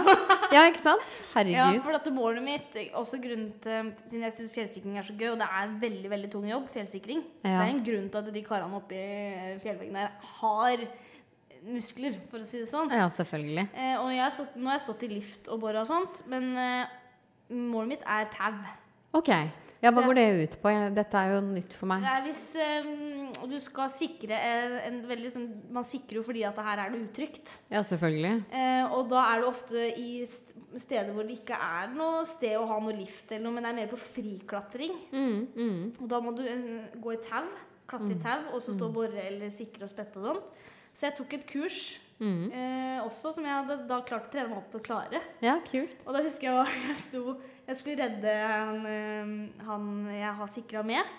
ja, 0.52 0.66
ikke 0.68 0.82
sant? 0.84 1.06
Herregud. 1.32 1.56
Ja, 1.56 1.68
for 1.86 1.96
at 1.96 2.10
målet 2.12 2.44
mitt, 2.44 2.76
også 3.00 3.22
grunnen 3.24 3.54
til 3.64 3.94
Siden 4.04 4.26
jeg 4.28 4.36
syns 4.36 4.56
fjellsikring 4.58 4.98
er 5.00 5.08
så 5.08 5.16
gøy, 5.16 5.30
og 5.32 5.40
det 5.40 5.48
er 5.48 5.70
en 5.70 5.78
veldig 5.80 6.12
veldig 6.12 6.32
tung 6.34 6.50
jobb, 6.50 6.68
fjellsikring 6.74 7.24
Det 7.46 7.54
er 7.54 7.72
en 7.72 7.80
grunn 7.86 8.12
til 8.12 8.20
at 8.20 8.34
de 8.36 8.44
karene 8.44 8.82
oppe 8.82 9.00
i 9.00 9.56
fjellveggen 9.64 10.02
der 10.02 10.12
har 10.42 10.86
muskler, 11.62 12.18
for 12.32 12.42
å 12.42 12.48
si 12.48 12.62
det 12.64 12.70
sånn. 12.72 12.92
Ja, 12.92 13.08
selvfølgelig. 13.14 13.68
Eh, 13.78 13.96
og 14.02 14.10
jeg 14.12 14.24
har 14.26 14.34
stått, 14.36 14.56
nå 14.58 14.72
har 14.72 14.80
jeg 14.80 14.86
stått 14.88 15.06
i 15.06 15.12
lift 15.12 15.50
og 15.54 15.62
bora 15.62 15.84
og 15.86 15.90
sånt, 15.92 16.24
men 16.32 16.52
eh, 16.58 16.96
målet 17.54 17.96
mitt 17.96 18.08
er 18.10 18.28
tau. 18.34 18.56
Ok. 19.22 19.30
Ja, 19.82 19.89
hva 19.89 20.04
går 20.06 20.17
det 20.17 20.26
ut 20.44 20.56
på? 20.62 20.72
Dette 20.94 21.22
er 21.22 21.34
jo 21.34 21.39
nytt 21.46 21.74
for 21.74 21.89
meg. 21.89 22.04
Det 22.06 22.12
er 22.12 22.26
hvis 22.28 22.41
um, 22.86 23.48
du 23.50 23.56
skal 23.63 23.89
sikre 23.94 24.38
en, 24.38 24.76
en 24.86 25.00
veldig 25.10 25.32
sånn 25.34 25.48
Man 25.74 25.88
sikrer 25.88 26.20
jo 26.20 26.26
fordi 26.28 26.44
at 26.46 26.58
det 26.58 26.65
her 26.67 26.84
er 26.84 26.94
det 26.94 27.02
utrygt. 27.08 27.56
Ja, 27.74 27.82
selvfølgelig. 27.88 28.36
Uh, 28.54 28.94
og 28.98 29.10
da 29.13 29.24
er 29.32 29.41
det 29.41 29.50
ofte 29.50 29.88
i 29.98 30.12
steder 30.28 31.10
hvor 31.15 31.26
det 31.26 31.39
ikke 31.39 31.58
er 31.58 31.89
noe 31.96 32.22
sted 32.30 32.56
å 32.60 32.67
ha 32.70 32.78
noe 32.84 32.96
lift 33.00 33.34
eller 33.34 33.48
noe, 33.48 33.58
men 33.58 33.65
det 33.65 33.74
er 33.74 33.80
mer 33.82 33.91
på 33.91 34.00
friklatring. 34.04 34.94
Mm, 35.10 35.41
mm. 35.56 35.82
Og 35.98 36.13
da 36.13 36.22
må 36.22 36.36
du 36.38 36.46
uh, 36.46 36.94
gå 37.02 37.17
i 37.17 37.24
tau, 37.26 37.50
klatre 37.89 38.13
i 38.13 38.22
tau, 38.22 38.52
og 38.54 38.62
så 38.62 38.78
stå 38.78 38.91
og 38.91 38.96
bore 39.02 39.26
eller 39.26 39.52
sikre 39.54 39.89
og 39.89 39.94
spette 39.94 40.22
og 40.22 40.30
sånt. 40.30 40.63
Så 40.91 41.08
jeg 41.08 41.17
tok 41.17 41.38
et 41.39 41.50
kurs 41.50 41.84
Mm. 42.22 42.52
eh, 42.54 43.00
også 43.02 43.32
som 43.34 43.46
jeg 43.46 43.54
hadde 43.56 43.80
da 43.89 43.98
klart 44.06 44.28
å 44.28 44.30
trene 44.30 44.52
meg 44.52 44.60
opp 44.60 44.67
til 44.70 44.78
å 44.78 44.86
klare. 44.86 45.22
Ja, 45.41 45.56
kult. 45.65 46.04
Og 46.06 46.13
da 46.13 46.22
husker 46.22 46.52
jeg 46.52 46.76
jeg 46.91 46.98
sto 47.02 47.24
Jeg 47.72 47.80
skulle 47.80 48.04
redde 48.04 48.32
han, 48.36 48.82
eh, 48.86 49.66
han 49.68 49.86
jeg 50.12 50.34
har 50.42 50.50
sikra 50.52 50.84
med. 50.84 51.18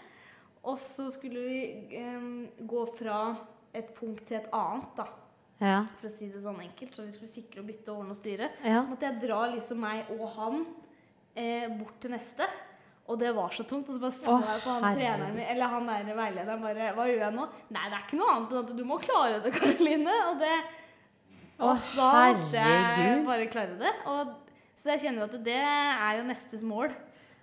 Og 0.69 0.77
så 0.79 1.09
skulle 1.11 1.41
vi 1.43 1.99
um, 1.99 2.45
gå 2.69 2.83
fra 2.95 3.33
et 3.75 3.88
punkt 3.97 4.27
til 4.29 4.37
et 4.38 4.51
annet, 4.55 4.91
da. 4.99 5.07
Ja. 5.62 5.79
For 5.97 6.07
å 6.07 6.12
si 6.12 6.29
det 6.31 6.43
sånn 6.43 6.61
enkelt. 6.62 6.93
Så 6.95 7.07
vi 7.07 7.15
skulle 7.15 7.31
sikre 7.31 7.62
og 7.62 7.71
bytte 7.71 7.95
ordene 7.95 8.12
ordne 8.12 8.15
og 8.15 8.21
styre. 8.21 8.51
Ja. 8.61 8.83
Så 8.83 8.91
måtte 8.91 9.09
jeg 9.09 9.23
dra 9.25 9.41
liksom 9.55 9.81
meg 9.83 10.12
og 10.19 10.27
han 10.37 10.61
eh, 11.35 11.67
bort 11.73 11.97
til 12.05 12.12
neste. 12.15 12.47
Og 13.11 13.19
det 13.19 13.33
var 13.35 13.57
så 13.57 13.65
tungt. 13.67 13.88
Og 13.88 13.97
så 13.97 14.05
bare 14.05 14.19
så 14.19 14.37
jeg 14.45 14.62
på 14.67 14.77
han 14.77 14.87
treneren 15.01 15.35
min, 15.35 15.49
eller 15.55 15.73
han 15.73 15.91
der 15.91 16.12
veilederen 16.21 16.69
bare 16.69 16.93
Hva 16.99 17.09
gjør 17.09 17.25
jeg 17.27 17.37
nå? 17.38 17.49
Nei, 17.73 17.88
det 17.88 17.97
er 17.97 18.07
ikke 18.07 18.21
noe 18.21 18.37
annet 18.37 18.55
enn 18.55 18.62
at 18.62 18.77
du 18.79 18.87
må 18.93 19.01
klare 19.03 19.43
det, 19.43 19.57
Karoline. 19.57 20.21
Og 20.29 20.38
det 20.45 20.55
og 21.62 21.83
da 21.95 22.07
måtte 22.35 22.62
jeg 22.62 23.19
bare 23.27 23.47
klare 23.51 23.77
det. 23.79 23.93
Og, 24.11 24.33
så 24.83 24.90
jeg 24.97 25.05
kjenner 25.05 25.29
at 25.29 25.35
det 25.47 25.59
er 25.62 26.18
jo 26.18 26.27
nestes 26.27 26.64
mål. 26.66 26.90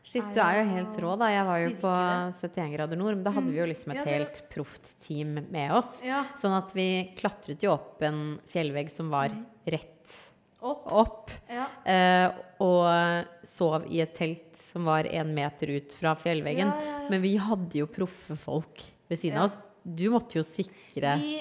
Shit, 0.04 0.26
du 0.34 0.40
er 0.42 0.58
jo 0.62 0.66
helt 0.74 0.98
rå, 1.04 1.12
da. 1.20 1.28
Jeg 1.32 1.46
var 1.48 1.62
jo 1.62 1.72
på 1.80 1.92
71 2.40 2.74
grader 2.74 3.00
nord, 3.00 3.18
men 3.18 3.24
da 3.24 3.34
hadde 3.36 3.52
vi 3.52 3.60
jo 3.60 3.68
liksom 3.68 3.94
et 3.94 4.08
helt 4.08 4.42
proft 4.52 4.92
team 5.06 5.38
med 5.52 5.74
oss. 5.76 5.98
Sånn 6.40 6.56
at 6.56 6.72
vi 6.76 6.88
klatret 7.20 7.64
jo 7.64 7.74
opp 7.76 8.04
en 8.08 8.40
fjellvegg 8.52 8.92
som 8.92 9.12
var 9.12 9.36
rett 9.68 10.16
Opp. 10.60 10.88
opp. 10.92 11.32
Ja. 11.48 11.68
Eh, 11.88 12.40
og 12.64 13.48
sov 13.48 13.86
i 13.88 14.02
et 14.04 14.12
telt 14.18 14.58
som 14.60 14.88
var 14.88 15.08
én 15.08 15.32
meter 15.36 15.72
ut 15.78 15.96
fra 15.96 16.16
fjellveggen. 16.20 16.68
Ja, 16.68 16.84
ja, 16.84 16.98
ja. 17.04 17.10
Men 17.12 17.24
vi 17.24 17.36
hadde 17.40 17.80
jo 17.80 17.88
proffe 17.92 18.36
folk 18.40 18.84
ved 19.10 19.22
siden 19.22 19.40
av 19.40 19.48
oss. 19.48 19.56
Du 19.84 20.10
måtte 20.12 20.36
jo 20.38 20.44
sikre 20.46 21.16
Vi, 21.22 21.38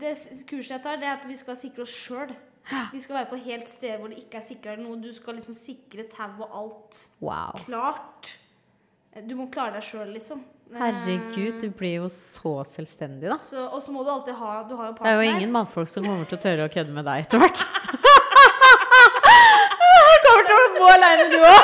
det 0.00 0.14
kurset 0.48 0.78
jeg 0.78 0.82
tar, 0.84 0.96
det 0.98 1.06
er 1.10 1.18
at 1.18 1.28
vi 1.28 1.36
skal 1.38 1.58
sikre 1.60 1.84
oss 1.84 1.92
sjøl. 1.92 2.32
Vi 2.92 3.00
skal 3.02 3.16
være 3.16 3.30
på 3.32 3.38
helt 3.44 3.68
sted 3.68 3.98
hvor 3.98 4.12
det 4.12 4.22
ikke 4.22 4.38
er 4.38 4.46
sikra 4.46 4.76
noe. 4.78 4.96
Du 5.02 5.10
skal 5.14 5.34
liksom 5.38 5.56
sikre 5.58 6.06
tau 6.12 6.44
og 6.46 6.56
alt 6.62 7.04
Wow. 7.20 7.58
klart. 7.66 8.36
Du 9.28 9.34
må 9.36 9.50
klare 9.52 9.74
deg 9.76 9.84
sjøl, 9.84 10.08
liksom. 10.14 10.44
Herregud, 10.72 11.58
du 11.60 11.68
blir 11.76 11.98
jo 11.98 12.06
så 12.08 12.62
selvstendig, 12.72 13.28
da. 13.28 13.36
Så, 13.44 13.66
og 13.68 13.82
så 13.84 13.92
må 13.92 14.06
du 14.06 14.08
alltid 14.08 14.38
ha 14.38 14.62
Du 14.64 14.72
har 14.78 14.86
jo 14.88 14.94
Det 15.02 15.10
er 15.10 15.18
jo 15.20 15.34
ingen 15.34 15.52
mannfolk 15.52 15.90
som 15.92 16.06
kommer 16.06 16.24
til 16.30 16.38
å 16.38 16.42
tørre 16.46 16.68
å 16.68 16.72
kødde 16.72 16.94
med 16.96 17.04
deg 17.04 17.26
etter 17.26 17.42
hvert. 17.42 17.64
kommer 20.26 20.48
til 20.48 20.56
å 20.56 20.66
bo 20.78 20.88
aleine, 20.90 21.26
du 21.32 21.38
òg. 21.44 21.62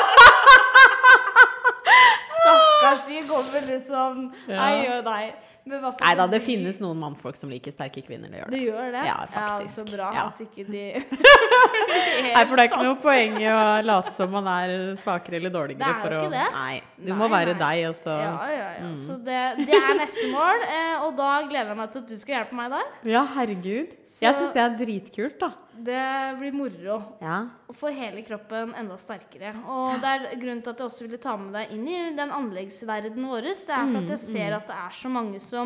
Stakkars, 2.35 3.05
de 3.07 3.21
kommer 3.29 3.67
liksom 3.69 4.25
Ja. 4.47 4.59
Nei 4.59 4.75
og 4.97 5.09
nei. 5.09 5.23
Nei 5.69 6.15
da, 6.17 6.25
det 6.27 6.41
finnes 6.41 6.79
noen 6.81 6.97
mannfolk 6.99 7.35
som 7.37 7.49
liker 7.51 7.71
sterke 7.71 8.01
kvinner. 8.05 8.29
Det 8.29 8.39
gjør 8.39 8.49
Det 8.49 8.59
det. 8.59 8.65
gjør 8.67 8.91
det? 8.95 9.03
Ja, 9.05 9.17
faktisk. 9.29 9.73
så 9.75 9.85
bra 9.97 10.09
Ja. 10.13 10.25
at 10.27 10.39
ikke 10.41 10.65
de 10.69 10.83
Nei, 12.35 12.43
for 12.45 12.55
det 12.55 12.63
er 12.65 12.69
ikke 12.69 12.83
noe 12.85 12.97
poeng 13.01 13.37
i 13.41 13.47
å 13.51 13.61
late 13.85 14.13
som 14.17 14.31
man 14.33 14.47
er 14.51 14.73
svakere 15.01 15.39
eller 15.39 15.53
dårligere. 15.53 15.79
Det 15.79 16.09
er 16.09 16.15
jo 16.15 16.19
ikke 16.19 16.27
å, 16.29 16.33
det. 16.33 16.47
Nei, 16.55 16.81
du 16.99 17.09
Nei, 17.11 17.17
må 17.21 17.29
være 17.31 17.53
nei. 17.55 17.59
deg, 17.61 17.85
og 17.91 17.95
så 17.99 18.17
Ja, 18.19 18.33
ja, 18.49 18.67
ja. 18.79 18.83
Mm. 18.89 18.95
Så 18.99 19.17
det, 19.25 19.39
det 19.69 19.79
er 19.79 19.95
neste 19.99 20.27
mål, 20.33 20.65
eh, 20.67 20.93
og 21.05 21.15
da 21.19 21.31
gleder 21.49 21.73
jeg 21.73 21.77
meg 21.81 21.91
til 21.95 22.03
at 22.05 22.07
du 22.13 22.17
skal 22.21 22.35
hjelpe 22.39 22.59
meg 22.59 22.71
der. 22.75 22.87
Ja, 23.15 23.23
herregud. 23.37 23.95
Så- 24.05 24.23
Jeg 24.25 24.35
syns 24.39 24.53
det 24.53 24.63
er 24.65 24.77
dritkult, 24.85 25.39
da. 25.39 25.51
Det 25.79 25.99
blir 26.41 26.51
moro. 26.51 26.95
Ja. 27.23 27.37
Å 27.69 27.73
få 27.77 27.87
hele 27.95 28.19
kroppen 28.27 28.73
enda 28.75 28.97
sterkere. 28.99 29.53
Og 29.65 30.01
det 30.03 30.09
er 30.11 30.35
grunnen 30.41 30.61
til 30.65 30.73
at 30.73 30.77
jeg 30.83 30.87
også 30.89 31.05
ville 31.07 31.17
ta 31.23 31.37
med 31.39 31.53
deg 31.55 31.71
inn 31.71 31.85
i 31.87 31.99
den 32.17 32.33
anleggsverdenen 32.35 33.29
vår. 33.31 33.47
Det 33.47 33.69
er 33.71 33.87
for 33.87 33.97
at 34.01 34.03
Mm, 34.03 34.09
jeg 34.11 34.19
ser 34.19 34.53
at 34.57 34.67
det 34.67 34.75
er 34.75 34.91
så 34.91 35.09
mange 35.09 35.39
som 35.39 35.58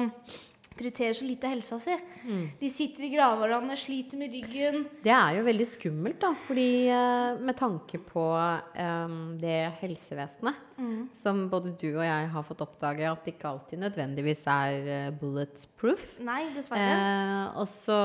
prioriterer 0.73 1.13
så 1.13 1.25
lite 1.27 1.49
helsa 1.51 1.79
si. 1.82 1.95
Mm. 2.25 2.45
De 2.60 2.69
sitter 2.73 3.06
i 3.08 3.12
gravhårene, 3.13 3.77
sliter 3.77 4.19
med 4.21 4.34
ryggen. 4.34 4.86
Det 5.03 5.13
er 5.13 5.38
jo 5.38 5.45
veldig 5.45 5.67
skummelt, 5.69 6.19
da. 6.23 6.34
Fordi 6.47 6.69
eh, 6.89 7.41
med 7.43 7.58
tanke 7.60 8.01
på 8.01 8.25
um, 8.34 9.17
det 9.41 9.60
helsevesenet 9.84 10.72
Mm. 10.73 11.09
som 11.13 11.45
både 11.51 11.73
du 11.77 11.89
og 11.91 12.03
jeg 12.05 12.29
har 12.33 12.45
fått 12.47 12.63
oppdage 12.65 13.05
at 13.05 13.25
det 13.25 13.36
ikke 13.36 13.51
alltid 13.51 13.83
nødvendigvis 13.83 14.45
er 14.49 15.12
Bullets 15.19 15.67
bulletproof. 15.67 16.19
Nei, 16.23 16.41
dessverre. 16.55 16.93
Eh, 16.93 17.57
og 17.59 17.67
så 17.69 17.97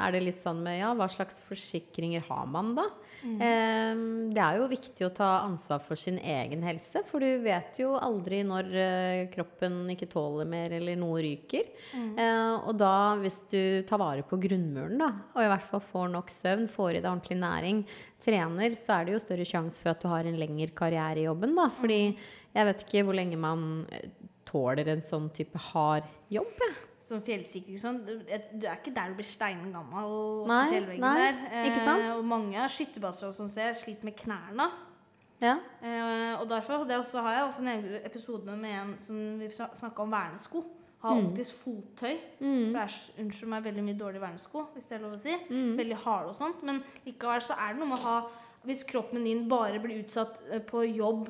er 0.00 0.14
det 0.14 0.24
litt 0.24 0.40
sånn 0.42 0.62
med 0.64 0.80
ja, 0.80 0.92
hva 0.96 1.08
slags 1.12 1.40
forsikringer 1.46 2.24
har 2.28 2.46
man 2.50 2.74
da? 2.78 2.86
Mm. 3.26 3.36
Eh, 3.42 4.00
det 4.36 4.42
er 4.42 4.58
jo 4.60 4.68
viktig 4.70 5.06
å 5.06 5.12
ta 5.14 5.30
ansvar 5.44 5.80
for 5.84 5.98
sin 5.98 6.18
egen 6.18 6.64
helse, 6.66 7.02
for 7.08 7.24
du 7.24 7.42
vet 7.44 7.80
jo 7.80 7.94
aldri 7.98 8.42
når 8.46 8.72
eh, 8.82 9.22
kroppen 9.32 9.84
ikke 9.94 10.10
tåler 10.12 10.48
mer 10.48 10.76
eller 10.76 10.98
noe 11.00 11.22
ryker. 11.24 11.70
Mm. 11.96 12.12
Eh, 12.22 12.66
og 12.68 12.76
da, 12.80 13.16
hvis 13.22 13.42
du 13.52 13.60
tar 13.88 14.02
vare 14.02 14.26
på 14.26 14.38
grunnmuren, 14.42 14.98
da, 15.00 15.12
og 15.34 15.42
i 15.42 15.50
hvert 15.52 15.70
fall 15.70 15.84
får 15.84 16.12
nok 16.14 16.34
søvn, 16.34 16.68
får 16.70 16.92
i 16.92 17.00
deg 17.00 17.10
ordentlig 17.10 17.40
næring, 17.42 17.82
trener, 18.22 18.74
så 18.78 18.98
er 18.98 19.06
det 19.06 19.16
jo 19.16 19.22
større 19.22 19.46
sjanse 19.48 19.82
for 19.82 19.92
at 19.92 20.02
du 20.02 20.08
har 20.10 20.26
en 20.26 20.38
lengre 20.40 20.72
karriere 20.76 21.22
i 21.22 21.26
jobben, 21.28 21.54
da. 21.58 21.68
Fordi 21.72 22.00
jeg 22.56 22.68
vet 22.70 22.84
ikke 22.86 23.04
hvor 23.06 23.18
lenge 23.18 23.38
man 23.40 23.66
eh, 23.92 24.08
tåler 24.48 24.92
en 24.94 25.04
sånn 25.04 25.28
type 25.34 25.60
hard 25.70 26.06
jobb. 26.32 26.54
jeg. 26.62 26.78
Som 27.06 27.20
fjellsikring 27.22 27.78
sånn. 27.78 28.00
Du, 28.06 28.16
du 28.26 28.64
er 28.66 28.80
ikke 28.80 28.94
der 28.94 29.12
du 29.12 29.20
blir 29.20 29.28
steingammal 29.28 30.08
på 30.46 30.56
fjellveggen 30.72 31.04
nei, 31.04 31.14
der. 31.22 31.44
ikke 31.68 31.84
sant? 31.84 32.02
Eh, 32.02 32.16
og 32.16 32.26
mange 32.26 32.58
av 32.58 32.72
skytterbaser 32.72 33.34
som 33.36 33.50
ser 33.50 33.76
sliter 33.78 34.08
med 34.08 34.16
knærne. 34.18 34.70
Ja. 35.42 35.58
Eh, 35.84 36.32
og 36.40 36.48
derfor 36.48 36.86
det 36.88 36.96
også, 36.98 37.20
har 37.22 37.36
jeg 37.36 37.44
også 37.44 37.62
en 37.62 37.72
egen 37.74 38.00
episode 38.08 38.56
med 38.56 38.72
en 38.80 38.92
som 39.02 39.20
vi 39.38 39.50
snakka 39.52 40.02
om 40.02 40.14
vernesko. 40.16 40.64
Ha 41.06 41.14
Mm. 41.14 41.20
ordentlig 41.22 41.46
fottøy. 41.46 42.16
For 42.38 42.74
det 42.74 42.82
er 42.82 43.22
unnskyld 43.22 43.48
meg 43.54 43.64
veldig 43.64 43.84
mye 43.86 43.98
dårlige 44.00 44.24
vernesko, 44.26 44.66
hvis 44.74 44.88
det 44.90 44.96
er 44.98 45.02
lov 45.06 45.12
å 45.14 45.20
si. 45.22 45.34
Mm. 45.50 45.76
Veldig 45.78 45.98
harde 46.02 46.28
og 46.32 46.34
sånt. 46.38 46.62
Men 46.66 46.82
likevel 47.06 47.40
så 47.46 47.54
er 47.56 47.74
det 47.74 47.78
noe 47.80 47.88
med 47.94 47.98
å 47.98 48.02
ha 48.02 48.18
Hvis 48.66 48.82
kroppen 48.82 49.22
din 49.22 49.44
bare 49.48 49.78
blir 49.78 50.00
utsatt 50.02 50.40
eh, 50.50 50.58
på 50.58 50.80
jobb, 50.96 51.28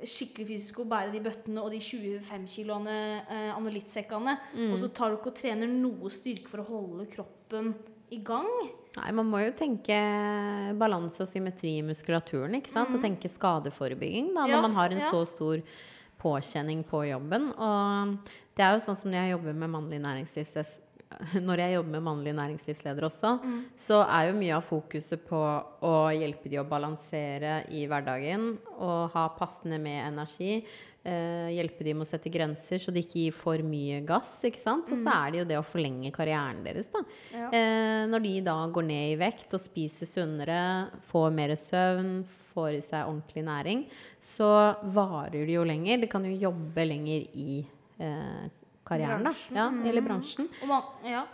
skikkelig 0.00 0.46
fysisk, 0.48 0.78
å 0.80 0.86
bære 0.88 1.12
de 1.12 1.20
bøttene 1.20 1.60
og 1.60 1.70
de 1.74 1.80
25 1.84 2.46
kiloene 2.48 2.94
eh, 3.28 3.50
anolittsekkene, 3.52 4.38
Mm. 4.56 4.72
og 4.72 4.78
så 4.78 4.88
tar 4.94 5.10
du 5.10 5.16
ikke 5.18 5.26
og 5.26 5.34
trener 5.34 5.66
noe 5.68 6.08
styrke 6.08 6.48
for 6.48 6.62
å 6.62 6.66
holde 6.70 7.04
kroppen 7.12 7.74
i 8.10 8.16
gang 8.24 8.46
Nei, 8.96 9.10
man 9.12 9.26
må 9.30 9.44
jo 9.44 9.52
tenke 9.52 9.98
balanse 10.78 11.20
og 11.20 11.28
symmetri 11.28 11.76
i 11.78 11.82
muskulaturen, 11.82 12.54
ikke 12.56 12.72
sant? 12.72 12.94
Og 12.94 13.02
tenke 13.04 13.28
skadeforebygging 13.28 14.32
da, 14.34 14.46
når. 14.46 14.48
Ja, 14.56 14.60
man 14.64 14.72
har 14.72 14.88
en 14.90 14.98
ja. 15.02 15.10
så 15.12 15.26
stor 15.28 15.60
påkjenning 16.18 16.84
på 16.88 17.04
jobben. 17.06 17.50
Og 17.54 18.18
det 18.58 18.66
er 18.66 18.74
jo 18.74 18.82
sånn 18.82 18.98
som 18.98 19.12
når 19.12 19.22
jeg 19.22 19.34
jobber 19.36 19.58
med 19.62 19.70
mannlig 19.70 20.02
næringslivsleder 20.02 20.76
Når 21.48 21.62
jeg 21.62 21.76
jobber 21.76 21.94
med 21.96 22.04
mannlige 22.04 22.36
næringslivsledere 22.36 23.08
også, 23.08 23.30
mm. 23.40 23.56
så 23.80 24.02
er 24.04 24.28
jo 24.28 24.36
mye 24.38 24.58
av 24.58 24.66
fokuset 24.66 25.24
på 25.28 25.40
å 25.88 25.94
hjelpe 26.14 26.50
de 26.52 26.60
å 26.60 26.66
balansere 26.68 27.62
i 27.74 27.86
hverdagen 27.88 28.50
og 28.76 29.14
ha 29.14 29.24
passende 29.38 29.80
med 29.82 30.02
energi. 30.04 30.62
eh, 31.08 31.48
hjelpe 31.54 31.86
de 31.86 31.94
med 31.96 32.04
å 32.04 32.10
sette 32.10 32.28
grenser, 32.28 32.82
så 32.82 32.92
de 32.92 33.00
ikke 33.00 33.22
gir 33.22 33.32
for 33.32 33.62
mye 33.64 34.02
gass. 34.04 34.34
ikke 34.44 34.60
sant? 34.60 34.90
Og 34.92 34.98
så 35.00 35.14
er 35.14 35.30
det 35.30 35.40
jo 35.40 35.46
det 35.48 35.58
å 35.60 35.64
forlenge 35.64 36.12
karrieren 36.12 36.60
deres. 36.66 36.90
da. 36.92 37.04
Ja. 37.32 37.48
Eh, 37.56 38.02
når 38.10 38.26
de 38.26 38.34
da 38.50 38.58
går 38.66 38.88
ned 38.90 39.14
i 39.14 39.16
vekt 39.22 39.56
og 39.56 39.64
spiser 39.64 40.10
sunnere, 40.10 40.60
får 41.08 41.32
mer 41.32 41.56
søvn, 41.56 42.12
får 42.52 42.70
i 42.74 42.84
seg 42.84 43.08
ordentlig 43.08 43.46
næring, 43.46 43.86
så 44.20 44.74
varer 44.92 45.46
de 45.46 45.56
jo 45.56 45.64
lenger. 45.64 46.02
De 46.02 46.10
kan 46.10 46.24
jo 46.26 46.36
jobbe 46.36 46.84
lenger 46.84 47.24
i 47.32 47.62
karrieren, 47.98 49.22
Bransjen, 49.26 49.54
da. 49.54 49.60
Ja, 49.60 49.68
mm. 49.70 49.86
Eller 49.90 50.02
bransjen. 50.06 50.48
Og, 50.62 50.68
man, 50.70 50.82
ja. 51.04 51.26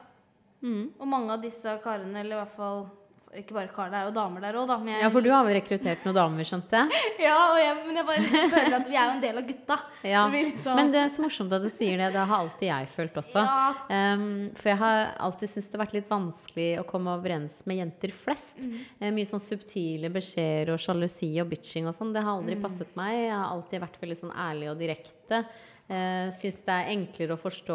Mm. 0.64 0.92
og 0.98 1.08
mange 1.08 1.32
av 1.36 1.42
disse 1.44 1.78
karene, 1.84 2.20
eller 2.22 2.38
i 2.38 2.42
hvert 2.44 2.54
fall 2.56 2.86
Ikke 3.34 3.50
bare 3.56 3.66
kar, 3.74 3.88
det 3.90 3.98
er 3.98 4.04
jo 4.06 4.12
damer 4.14 4.40
der 4.44 4.54
òg, 4.60 4.68
da. 4.70 4.76
Men 4.78 4.92
jeg, 4.94 5.02
Ja, 5.02 5.08
for 5.10 5.20
du 5.20 5.28
har 5.32 5.42
jo 5.48 5.54
rekruttert 5.56 6.04
noen 6.06 6.14
damer, 6.14 6.46
skjønte 6.46 6.78
jeg? 6.84 7.00
Ja, 7.26 7.32
og 7.50 7.56
jeg, 7.58 7.72
men 7.88 7.96
jeg 7.98 8.06
bare 8.06 8.20
liksom 8.22 8.52
føler 8.52 8.76
at 8.78 8.86
vi 8.92 8.94
er 8.94 9.08
jo 9.08 9.14
en 9.16 9.22
del 9.24 9.40
av 9.40 9.48
gutta. 9.48 9.76
Ja. 10.06 10.20
Liksom- 10.30 10.76
Men 10.78 10.92
det 10.94 11.00
er 11.02 11.08
så 11.10 11.24
morsomt 11.24 11.52
at 11.56 11.62
du 11.66 11.68
sier 11.74 11.98
det. 11.98 12.12
Det 12.14 12.22
har 12.30 12.36
alltid 12.44 12.68
jeg 12.70 12.88
følt 12.94 13.18
også. 13.24 13.42
Ja. 13.42 13.66
Um, 14.14 14.24
for 14.54 14.70
jeg 14.70 14.78
har 14.84 15.02
alltid 15.26 15.50
syntes 15.50 15.66
det 15.72 15.78
har 15.80 15.82
vært 15.84 15.96
litt 15.98 16.08
vanskelig 16.14 16.68
å 16.78 16.86
komme 16.94 17.10
overens 17.18 17.58
med 17.66 17.80
jenter 17.82 18.14
flest. 18.14 18.54
Mm. 18.62 18.78
Eh, 19.00 19.10
mye 19.18 19.26
sånn 19.34 19.42
subtile 19.42 20.12
beskjeder 20.14 20.70
og 20.76 20.78
sjalusi 20.86 21.32
og 21.42 21.50
bitching 21.50 21.90
og 21.90 21.98
sånn. 21.98 22.14
Det 22.14 22.22
har 22.22 22.30
Mm. 22.38 22.38
aldri 22.38 22.60
passet 22.62 22.94
meg. 22.94 23.18
Jeg 23.26 23.34
har 23.34 23.50
alltid 23.50 23.82
vært 23.82 23.98
veldig 24.00 24.20
sånn 24.22 24.36
ærlig 24.46 24.70
og 24.70 24.78
direkte. 24.78 25.42
Uh, 25.84 26.30
Syns 26.32 26.62
det 26.64 26.72
er 26.72 26.86
enklere 26.94 27.34
å 27.36 27.40
forstå 27.40 27.74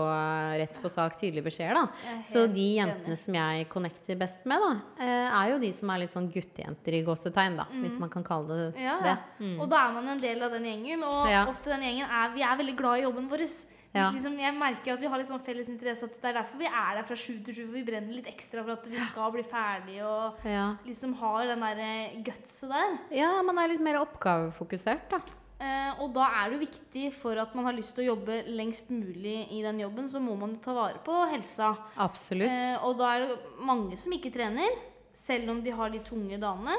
rett 0.57 0.79
på 0.81 0.89
sak, 0.89 1.13
tydelige 1.19 1.45
beskjeder, 1.45 1.75
da. 1.77 1.83
Er 2.09 2.23
Så 2.25 2.47
de 2.51 2.63
jentene 2.79 3.15
som 3.21 3.33
jeg 3.37 3.67
connecter 3.69 4.17
best 4.17 4.45
med, 4.49 4.57
da, 4.65 4.71
eh, 4.97 5.29
er 5.43 5.51
jo 5.51 5.59
de 5.59 5.71
som 5.77 5.89
er 5.93 5.99
litt 5.99 6.09
sånn 6.09 6.31
guttejenter 6.33 6.97
i 6.97 7.03
gåsetegn, 7.05 7.57
da. 7.57 7.67
Hvis 7.83 7.99
man 8.01 8.09
kan 8.09 8.23
kalle 8.23 8.47
det 8.47 8.75
Mm. 8.75 8.81
Ja, 8.81 8.99
det. 9.05 9.17
Mm. 9.39 9.59
Og 9.61 9.69
da 9.69 9.75
er 9.87 9.91
man 9.93 10.07
en 10.07 10.19
del 10.19 10.41
av 10.41 10.51
den 10.51 10.63
gjengen, 10.63 11.03
og 11.03 11.29
Ja. 11.29 11.45
ofte 11.45 11.65
den 11.65 11.81
gjengen 11.81 12.09
er 12.09 12.33
Vi 12.33 12.41
er 12.41 12.57
veldig 12.57 12.75
glad 12.77 12.97
i 12.97 13.01
jobben 13.03 13.29
vår. 13.29 13.65
Ja. 13.93 14.11
Liksom, 14.11 14.37
jeg 14.39 14.53
merker 14.53 14.93
at 14.93 14.99
vi 14.99 15.07
har 15.07 15.17
litt 15.17 15.27
sånn 15.27 15.41
felles 15.41 15.67
interesse. 15.69 16.03
At 16.03 16.13
det 16.21 16.25
er 16.35 16.41
derfor 16.43 16.57
vi 16.59 16.65
er 16.65 16.95
der 16.95 17.03
fra 17.03 17.15
sju 17.15 17.43
til 17.43 17.53
sju. 17.53 17.65
For 17.67 17.73
vi 17.73 17.83
brenner 17.83 18.13
litt 18.13 18.27
ekstra 18.27 18.63
for 18.63 18.71
at 18.73 18.85
vi 18.87 18.99
skal 18.99 19.31
bli 19.31 19.43
ferdig 19.43 20.01
og 20.03 20.35
Ja. 20.45 20.75
liksom 20.85 21.13
har 21.15 21.45
den 21.45 21.59
der 21.59 22.23
gutset 22.23 22.69
der. 22.69 22.99
ja, 23.11 23.41
man 23.43 23.57
er 23.57 23.67
litt 23.67 23.81
mer 23.81 23.99
oppgavefokusert, 24.05 25.09
da. 25.09 25.19
Eh, 25.59 25.99
og 25.99 26.13
da 26.15 26.27
er 26.39 26.53
det 26.53 26.61
viktig 26.61 27.09
for 27.13 27.35
at 27.41 27.55
man 27.57 27.65
har 27.67 27.75
lyst 27.75 27.91
til 27.97 28.05
å 28.05 28.13
jobbe 28.13 28.43
lengst 28.47 28.93
mulig 28.95 29.41
i 29.51 29.59
den 29.65 29.81
jobben, 29.83 30.07
så 30.07 30.21
må 30.23 30.37
man 30.39 30.55
ta 30.63 30.71
vare 30.77 31.01
på 31.03 31.17
helsa. 31.33 31.73
Absolutt. 31.99 32.47
Eh, 32.51 32.77
og 32.87 32.95
da 33.01 33.09
er 33.17 33.25
det 33.27 33.35
mange 33.67 33.97
som 33.99 34.15
ikke 34.15 34.31
trener, 34.31 34.77
selv 35.13 35.51
om 35.51 35.59
de 35.65 35.73
har 35.75 35.91
de 35.91 35.99
tunge 36.07 36.39
dagene. 36.39 36.77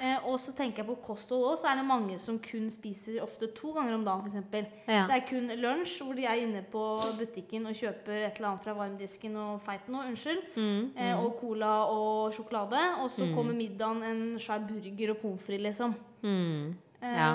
Eh, 0.00 0.16
og 0.24 0.38
så 0.40 0.54
tenker 0.56 0.80
jeg 0.80 0.88
på 0.88 0.94
kosthold 1.04 1.44
òg, 1.44 1.56
så 1.60 1.68
er 1.70 1.76
det 1.76 1.84
mange 1.84 2.16
som 2.18 2.38
kun 2.40 2.70
spiser 2.72 3.18
ofte 3.22 3.50
to 3.54 3.74
ganger 3.76 3.98
om 3.98 4.04
dagen, 4.06 4.26
f.eks. 4.32 4.70
Ja. 4.88 5.04
Det 5.06 5.18
er 5.18 5.26
kun 5.28 5.50
lunsj, 5.60 5.98
hvor 6.02 6.16
de 6.16 6.24
er 6.24 6.40
inne 6.40 6.62
på 6.72 6.84
butikken 7.18 7.68
og 7.68 7.76
kjøper 7.76 8.24
et 8.24 8.40
eller 8.40 8.54
annet 8.54 8.64
fra 8.64 8.74
varmdisken 8.80 9.36
og 9.36 9.58
feit 9.62 9.90
noe, 9.92 10.06
unnskyld. 10.08 10.40
Mm, 10.56 10.92
Eh, 10.96 11.14
og 11.20 11.36
cola 11.38 11.72
og 11.92 12.32
sjokolade. 12.32 12.80
Og 13.04 13.10
så 13.12 13.28
kommer 13.36 13.54
middagen 13.54 14.02
en 14.02 14.22
svær 14.40 14.64
burger 14.66 15.12
og 15.12 15.20
pommes 15.20 15.44
frites, 15.44 15.66
liksom. 15.68 15.94
Mm. 16.24 16.72
Eh, 17.02 17.14
Ja. 17.16 17.30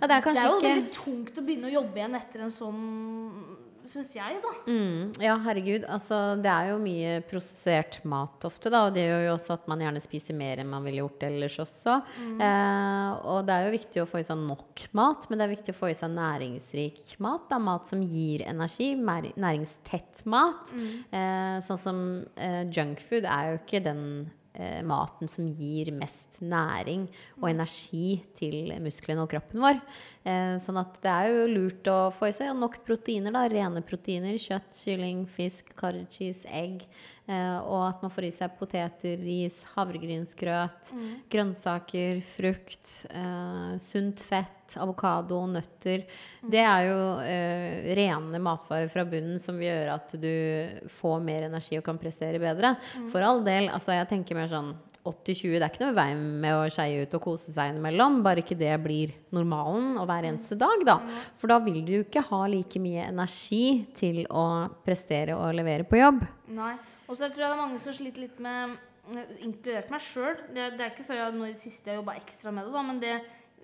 Ja, 0.00 0.06
det 0.06 0.10
er 0.16 0.22
kanskje 0.22 0.44
jo 0.48 0.56
ikke- 0.58 0.74
veldig 0.74 0.92
tungt 0.92 1.38
å 1.38 1.44
begynne 1.46 1.68
å 1.70 1.72
jobbe 1.82 1.94
igjen 2.00 2.14
etter 2.16 2.40
en 2.40 2.50
sånn 2.50 3.60
Syns 3.84 4.14
jeg, 4.16 4.38
da. 4.40 4.50
Mm, 4.72 5.12
ja, 5.20 5.34
herregud. 5.44 5.84
Altså, 5.92 6.40
det 6.40 6.48
er 6.48 6.70
jo 6.70 6.78
mye 6.80 7.20
prosessert 7.28 8.02
mat 8.08 8.40
ofte, 8.48 8.70
da. 8.72 8.86
Og 8.86 8.94
det 8.94 9.02
gjør 9.10 9.26
jo 9.26 9.34
også 9.36 9.52
at 9.58 9.68
man 9.68 9.78
gjerne 9.78 10.00
spiser 10.00 10.32
mer 10.34 10.56
enn 10.56 10.70
man 10.70 10.82
ville 10.84 11.02
gjort 11.02 11.20
ellers 11.28 11.58
også. 11.60 11.98
Eh, 12.40 13.10
og 13.28 13.44
det 13.44 13.52
er 13.52 13.66
jo 13.70 13.76
viktig 13.76 14.00
å 14.00 14.08
få 14.08 14.20
i 14.20 14.22
seg 14.24 14.38
nok 14.40 14.86
mat, 14.94 15.28
men 15.28 15.38
det 15.38 15.44
er 15.50 15.54
viktig 15.54 15.74
å 15.74 15.80
få 15.82 15.90
i 15.90 15.98
seg 15.98 16.14
næringsrik 16.16 17.20
mat. 17.20 17.44
Da. 17.50 17.58
Mat 17.58 17.86
som 17.86 18.00
gir 18.00 18.46
energi. 18.48 18.94
Mer, 18.96 19.28
næringstett 19.36 20.24
mat. 20.24 20.72
Eh, 21.12 21.60
sånn 21.60 21.78
som 21.78 22.24
eh, 22.38 22.64
junkfood 22.64 23.24
er 23.28 23.52
jo 23.52 23.58
ikke 23.60 23.84
den 23.84 24.30
eh, 24.54 24.80
maten 24.86 25.30
som 25.30 25.46
gir 25.58 25.90
mest 25.94 26.40
næring 26.44 27.06
og 27.40 27.48
energi 27.50 28.22
til 28.38 28.72
musklene 28.82 29.24
og 29.24 29.30
kroppen 29.32 29.62
vår. 29.64 29.80
Eh, 30.24 30.56
sånn 30.64 30.80
at 30.80 30.98
det 31.04 31.12
er 31.12 31.32
jo 31.32 31.48
lurt 31.52 31.90
å 31.90 31.98
få 32.14 32.30
i 32.30 32.36
seg 32.36 32.54
nok 32.58 32.80
proteiner, 32.86 33.34
da. 33.34 33.46
Rene 33.50 33.84
proteiner. 33.86 34.38
Kjøtt, 34.40 34.70
kylling, 34.78 35.24
fisk, 35.30 35.74
cottage 35.78 36.10
cheese, 36.18 36.46
egg. 36.48 36.86
Eh, 37.24 37.58
og 37.64 37.86
at 37.86 38.02
man 38.04 38.12
får 38.12 38.26
i 38.28 38.32
seg 38.36 38.56
poteter, 38.58 39.16
ris, 39.24 39.56
havregrynsgrøt, 39.72 40.90
grønnsaker, 41.32 42.20
frukt, 42.20 42.90
eh, 43.08 43.70
sunt 43.80 44.20
fett, 44.20 44.76
avokado, 44.76 45.38
nøtter. 45.48 46.04
Det 46.44 46.60
er 46.60 46.88
jo 46.90 46.98
eh, 47.24 47.94
rene 47.96 48.40
matvarer 48.44 48.90
fra 48.92 49.06
bunnen 49.08 49.40
som 49.40 49.56
vil 49.56 49.70
gjøre 49.70 49.96
at 49.96 50.16
du 50.20 50.88
får 50.92 51.22
mer 51.24 51.48
energi 51.48 51.80
og 51.80 51.86
kan 51.86 52.00
prestere 52.00 52.42
bedre. 52.42 52.74
For 53.08 53.24
all 53.24 53.40
del. 53.46 53.70
Altså, 53.72 53.96
jeg 53.96 54.10
tenker 54.12 54.36
mer 54.36 54.52
sånn 54.52 54.74
80-20, 55.04 55.58
det 55.58 55.64
er 55.64 55.68
ikke 55.68 55.82
noe 55.82 55.92
i 55.92 55.96
veien 55.98 56.22
med 56.40 56.56
å 56.56 56.68
skeie 56.72 57.02
ut 57.04 57.16
og 57.16 57.24
kose 57.24 57.52
seg 57.52 57.72
innimellom. 57.72 58.22
Bare 58.24 58.40
ikke 58.44 58.56
det 58.56 58.72
blir 58.84 59.12
normalen 59.36 59.98
og 60.00 60.08
hver 60.08 60.28
eneste 60.28 60.56
dag, 60.60 60.84
da. 60.84 60.98
For 61.40 61.52
da 61.52 61.58
vil 61.64 61.82
du 61.84 61.98
ikke 62.02 62.24
ha 62.30 62.44
like 62.48 62.80
mye 62.80 63.04
energi 63.08 63.84
til 63.96 64.24
å 64.28 64.46
prestere 64.84 65.36
og 65.36 65.56
levere 65.56 65.88
på 65.88 66.00
jobb. 66.00 66.24
Nei. 66.56 66.74
Og 67.06 67.16
så 67.16 67.28
tror 67.28 67.44
jeg 67.44 67.50
det 67.50 67.54
er 67.54 67.62
mange 67.62 67.80
som 67.84 67.96
sliter 67.96 68.26
litt 68.26 68.42
med 68.42 68.76
Inkludert 69.44 69.90
meg 69.92 70.00
sjøl. 70.00 70.38
Det, 70.48 70.70
det 70.78 70.80
er 70.80 70.92
ikke 70.94 71.04
før 71.04 71.18
jeg 71.18 71.32
nå 71.36 71.44
i 71.44 71.52
det 71.52 71.60
siste 71.60 71.90
jeg 71.90 72.00
jobba 72.00 72.14
ekstra 72.16 72.52
med 72.56 72.64
det, 72.64 72.72
da, 72.72 72.84
men 72.88 73.00
det 73.02 73.16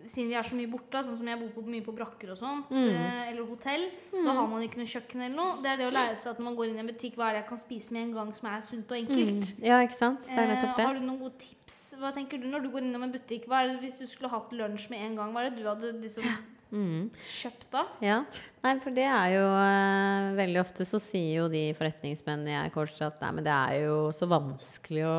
siden 0.09 0.31
vi 0.31 0.37
er 0.38 0.46
så 0.46 0.57
mye 0.57 0.70
borte, 0.70 1.03
sånn 1.05 1.16
som 1.18 1.29
jeg 1.29 1.38
bor 1.40 1.50
på, 1.55 1.64
mye 1.68 1.85
på 1.85 1.94
brakker 1.96 2.33
og 2.33 2.38
sånt, 2.40 2.70
mm. 2.72 2.87
eller 3.29 3.42
hotell, 3.48 3.87
da 4.14 4.35
har 4.37 4.46
man 4.48 4.64
ikke 4.64 4.81
noe 4.81 4.88
kjøkken 4.88 5.24
eller 5.26 5.37
noe. 5.37 5.59
Det 5.64 5.72
er 5.72 5.81
det 5.81 5.88
å 5.90 5.94
lære 5.94 6.16
seg 6.20 6.33
at 6.33 6.40
når 6.40 6.48
man 6.48 6.57
går 6.61 6.70
inn 6.70 6.79
i 6.79 6.83
en 6.85 6.90
butikk, 6.90 7.18
hva 7.20 7.29
er 7.29 7.37
det 7.37 7.42
jeg 7.42 7.48
kan 7.50 7.62
spise 7.62 7.96
med 7.96 8.07
en 8.07 8.14
gang 8.16 8.31
som 8.37 8.48
er 8.53 8.62
sunt 8.64 8.94
og 8.94 9.00
enkelt. 9.00 9.50
Ja, 9.66 9.81
ikke 9.85 9.98
sant? 9.98 10.24
Det 10.29 10.38
er 10.38 10.53
nettopp 10.55 10.81
Eh, 10.81 10.87
har 10.87 10.96
du 10.96 11.05
noen 11.05 11.20
gode 11.20 11.37
tips? 11.42 11.79
Hva 12.00 12.14
tenker 12.16 12.40
du 12.40 12.46
når 12.48 12.64
du 12.64 12.70
går 12.72 12.87
innom 12.87 13.05
en 13.05 13.12
butikk? 13.12 13.48
Hva 13.50 13.61
er 13.61 13.72
det, 13.72 13.81
hvis 13.85 13.98
du 14.00 14.07
skulle 14.09 14.33
hatt 14.33 14.55
lunsj 14.57 14.88
med 14.92 15.05
en 15.05 15.20
gang, 15.20 15.35
hva 15.35 15.44
er 15.44 15.50
det 15.50 15.61
du 15.61 15.68
hadde 15.68 15.92
liksom 15.98 16.29
kjøpt 16.70 17.66
da? 17.72 17.83
Ja. 18.04 18.20
Nei, 18.62 18.72
for 18.83 18.94
det 18.94 19.06
er 19.09 19.33
jo 19.33 19.44
eh, 19.56 20.26
Veldig 20.37 20.61
ofte 20.61 20.85
så 20.87 21.00
sier 21.02 21.30
jo 21.40 21.46
de 21.50 21.62
forretningsmennene 21.78 22.52
jeg 22.52 22.72
coacher 22.74 23.06
at 23.09 23.22
nei, 23.24 23.30
men 23.38 23.46
det 23.46 23.54
er 23.54 23.87
jo 23.87 23.96
så 24.14 24.28
vanskelig 24.30 25.06
å 25.09 25.16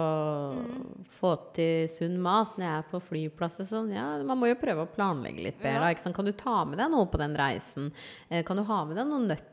få 1.11 1.33
til 1.57 1.89
sunn 1.91 2.19
mat 2.23 2.55
når 2.55 2.67
jeg 2.67 2.83
er 2.83 2.89
på 2.91 3.01
flyplasser. 3.09 3.67
Sånn. 3.67 3.91
Ja, 3.95 4.05
man 4.23 4.39
må 4.39 4.51
jo 4.51 4.59
prøve 4.61 4.85
å 4.85 4.91
planlegge 4.91 5.47
litt 5.49 5.59
bedre. 5.61 5.91
Ja. 5.91 6.13
Kan 6.15 6.29
du 6.29 6.35
ta 6.37 6.61
med 6.67 6.79
deg 6.81 6.93
noe 6.93 7.09
på 7.11 7.19
den 7.21 7.35
reisen? 7.39 7.91
Eh, 8.29 8.45
kan 8.47 8.59
du 8.59 8.65
ha 8.67 8.83
med 8.87 8.99
deg 9.01 9.09
noen 9.09 9.27
nøtter? 9.33 9.49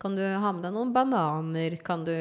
Kan 0.00 0.16
du 0.18 0.22
ha 0.22 0.52
med 0.52 0.64
deg 0.66 0.74
noen 0.74 0.92
bananer? 0.94 1.76
Kan 1.84 2.04
du 2.06 2.14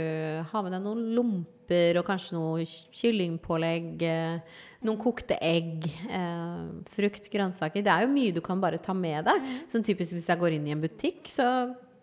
ha 0.52 0.64
med 0.64 0.76
deg 0.76 0.84
noen 0.86 1.04
lomper 1.18 2.00
og 2.00 2.08
kanskje 2.08 2.38
noe 2.38 2.66
kyllingpålegg? 2.66 4.06
Eh, 4.08 4.64
noen 4.88 5.00
kokte 5.02 5.36
egg, 5.44 5.90
eh, 6.08 6.64
frukt, 6.96 7.28
grønnsaker. 7.34 7.84
Det 7.84 7.92
er 7.92 8.06
jo 8.06 8.14
mye 8.14 8.36
du 8.36 8.42
kan 8.46 8.62
bare 8.64 8.80
ta 8.80 8.96
med 8.96 9.28
deg. 9.28 9.52
Sånn 9.72 9.86
typisk 9.86 10.16
hvis 10.16 10.30
jeg 10.32 10.40
går 10.40 10.56
inn 10.56 10.68
i 10.70 10.76
en 10.76 10.84
butikk, 10.84 11.28
så 11.28 11.50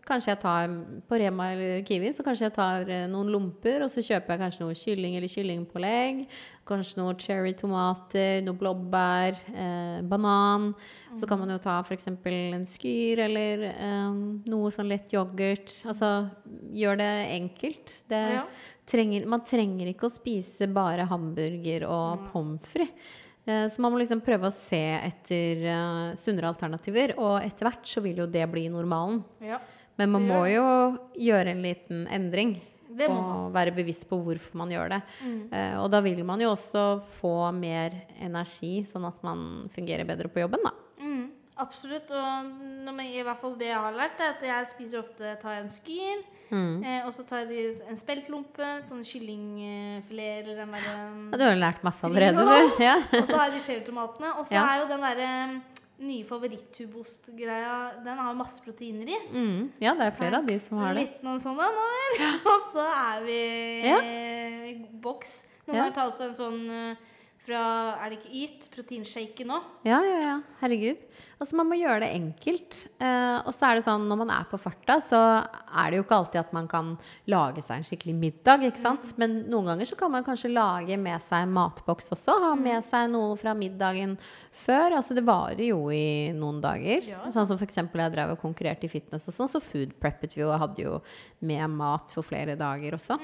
kanskje 0.07 0.31
jeg 0.33 0.41
tar 0.43 0.69
på 1.11 1.19
Rema 1.21 1.49
eller 1.53 1.83
Kiwi, 1.87 2.13
så 2.15 2.23
kanskje 2.27 2.47
jeg 2.47 2.55
tar 2.57 2.89
eh, 2.89 3.07
noen 3.11 3.29
lomper, 3.35 3.83
og 3.85 3.91
så 3.93 4.03
kjøper 4.07 4.35
jeg 4.37 4.43
kanskje 4.45 4.63
noe 4.65 4.77
kylling 4.79 5.17
eller 5.19 5.33
kyllingpålegg. 5.33 6.23
Kanskje 6.67 6.99
noe 6.99 7.15
cherrytomater, 7.23 8.41
noe 8.47 8.59
blåbær, 8.59 9.37
eh, 9.55 9.99
banan. 10.11 10.73
Så 11.19 11.29
kan 11.31 11.39
man 11.43 11.51
jo 11.55 11.59
ta 11.63 11.81
f.eks. 11.87 12.09
en 12.11 12.65
skyr 12.67 13.23
eller 13.27 13.67
eh, 13.73 14.17
noe 14.51 14.71
sånn 14.75 14.89
lett 14.91 15.13
yoghurt. 15.15 15.81
Altså 15.87 16.31
gjør 16.75 16.99
det 17.03 17.13
enkelt. 17.37 18.01
Det, 18.11 18.23
Ja. 18.37 18.47
trenger, 18.87 19.27
man 19.27 19.41
trenger 19.47 19.89
ikke 19.91 20.07
å 20.07 20.15
spise 20.15 20.67
bare 20.73 21.07
hamburger 21.11 21.87
og 21.91 22.29
pommes 22.33 22.67
frites. 22.67 22.95
Eh, 23.47 23.69
Så 23.71 23.79
man 23.79 23.93
må 23.95 23.99
liksom 24.01 24.21
prøve 24.27 24.49
å 24.49 24.53
se 24.53 24.81
etter 24.99 25.63
eh, 25.71 26.15
sunnere 26.19 26.49
alternativer, 26.51 27.15
og 27.17 27.39
etter 27.47 27.69
hvert 27.69 27.87
så 27.87 28.03
vil 28.03 28.17
jo 28.25 28.27
det 28.27 28.43
bli 28.51 28.65
normalen. 28.69 29.21
Ja. 29.41 29.61
Men 29.97 30.11
man 30.13 30.27
må 30.29 30.43
jo 30.51 30.65
gjøre 31.17 31.53
en 31.55 31.63
liten 31.65 32.07
endring. 32.13 32.57
Og 32.97 33.51
være 33.53 33.75
bevisst 33.77 34.07
på 34.09 34.17
hvorfor 34.25 34.57
man 34.57 34.71
gjør 34.73 34.95
det. 34.95 35.01
Mm. 35.21 35.41
Uh, 35.53 35.75
og 35.83 35.91
da 35.93 36.01
vil 36.05 36.23
man 36.25 36.41
jo 36.41 36.53
også 36.55 36.85
få 37.19 37.51
mer 37.53 37.93
energi, 38.25 38.87
sånn 38.89 39.05
at 39.09 39.19
man 39.27 39.67
fungerer 39.75 40.09
bedre 40.09 40.31
på 40.33 40.41
jobben, 40.41 40.65
da. 40.65 40.73
Mm, 41.03 41.27
absolutt. 41.61 42.09
Og 42.09 43.03
i 43.05 43.21
hvert 43.27 43.43
fall 43.43 43.59
det 43.61 43.69
jeg 43.69 43.83
har 43.85 43.99
lært, 43.99 44.23
er 44.25 44.33
at 44.33 44.47
jeg 44.49 44.71
spiser 44.73 45.03
ofte 45.03 45.35
tar 45.43 45.59
jeg 45.59 45.67
en 45.67 45.75
skyr. 45.77 46.25
Mm. 46.47 46.75
Eh, 46.87 47.01
og 47.09 47.13
så 47.13 47.25
tar 47.27 47.51
jeg 47.51 47.75
en 47.91 47.99
speltlompe, 47.99 48.67
sånn 48.87 49.05
kyllingfilet 49.05 50.47
eller 50.47 50.61
den 50.63 50.77
derre 50.77 50.93
Ja, 51.33 51.41
du 51.41 51.45
har 51.49 51.57
lært 51.59 51.83
masse 51.85 52.07
allerede, 52.07 52.45
du. 52.47 52.85
Ja. 52.85 52.97
Og 53.19 53.27
så 53.27 53.37
har 53.41 53.49
jeg 53.51 53.59
de 53.59 53.65
skjelltomatene. 53.67 54.37
Og 54.39 54.47
så 54.47 54.55
Ja. 54.55 54.65
er 54.73 54.85
jo 54.85 54.89
den 54.93 55.05
derre 55.05 55.31
nye 55.99 56.25
favoritttubost-greia 56.29 58.03
Den 58.05 58.19
har 58.19 58.35
masse 58.37 58.61
proteiner 58.65 59.09
i. 59.09 59.17
Mm. 59.33 59.73
ja, 59.81 59.95
det 59.97 60.07
er 60.11 60.17
flere 60.19 60.39
av 60.43 60.47
de 60.47 60.59
som 60.61 60.79
har 60.83 60.95
det. 60.95 61.07
Litt 61.07 61.23
noen 61.25 61.41
sånne 61.41 61.69
nå 61.73 61.85
vel. 61.93 62.23
Og 62.53 62.65
så 62.73 62.85
er 62.85 63.25
vi 63.25 63.41
Ja. 63.87 63.99
i 64.03 64.75
boks. 65.03 65.47
Noen 65.67 65.77
Ja. 65.77 65.83
ganger 65.85 65.95
tar 65.97 66.11
også 66.11 66.29
en 66.29 66.35
sånn 66.37 66.71
eh, 66.71 66.97
fra 67.47 67.63
Er 68.03 68.11
det 68.11 68.19
ikke 68.21 68.35
Yt? 68.45 68.67
Proteinshaken 68.75 69.51
nå. 69.51 69.63
Ja, 69.87 70.01
ja, 70.03 70.19
ja. 70.25 70.37
Herregud. 70.61 71.03
Altså, 71.37 71.57
man 71.59 71.69
må 71.69 71.77
gjøre 71.77 72.01
det 72.01 72.09
enkelt. 72.17 72.79
Eh, 72.97 73.39
og 73.45 73.53
så 73.53 73.69
er 73.69 73.77
det 73.77 73.85
sånn, 73.85 74.07
når 74.09 74.21
man 74.23 74.31
er 74.33 74.47
på 74.49 74.59
farta, 74.61 74.97
så 75.05 75.19
er 75.45 75.93
det 75.93 75.99
jo 75.99 76.07
ikke 76.07 76.17
alltid 76.17 76.41
at 76.41 76.55
man 76.57 76.69
kan 76.71 76.95
lage 77.29 77.65
seg 77.65 77.81
en 77.81 77.87
skikkelig 77.87 78.15
middag, 78.17 78.65
ikke 78.65 78.81
sant? 78.81 79.11
Men 79.21 79.43
noen 79.53 79.69
ganger 79.69 79.91
så 79.91 79.99
kan 80.01 80.15
man 80.15 80.25
kanskje 80.27 80.53
lage 80.55 80.97
med 81.01 81.21
seg 81.27 81.45
matboks 81.53 82.09
også. 82.17 82.39
Ha 82.47 82.55
med 82.57 82.87
seg 82.89 83.11
noe 83.13 83.37
fra 83.41 83.53
middagen 83.59 84.17
før. 84.57 84.97
Altså, 84.97 85.17
det 85.19 85.27
varer 85.29 85.67
jo 85.69 85.83
i 85.93 86.33
noen 86.37 86.63
dager. 86.65 87.05
Ja. 87.13 87.21
Sånn 87.35 87.49
som 87.51 87.61
eksempel 87.67 88.07
jeg 88.07 88.17
drev 88.17 88.33
og 88.33 88.41
konkurrerte 88.41 88.89
i 88.89 88.93
fitness 88.93 89.29
og 89.29 89.37
sånn, 89.37 89.53
så 89.53 89.61
food 89.61 89.93
preppet 90.01 90.39
vi 90.39 90.45
jo 90.45 90.51
og 90.55 90.61
hadde 90.65 90.89
jo 90.89 90.97
med 91.45 91.69
mat 91.77 92.17
for 92.17 92.25
flere 92.27 92.57
dager 92.57 92.97
også. 92.97 93.21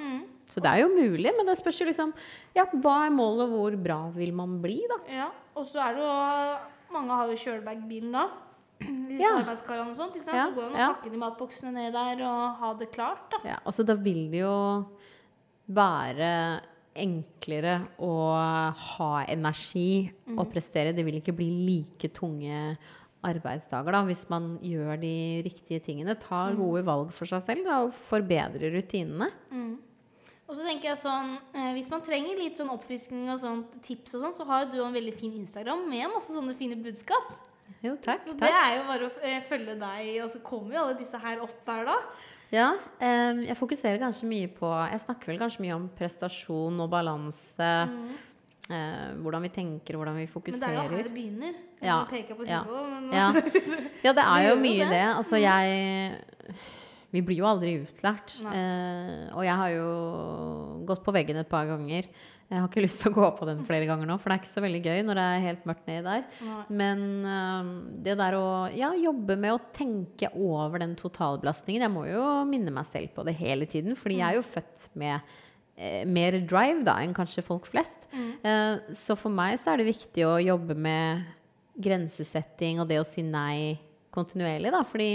Så 0.52 0.60
det 0.64 0.68
er 0.70 0.82
jo 0.84 0.90
mulig, 0.92 1.32
men 1.38 1.48
det 1.48 1.56
spørs 1.58 1.80
jo 1.80 1.88
liksom 1.88 2.12
Ja, 2.56 2.66
hva 2.74 2.98
er 3.06 3.14
målet, 3.16 3.46
og 3.48 3.56
hvor 3.56 3.76
bra 3.88 3.98
vil 4.14 4.34
man 4.36 4.58
bli, 4.62 4.78
da? 4.90 4.98
Ja, 5.08 5.28
og 5.56 5.64
så 5.68 5.80
er 5.86 5.96
det 5.96 6.04
jo 6.04 6.16
Mange 6.92 7.16
har 7.16 7.30
jo 7.32 7.38
kjølebagbilen 7.40 8.12
da. 8.12 8.26
Disse 8.82 9.22
Ja. 9.22 9.30
arbeidskarene 9.40 9.88
og 9.94 9.96
sånt. 9.96 10.16
ikke 10.18 10.26
sant? 10.28 10.36
Ja, 10.36 10.48
Så 10.50 10.56
går 10.58 10.68
det 10.68 10.76
an 10.76 10.82
å 10.90 10.94
pakke 10.96 11.12
de 11.14 11.20
matboksene 11.22 11.72
ned 11.72 11.94
der 11.96 12.20
og 12.28 12.58
ha 12.60 12.72
det 12.76 12.90
klart, 12.92 13.30
da. 13.32 13.38
Ja, 13.48 13.56
altså 13.64 13.86
da 13.88 13.94
vil 13.96 14.26
det 14.32 14.42
jo 14.42 14.56
være 15.72 16.32
enklere 17.00 17.76
å 18.04 18.10
ha 18.76 19.12
energi 19.32 20.10
og 20.34 20.50
prestere. 20.52 20.92
Det 20.92 21.04
vil 21.06 21.20
ikke 21.22 21.32
bli 21.38 21.46
like 21.64 22.10
tunge 22.12 22.76
arbeidsdager 23.24 23.94
da, 23.94 24.02
hvis 24.08 24.26
man 24.28 24.56
gjør 24.66 24.98
de 25.00 25.14
riktige 25.46 25.80
tingene. 25.86 26.16
Tar 26.20 26.56
gode 26.58 26.82
valg 26.84 27.12
for 27.14 27.30
seg 27.30 27.44
selv 27.46 27.64
da, 27.68 27.78
og 27.86 27.94
forbedrer 27.94 28.74
rutinene. 28.76 29.30
Og 30.52 30.58
så 30.58 30.66
tenker 30.66 30.90
jeg 30.90 30.98
sånn, 31.00 31.30
eh, 31.56 31.70
Hvis 31.72 31.88
man 31.88 32.02
trenger 32.04 32.36
litt 32.36 32.58
sånn 32.60 32.68
oppfriskning 32.74 33.30
og 33.32 33.38
sånt, 33.40 33.78
tips, 33.86 34.18
og 34.18 34.26
sånt, 34.26 34.36
så 34.36 34.44
har 34.50 34.66
jo 34.66 34.74
du 34.74 34.82
en 34.84 34.92
veldig 34.92 35.14
fin 35.16 35.32
Instagram 35.40 35.86
med 35.88 36.10
masse 36.12 36.34
sånne 36.34 36.52
fine 36.58 36.76
budskap. 36.76 37.30
Jo, 37.80 37.94
takk. 37.96 38.20
Så 38.20 38.34
det 38.36 38.44
takk. 38.44 38.58
er 38.58 38.74
jo 38.76 38.82
bare 38.90 39.08
å 39.08 39.14
eh, 39.24 39.38
følge 39.48 39.78
deg, 39.80 40.10
og 40.22 40.28
så 40.28 40.42
kommer 40.44 40.76
jo 40.76 40.82
alle 40.84 40.98
disse 41.00 41.16
her 41.22 41.40
opp 41.40 41.54
hver 41.64 41.88
dag. 41.88 42.04
Ja, 42.52 42.66
eh, 43.00 43.40
jeg 43.48 43.56
fokuserer 43.56 43.96
kanskje 44.02 44.28
mye 44.28 44.50
på 44.52 44.68
Jeg 44.92 45.00
snakker 45.06 45.32
vel 45.32 45.40
kanskje 45.40 45.64
mye 45.64 45.78
om 45.78 45.88
prestasjon 45.96 46.84
og 46.84 46.90
balanse. 46.92 47.70
Eh, 48.68 49.08
hvordan 49.24 49.42
vi 49.42 49.50
tenker, 49.56 49.96
hvordan 49.96 50.20
vi 50.20 50.28
fokuserer. 50.30 50.60
Men 50.60 50.68
det 50.68 50.76
er 50.76 50.84
jo 50.84 50.96
her 51.00 51.08
det 51.08 51.14
begynner. 51.16 51.56
Ja, 51.82 51.96
ja, 52.44 52.60
Ja. 53.10 53.32
ja, 54.04 54.12
det 54.12 54.22
er 54.28 54.42
jo 54.46 54.52
jo 54.52 54.60
mye 54.60 54.84
det. 54.84 54.92
det. 54.92 55.06
Altså, 55.16 55.40
jeg 55.40 56.60
Vi 57.12 57.20
blir 57.24 57.42
jo 57.42 57.48
aldri 57.48 57.76
utlært. 57.82 58.38
Eh, 58.48 59.26
og 59.34 59.42
jeg 59.44 59.56
har 59.60 59.72
jo 59.74 59.88
gått 60.88 61.02
på 61.04 61.12
veggen 61.14 61.40
et 61.42 61.50
par 61.50 61.68
ganger. 61.68 62.08
Jeg 62.52 62.60
har 62.60 62.68
ikke 62.68 62.82
lyst 62.84 63.00
til 63.00 63.08
å 63.08 63.16
gå 63.16 63.28
på 63.38 63.46
den 63.48 63.62
flere 63.64 63.86
ganger 63.88 64.08
nå, 64.08 64.18
for 64.20 64.28
det 64.28 64.34
er 64.34 64.42
ikke 64.42 64.52
så 64.52 64.62
veldig 64.64 64.80
gøy 64.84 64.98
når 65.08 65.16
det 65.16 65.24
er 65.24 65.44
helt 65.46 65.62
mørkt 65.68 65.86
nedi 65.88 66.02
der. 66.04 66.24
Nei. 66.44 66.64
Men 66.80 67.04
eh, 67.34 67.70
det 68.08 68.16
der 68.20 68.36
å 68.36 68.48
ja, 68.76 68.90
jobbe 69.00 69.38
med 69.40 69.54
å 69.54 69.62
tenke 69.76 70.28
over 70.36 70.82
den 70.82 70.92
totalbelastningen 70.98 71.86
Jeg 71.86 71.94
må 71.94 72.04
jo 72.10 72.26
minne 72.48 72.74
meg 72.74 72.90
selv 72.92 73.14
på 73.16 73.24
det 73.28 73.38
hele 73.40 73.68
tiden, 73.68 73.96
fordi 73.96 74.20
jeg 74.20 74.28
er 74.28 74.40
jo 74.40 74.44
født 74.44 74.88
med 75.00 75.32
eh, 75.76 76.02
mer 76.08 76.36
drive 76.40 76.84
da 76.88 76.98
enn 77.00 77.16
kanskje 77.16 77.44
folk 77.46 77.68
flest. 77.70 78.04
Eh, 78.12 78.92
så 78.96 79.16
for 79.16 79.32
meg 79.32 79.56
så 79.60 79.72
er 79.72 79.80
det 79.80 79.92
viktig 79.92 80.28
å 80.28 80.36
jobbe 80.42 80.76
med 80.76 81.24
grensesetting 81.80 82.82
og 82.82 82.88
det 82.90 83.00
å 83.00 83.08
si 83.08 83.24
nei 83.24 83.78
kontinuerlig, 84.12 84.72
da. 84.74 84.82
Fordi 84.84 85.08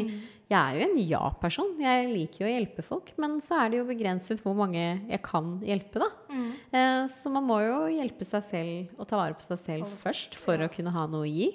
jeg 0.48 0.58
er 0.58 0.78
jo 0.78 0.86
en 0.86 1.00
ja-person. 1.04 1.72
Jeg 1.84 2.06
liker 2.08 2.44
jo 2.44 2.48
å 2.48 2.52
hjelpe 2.54 2.84
folk, 2.86 3.10
men 3.20 3.38
så 3.44 3.58
er 3.62 3.72
det 3.72 3.82
jo 3.82 3.88
begrenset 3.90 4.40
hvor 4.46 4.56
mange 4.56 4.80
jeg 4.80 5.20
kan 5.26 5.58
hjelpe, 5.66 6.00
da. 6.00 6.08
Mm. 6.32 6.52
Eh, 6.72 7.02
så 7.12 7.32
man 7.34 7.44
må 7.48 7.60
jo 7.66 7.82
hjelpe 7.92 8.28
seg 8.28 8.46
selv 8.48 8.94
og 9.02 9.10
ta 9.10 9.20
vare 9.20 9.36
på 9.36 9.44
seg 9.44 9.60
selv 9.66 9.98
først 10.00 10.40
for 10.40 10.64
å 10.64 10.70
kunne 10.72 10.94
ha 10.96 11.04
noe 11.12 11.26
å 11.26 11.28
gi. 11.28 11.50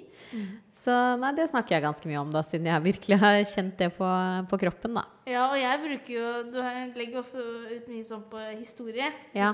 Så 0.83 0.93
nei, 1.17 1.31
det 1.37 1.47
snakker 1.49 1.77
jeg 1.77 1.85
ganske 1.85 2.09
mye 2.09 2.21
om, 2.21 2.31
da, 2.33 2.41
siden 2.45 2.67
jeg 2.67 2.85
virkelig 2.85 3.17
har 3.21 3.39
kjent 3.47 3.77
det 3.79 3.89
på, 3.95 4.07
på 4.51 4.59
kroppen, 4.65 4.99
da. 4.99 5.05
Ja, 5.29 5.47
og 5.47 5.57
jeg 5.57 5.79
bruker 5.85 6.13
jo 6.17 6.31
Du 6.51 6.57
legger 6.99 7.21
også 7.21 7.43
ut 7.71 7.87
mye 7.87 8.05
sånn 8.05 8.25
på 8.29 8.41
historie. 8.57 9.09
Ja. 9.33 9.53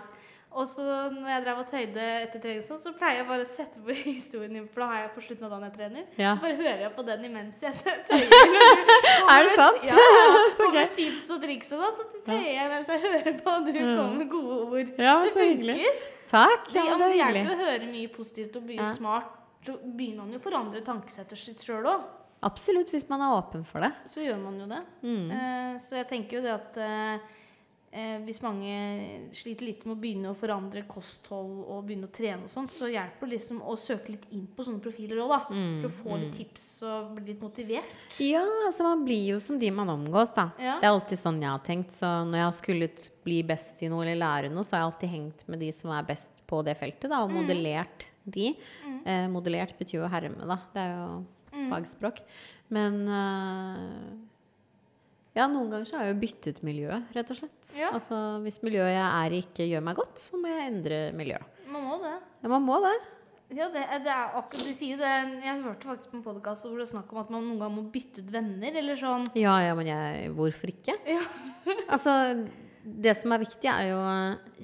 Og 0.50 0.66
så 0.66 0.84
når 1.14 1.28
jeg 1.30 1.42
drev 1.46 1.60
og 1.62 1.68
tøyde 1.70 2.06
etter 2.24 2.42
trening, 2.42 2.64
sånn, 2.66 2.80
så 2.82 2.92
pleier 2.98 3.20
jeg 3.20 3.28
bare 3.30 3.44
å 3.46 3.50
sette 3.50 3.82
på 3.86 3.94
historien 4.18 4.56
din, 4.58 4.66
for 4.74 4.82
da 4.82 4.88
har 4.90 5.02
jeg 5.04 5.12
på 5.14 5.24
slutten 5.28 5.46
av 5.46 5.52
dagen 5.54 5.68
jeg 5.68 5.76
trener. 5.78 6.08
Ja. 6.18 6.32
Så 6.34 6.42
bare 6.42 6.58
hører 6.58 6.82
jeg 6.88 6.94
på 6.96 7.06
den 7.06 7.26
imens 7.30 7.60
jeg 7.62 7.76
tøyer. 8.10 8.34
Er 9.36 9.46
det 9.46 9.54
sant? 9.60 9.86
Ja. 9.86 9.98
Kommer 10.58 10.80
med 10.80 10.96
tips 10.98 11.30
og 11.36 11.44
triks 11.46 11.74
og 11.78 11.84
sånn, 11.86 11.98
så 12.00 12.24
tøyer 12.26 12.50
jeg 12.56 12.72
mens 12.74 12.90
jeg 12.96 13.04
hører 13.06 13.38
på, 13.44 13.56
og 13.60 13.68
du 13.70 13.74
kommer 13.78 14.16
med 14.24 14.32
gode 14.34 14.60
ord. 14.66 14.94
Ja, 14.98 15.18
det 15.26 15.36
funker. 15.38 16.00
Takk. 16.30 16.72
Ja, 16.78 16.86
det 16.98 17.10
det 17.10 17.18
hjelper 17.22 17.52
å 17.54 17.60
høre 17.64 17.90
mye 17.90 18.10
positivt 18.14 18.58
og 18.60 18.66
mye 18.70 18.82
Ja. 18.82 18.90
smart. 18.98 19.36
Så 19.66 19.76
begynner 19.84 20.24
man 20.24 20.34
jo 20.34 20.40
å 20.40 20.44
forandre 20.44 20.82
tankesettet 20.86 21.38
sitt 21.38 21.62
sjøl 21.66 21.86
òg. 21.90 22.04
Absolutt, 22.48 22.90
hvis 22.94 23.06
man 23.10 23.22
er 23.26 23.34
åpen 23.36 23.66
for 23.68 23.84
det. 23.84 23.90
Så 24.08 24.22
gjør 24.24 24.38
man 24.40 24.58
jo 24.62 24.66
det. 24.70 24.82
Mm. 25.04 25.26
Uh, 25.30 25.74
så 25.84 25.98
jeg 26.00 26.08
tenker 26.08 26.38
jo 26.40 26.44
det 26.46 26.54
at 26.54 26.78
eh, 26.80 27.26
eh, 27.92 28.18
hvis 28.26 28.42
mange 28.44 28.74
sliter 29.36 29.66
litt 29.68 29.86
med 29.86 29.96
å 29.96 30.00
begynne 30.00 30.32
å 30.32 30.38
forandre 30.38 30.84
kosthold 30.90 31.64
og 31.66 31.86
begynne 31.88 32.10
å 32.10 32.14
trene 32.14 32.46
og 32.48 32.52
sånn, 32.54 32.68
så 32.72 32.90
hjelper 32.92 33.28
det 33.30 33.36
liksom 33.38 33.62
å 33.62 33.76
søke 33.80 34.14
litt 34.16 34.28
inn 34.36 34.46
på 34.56 34.66
sånne 34.68 34.82
profiler 34.84 35.22
òg. 35.26 35.50
Mm, 35.50 35.78
For 35.82 35.90
å 35.90 35.94
få 35.96 36.20
litt 36.22 36.36
tips 36.38 36.68
og 36.88 37.14
bli 37.18 37.34
litt 37.34 37.42
motivert. 37.44 38.20
Ja, 38.24 38.44
altså 38.68 38.86
man 38.88 39.06
blir 39.08 39.36
jo 39.36 39.40
som 39.44 39.60
de 39.62 39.72
man 39.72 39.90
omgås, 39.94 40.34
da. 40.36 40.50
Ja. 40.60 40.78
Det 40.82 40.90
er 40.90 40.94
alltid 40.96 41.24
sånn 41.24 41.42
jeg 41.42 41.50
har 41.54 41.66
tenkt. 41.66 41.96
Så 41.96 42.10
når 42.30 42.42
jeg 42.42 42.48
har 42.48 42.58
skullet 42.60 43.10
bli 43.26 43.42
best 43.44 43.82
i 43.84 43.90
noe 43.92 44.06
eller 44.06 44.22
lære 44.22 44.54
noe, 44.54 44.64
så 44.64 44.78
har 44.78 44.86
jeg 44.86 44.92
alltid 44.94 45.16
hengt 45.16 45.48
med 45.50 45.60
de 45.66 45.72
som 45.76 45.92
er 45.96 46.08
best 46.08 46.30
på 46.50 46.64
det 46.66 46.78
feltet, 46.80 47.10
da, 47.12 47.22
og 47.26 47.30
modellert 47.34 48.08
de. 48.26 48.56
Eh, 49.06 49.28
modellert 49.30 49.76
betyr 49.78 50.00
jo 50.02 50.08
herme, 50.10 50.48
da. 50.50 50.58
Det 50.74 50.82
er 50.82 50.96
jo 50.96 51.68
fagspråk. 51.70 52.24
Men 52.74 53.00
eh, 53.10 54.29
ja, 55.40 55.46
noen 55.48 55.70
ganger 55.72 55.88
så 55.88 56.00
har 56.00 56.08
jeg 56.08 56.16
jo 56.16 56.20
byttet 56.26 56.60
miljø, 56.68 56.98
rett 57.16 57.32
og 57.32 57.40
slett. 57.40 57.72
Ja. 57.78 57.94
Altså 57.96 58.18
hvis 58.44 58.60
miljøet 58.66 58.92
jeg 58.92 59.06
er 59.08 59.36
i 59.36 59.40
ikke 59.46 59.70
gjør 59.70 59.86
meg 59.88 60.02
godt, 60.02 60.20
så 60.20 60.40
må 60.42 60.52
jeg 60.52 60.68
endre 60.74 61.00
miljø. 61.16 61.40
Man 61.70 61.86
må 61.86 62.00
det. 62.04 62.18
Ja, 62.44 62.52
man 62.52 62.66
må 62.66 62.80
det. 62.84 62.98
Ja, 63.50 63.66
det, 63.74 63.82
det 64.06 64.12
er 64.14 64.36
akkurat 64.38 64.68
De 64.68 64.74
sier 64.78 64.94
jo 64.94 65.00
det 65.02 65.14
Jeg 65.42 65.62
hørte 65.64 65.88
faktisk 65.90 66.12
på 66.12 66.20
en 66.20 66.26
podkast 66.28 66.68
hvor 66.68 66.76
det 66.78 66.84
er 66.84 66.90
snakk 66.92 67.10
om 67.16 67.22
at 67.24 67.32
man 67.34 67.48
noen 67.48 67.58
ganger 67.58 67.80
må 67.80 67.86
bytte 67.90 68.22
ut 68.22 68.34
venner, 68.34 68.76
eller 68.82 69.00
sånn. 69.00 69.26
Ja, 69.40 69.56
ja, 69.66 69.72
men 69.78 69.90
jeg, 69.90 70.30
hvorfor 70.38 70.70
ikke? 70.70 71.00
Ja. 71.10 71.24
altså, 71.96 72.14
det 72.84 73.16
som 73.18 73.34
er 73.34 73.44
viktig, 73.44 73.72
er 73.72 73.90
jo 73.90 73.98
å 74.04 74.14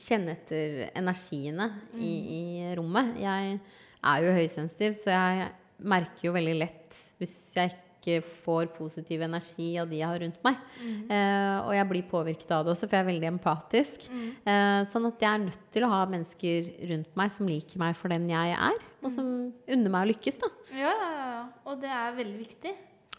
kjenne 0.01 0.35
etter 0.35 0.83
energiene 0.93 1.71
i, 1.97 2.11
i 2.11 2.43
rommet. 2.77 3.15
Jeg 3.21 3.57
er 4.05 4.27
jo 4.27 4.35
høysensitiv, 4.37 4.99
så 5.01 5.15
jeg 5.15 5.49
merker 5.95 6.29
jo 6.29 6.35
veldig 6.35 6.55
lett 6.61 7.01
hvis 7.19 7.35
jeg 7.55 7.73
ikke 7.73 7.84
får 8.25 8.69
positiv 8.75 9.23
energi 9.25 9.69
av 9.81 9.89
de 9.91 9.99
jeg 9.99 10.07
har 10.07 10.21
rundt 10.21 10.41
meg. 10.45 10.59
Eh, 10.81 11.57
og 11.61 11.71
jeg 11.77 11.87
blir 11.91 12.07
påvirket 12.09 12.51
av 12.55 12.65
det 12.65 12.73
også, 12.73 12.87
for 12.87 12.97
jeg 12.97 13.05
er 13.05 13.09
veldig 13.11 13.29
empatisk. 13.31 14.07
Eh, 14.11 14.81
sånn 14.91 15.09
at 15.09 15.25
jeg 15.25 15.29
er 15.31 15.45
nødt 15.45 15.63
til 15.75 15.87
å 15.87 15.91
ha 15.93 16.01
mennesker 16.11 16.69
rundt 16.91 17.17
meg 17.19 17.33
som 17.37 17.49
liker 17.49 17.81
meg 17.81 17.97
for 17.99 18.13
den 18.13 18.27
jeg 18.31 18.57
er, 18.57 18.83
og 19.01 19.09
som 19.13 19.31
unner 19.53 19.95
meg 19.97 20.05
å 20.05 20.11
lykkes, 20.13 20.39
da. 20.43 20.51
Ja, 20.75 20.93
ja, 20.93 21.25
ja. 21.31 21.41
Og 21.65 21.81
det 21.81 21.91
er 21.93 22.15
veldig 22.19 22.39
viktig. 22.43 22.75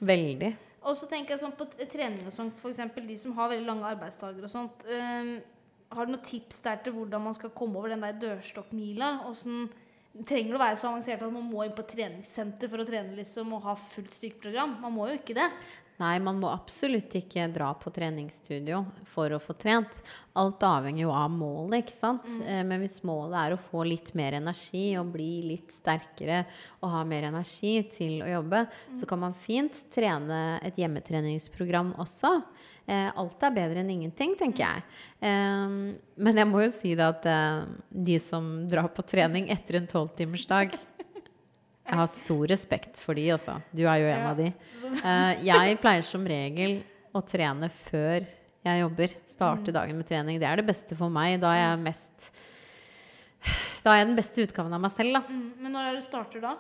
Veldig. 0.07 0.53
Og 0.87 0.95
så 0.99 1.09
tenker 1.11 1.35
jeg 1.35 1.43
sånn 1.43 1.57
på 1.59 1.67
trening 1.91 2.29
og 2.29 2.35
sånt, 2.35 2.59
f.eks. 2.63 2.83
de 2.95 3.19
som 3.19 3.35
har 3.39 3.51
veldig 3.51 3.67
lange 3.67 3.89
arbeidsdager 3.91 4.47
og 4.47 4.53
sånt. 4.53 4.85
Um, 4.87 5.37
har 5.95 6.07
du 6.07 6.13
noen 6.13 6.27
tips 6.27 6.61
der 6.65 6.79
til 6.83 6.95
hvordan 6.97 7.25
man 7.27 7.35
skal 7.37 7.53
komme 7.55 7.79
over 7.79 7.91
den 7.93 8.05
der 8.05 8.15
dørstokkmila? 8.23 9.27
Åssen 9.31 9.67
trenger 10.27 10.57
å 10.57 10.63
være 10.63 10.79
så 10.81 10.91
avansert 10.91 11.25
at 11.27 11.33
man 11.33 11.49
må 11.51 11.65
inn 11.67 11.75
på 11.77 11.85
treningssenter 11.91 12.71
for 12.73 12.83
å 12.83 12.87
trene 12.89 13.17
liksom, 13.19 13.53
og 13.57 13.67
ha 13.67 13.75
fullt 13.79 14.17
styrkeprogram? 14.17 14.79
Man 14.83 14.95
må 14.97 15.11
jo 15.11 15.19
ikke 15.19 15.37
det. 15.37 15.51
Nei, 15.97 16.19
man 16.21 16.37
må 16.37 16.51
absolutt 16.53 17.15
ikke 17.17 17.47
dra 17.55 17.71
på 17.81 17.89
treningsstudio 17.95 18.83
for 19.09 19.33
å 19.33 19.41
få 19.41 19.55
trent. 19.57 20.03
Alt 20.37 20.65
avhenger 20.69 21.07
jo 21.07 21.13
av 21.17 21.31
målet, 21.33 21.87
ikke 21.87 21.97
sant. 21.97 22.29
Mm. 22.43 22.69
Men 22.69 22.83
hvis 22.85 22.99
målet 23.09 23.39
er 23.41 23.55
å 23.55 23.61
få 23.61 23.87
litt 23.89 24.13
mer 24.19 24.37
energi 24.37 24.91
og 25.01 25.15
bli 25.15 25.31
litt 25.55 25.73
sterkere 25.79 26.43
og 26.83 26.93
ha 26.93 27.01
mer 27.09 27.31
energi 27.31 27.79
til 27.95 28.21
å 28.27 28.29
jobbe, 28.29 28.67
så 29.01 29.09
kan 29.09 29.25
man 29.25 29.39
fint 29.41 29.81
trene 29.95 30.59
et 30.69 30.77
hjemmetreningsprogram 30.83 31.95
også. 32.05 32.35
Eh, 32.87 33.09
Alt 33.19 33.43
er 33.43 33.55
bedre 33.57 33.81
enn 33.83 33.91
ingenting, 33.91 34.37
tenker 34.39 34.63
jeg. 34.63 34.83
Eh, 35.21 35.73
Men 36.23 36.39
jeg 36.43 36.47
må 36.51 36.63
jo 36.63 36.71
si 36.75 36.95
det 36.99 37.07
at 37.07 37.27
eh, 37.27 37.65
de 37.91 38.19
som 38.23 38.51
drar 38.71 38.89
på 38.95 39.03
trening 39.07 39.49
etter 39.51 39.81
en 39.81 39.89
tolvtimersdag 39.91 40.77
jeg 41.87 41.99
har 42.01 42.09
stor 42.11 42.47
respekt 42.51 42.99
for 43.03 43.15
de, 43.19 43.29
altså. 43.35 43.59
Du 43.75 43.85
er 43.87 44.01
jo 44.03 44.11
en 44.11 44.27
av 44.31 44.39
de. 44.39 44.49
Eh, 45.03 45.45
jeg 45.47 45.79
pleier 45.83 46.07
som 46.07 46.25
regel 46.27 46.81
å 47.15 47.23
trene 47.27 47.69
før 47.73 48.27
jeg 48.67 48.81
jobber. 48.83 49.13
Starte 49.31 49.75
dagen 49.75 49.99
med 49.99 50.09
trening. 50.09 50.41
Det 50.43 50.47
er 50.49 50.59
det 50.63 50.67
beste 50.67 50.97
for 50.99 51.11
meg. 51.15 51.37
Da 51.43 51.53
er 51.55 51.63
jeg 51.63 51.83
mest 51.85 52.31
Da 53.87 53.93
er 53.95 54.01
jeg 54.01 54.09
den 54.09 54.17
beste 54.19 54.43
utgaven 54.43 54.75
av 54.75 54.81
meg 54.83 54.91
selv, 54.95 55.15
da. 55.15 55.21
Mm, 55.31 55.45
men 55.63 55.75
når 55.77 55.85
er 55.87 55.95
det 55.95 56.01
du 56.03 56.07
starter 56.09 56.43
da? 56.43 56.57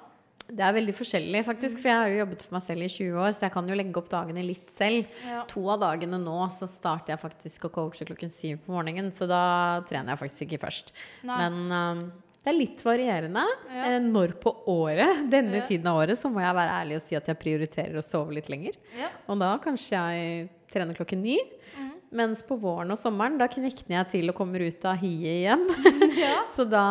Det 0.47 0.62
er 0.62 0.74
veldig 0.76 0.92
forskjellig, 0.94 1.40
faktisk. 1.47 1.80
For 1.82 1.90
jeg 1.90 1.99
har 1.99 2.11
jo 2.12 2.18
jobbet 2.20 2.42
for 2.47 2.55
meg 2.55 2.62
selv 2.62 2.84
i 2.86 2.90
20 2.92 3.16
år, 3.18 3.32
så 3.34 3.40
jeg 3.49 3.53
kan 3.57 3.66
jo 3.70 3.74
legge 3.80 3.99
opp 3.99 4.11
dagene 4.12 4.44
litt 4.47 4.68
selv. 4.78 5.09
Ja. 5.26 5.40
To 5.51 5.64
av 5.74 5.80
dagene 5.82 6.20
nå 6.22 6.36
så 6.55 6.68
starter 6.70 7.14
jeg 7.16 7.22
faktisk 7.24 7.66
å 7.66 7.72
coache 7.74 8.07
klokken 8.07 8.30
syv 8.30 8.61
på 8.66 8.76
morgenen, 8.76 9.09
så 9.12 9.26
da 9.26 9.40
trener 9.88 10.14
jeg 10.14 10.22
faktisk 10.22 10.47
ikke 10.47 10.62
først. 10.68 10.92
Nei. 11.26 11.40
Men 11.42 11.59
um, 11.74 12.05
det 12.47 12.53
er 12.53 12.59
litt 12.61 12.84
varierende. 12.86 13.42
Ja. 13.74 13.88
Eh, 13.97 13.99
når 14.07 14.36
på 14.38 14.53
året, 14.70 15.24
denne 15.34 15.64
Ja. 15.64 15.66
tiden 15.66 15.90
av 15.90 15.99
året, 16.05 16.14
så 16.20 16.30
må 16.30 16.38
jeg 16.44 16.55
være 16.62 16.78
ærlig 16.78 17.01
og 17.01 17.05
si 17.09 17.18
at 17.18 17.26
jeg 17.26 17.40
prioriterer 17.42 17.99
å 17.99 18.07
sove 18.07 18.38
litt 18.38 18.49
lenger. 18.53 18.78
Og 19.26 19.42
da 19.42 19.57
kanskje 19.59 19.99
jeg 19.99 20.49
trener 20.70 20.94
klokken 20.94 21.22
ni. 21.26 21.40
Mhm. 21.74 21.92
Mens 22.16 22.47
på 22.47 22.55
våren 22.62 22.94
og 22.94 22.97
sommeren, 23.03 23.34
da 23.36 23.49
knikner 23.51 23.97
jeg 24.05 24.11
til 24.14 24.30
og 24.30 24.36
kommer 24.38 24.62
ut 24.62 24.84
av 24.86 24.94
hiet 25.03 25.42
igjen. 25.42 25.66
Så 26.55 26.62
da 26.70 26.86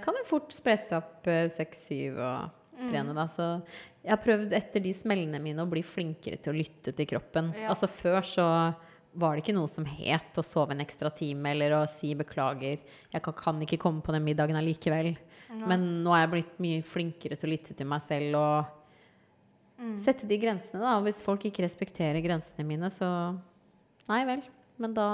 kan 0.00 0.16
jeg 0.16 0.24
fort 0.32 0.56
sprette 0.56 0.96
opp 1.04 1.28
eh, 1.28 1.50
seks-syv 1.52 2.16
og 2.16 2.60
Mm. 2.63 2.63
Trene, 2.78 3.14
da. 3.16 3.26
Så 3.30 3.46
jeg 4.02 4.12
har 4.12 4.22
prøvd 4.24 4.52
etter 4.56 4.82
de 4.84 4.94
smellene 4.96 5.40
mine 5.42 5.62
å 5.64 5.70
bli 5.70 5.82
flinkere 5.86 6.40
til 6.42 6.54
å 6.54 6.58
lytte 6.58 6.94
til 6.96 7.08
kroppen. 7.14 7.52
Ja. 7.56 7.70
Altså 7.72 7.88
før 7.90 8.26
så 8.26 8.48
var 9.14 9.34
det 9.34 9.44
ikke 9.44 9.54
noe 9.54 9.70
som 9.70 9.86
het 9.86 10.38
å 10.40 10.42
sove 10.42 10.74
en 10.74 10.82
ekstra 10.82 11.10
time 11.14 11.52
eller 11.54 11.76
å 11.76 11.82
si 11.90 12.10
beklager. 12.18 12.80
Jeg 13.12 13.24
kan, 13.24 13.60
ikke 13.62 13.78
komme 13.82 14.02
på 14.02 14.14
den 14.14 14.24
middagen 14.26 14.58
allikevel. 14.58 15.12
Men 15.70 15.86
nå 16.02 16.14
er 16.16 16.24
jeg 16.24 16.32
blitt 16.32 16.56
mye 16.62 16.86
flinkere 16.86 17.38
til 17.38 17.48
å 17.48 17.52
lytte 17.52 17.76
til 17.78 17.86
meg 17.86 18.02
selv 18.08 18.40
og 18.40 20.00
sette 20.02 20.26
de 20.26 20.38
grensene, 20.40 20.82
da. 20.82 20.96
Og 20.98 21.06
hvis 21.06 21.22
folk 21.22 21.46
ikke 21.46 21.64
respekterer 21.66 22.22
grensene 22.24 22.66
mine, 22.66 22.90
så 22.92 23.08
Nei 24.04 24.20
vel. 24.28 24.42
Men 24.76 24.92
da 24.92 25.08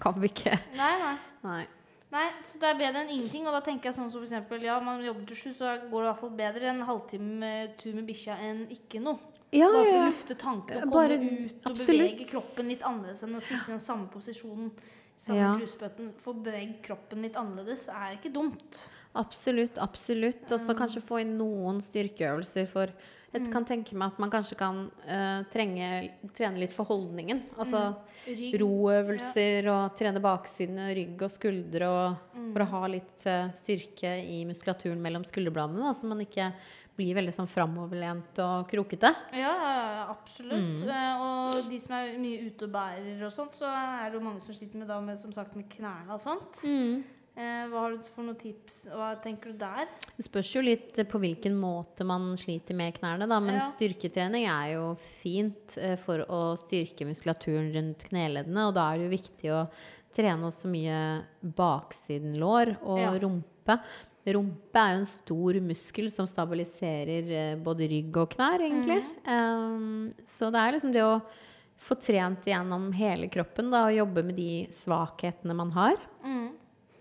kan 0.00 0.16
vi 0.16 0.30
ikke 0.30 0.54
Nei, 0.78 0.94
nei. 1.02 1.16
Nei. 1.44 1.64
Nei, 2.10 2.26
så 2.48 2.56
det 2.58 2.68
er 2.70 2.78
bedre 2.78 3.02
enn 3.04 3.10
ingenting. 3.12 3.46
Og 3.46 3.52
da 3.52 3.60
tenker 3.60 3.90
jeg 3.90 3.96
sånn 3.98 4.10
som 4.10 4.22
for 4.22 4.26
eksempel, 4.28 4.62
ja, 4.64 4.78
man 4.80 5.02
jobber 5.04 5.26
til 5.28 5.36
sju, 5.36 5.50
så 5.52 5.74
går 5.90 5.98
det 6.00 6.06
i 6.06 6.10
hvert 6.12 6.20
fall 6.22 6.36
bedre 6.38 6.70
en 6.70 6.80
halvtime 6.88 7.50
tur 7.76 7.92
med 7.98 8.06
bikkja 8.08 8.38
enn 8.48 8.62
ikke 8.72 9.02
noe. 9.04 9.18
Ja, 9.52 9.68
Bare 9.72 9.84
for 9.88 9.98
å 9.98 10.06
lufte 10.08 10.34
tankene 10.36 10.82
og 10.84 10.92
Bare- 10.92 11.16
komme 11.18 11.44
ut 11.48 11.66
og 11.66 11.72
absolutt. 11.72 12.16
bevege 12.16 12.26
kroppen 12.30 12.68
litt 12.68 12.82
annerledes 12.84 13.22
enn 13.24 13.36
å 13.36 13.40
sitte 13.40 13.68
i 13.68 13.72
den 13.72 13.78
samme 13.80 14.08
posisjonen. 14.12 14.70
Samme 15.18 15.38
Ja. 15.38 15.54
grusbøtten. 15.56 16.12
Få 16.16 16.32
beveget 16.42 16.82
kroppen 16.82 17.22
litt 17.22 17.34
annerledes 17.34 17.88
er 17.88 18.16
ikke 18.16 18.32
dumt. 18.32 18.88
Absolutt, 19.16 19.76
absolutt. 19.78 20.52
Og 20.52 20.60
så 20.60 20.74
kanskje 20.76 21.02
få 21.02 21.20
inn 21.22 21.36
noen 21.38 21.80
styrkeøvelser 21.80 22.68
for 22.68 22.86
Jeg 23.28 23.50
kan 23.52 23.66
tenke 23.68 23.96
meg 23.98 24.14
at 24.14 24.20
man 24.22 24.30
kanskje 24.32 24.56
kan 24.56 24.78
uh, 24.88 25.42
trenge, 25.52 25.88
trene 26.36 26.62
litt 26.62 26.72
for 26.72 26.88
holdningen. 26.88 27.42
Altså 27.60 27.82
mm. 28.24 28.56
roøvelser 28.62 29.68
og 29.68 29.98
trene 29.98 30.22
baksiden 30.24 30.80
rygg 30.96 31.26
og 31.26 31.32
skuldre 31.34 31.90
og 31.92 32.36
for 32.54 32.64
å 32.64 32.68
ha 32.72 32.82
litt 32.94 33.26
uh, 33.28 33.50
styrke 33.56 34.14
i 34.24 34.40
muskulaturen 34.48 35.02
mellom 35.04 35.26
skulderbladene, 35.28 35.84
da, 35.84 35.92
så 35.92 36.08
man 36.08 36.24
ikke 36.24 36.52
blir 36.98 37.14
veldig 37.14 37.34
sånn 37.34 37.50
framoverlent 37.50 38.40
og 38.42 38.64
krokete. 38.70 39.12
Ja, 39.38 39.52
ja, 39.52 39.74
ja, 39.98 40.06
absolutt. 40.10 40.80
Mm. 40.82 40.88
Eh, 40.90 41.22
og 41.22 41.68
de 41.70 41.78
som 41.82 41.94
er 41.94 42.16
mye 42.18 42.48
ute 42.48 42.66
og 42.66 42.74
bærer 42.74 43.22
og 43.28 43.34
sånt, 43.34 43.54
så 43.60 43.70
er 43.70 44.08
det 44.08 44.18
jo 44.18 44.24
mange 44.24 44.42
som 44.42 44.56
sliter 44.56 44.80
med, 44.80 44.90
da, 44.90 44.98
med, 45.04 45.20
som 45.20 45.34
sagt, 45.34 45.54
med 45.58 45.68
knærne 45.70 46.16
og 46.16 46.24
sånt. 46.24 46.64
Mm. 46.66 47.04
Eh, 47.38 47.68
hva 47.70 47.84
har 47.84 47.92
du 47.94 48.02
for 48.02 48.26
noen 48.26 48.38
tips? 48.40 48.80
Hva 48.90 49.12
tenker 49.22 49.52
du 49.52 49.60
der? 49.60 49.86
Det 50.16 50.24
spørs 50.26 50.48
jo 50.56 50.62
litt 50.64 50.96
på 51.06 51.20
hvilken 51.22 51.54
måte 51.54 52.02
man 52.06 52.32
sliter 52.40 52.74
med 52.74 52.96
knærne, 52.98 53.28
da. 53.30 53.38
Men 53.38 53.60
Ja. 53.60 53.68
styrketrening 53.70 54.48
er 54.50 54.72
jo 54.74 54.96
fint 55.22 55.76
eh, 55.78 55.94
for 55.96 56.24
å 56.26 56.58
styrke 56.58 57.06
muskulaturen 57.06 57.70
rundt 57.72 58.08
kneleddene. 58.10 58.66
Og 58.66 58.74
da 58.74 58.88
er 58.92 58.98
det 58.98 59.06
jo 59.06 59.16
viktig 59.22 59.52
å 59.54 59.62
trene 60.18 60.50
også 60.50 60.66
mye 60.66 60.98
baksiden 61.44 62.34
lår 62.42 62.74
og 62.82 62.98
Ja. 62.98 63.12
rumpe. 63.22 63.78
Rumpe 64.26 64.74
er 64.76 64.94
jo 64.94 64.98
en 64.98 65.04
stor 65.06 65.54
muskel 65.62 66.10
som 66.10 66.26
stabiliserer 66.26 67.30
eh, 67.30 67.56
både 67.56 67.86
rygg 67.88 68.16
og 68.16 68.30
knær, 68.34 68.58
egentlig. 68.58 68.98
Um, 69.24 70.10
så 70.26 70.50
det 70.50 70.58
er 70.58 70.72
liksom 70.72 70.92
det 70.92 71.02
å 71.06 71.22
få 71.78 71.94
trent 71.94 72.42
gjennom 72.44 72.92
hele 72.92 73.28
kroppen 73.30 73.70
da, 73.70 73.84
og 73.86 73.94
jobbe 73.94 74.24
med 74.26 74.34
de 74.36 74.66
svakhetene 74.74 75.54
man 75.54 75.70
har. 75.70 75.94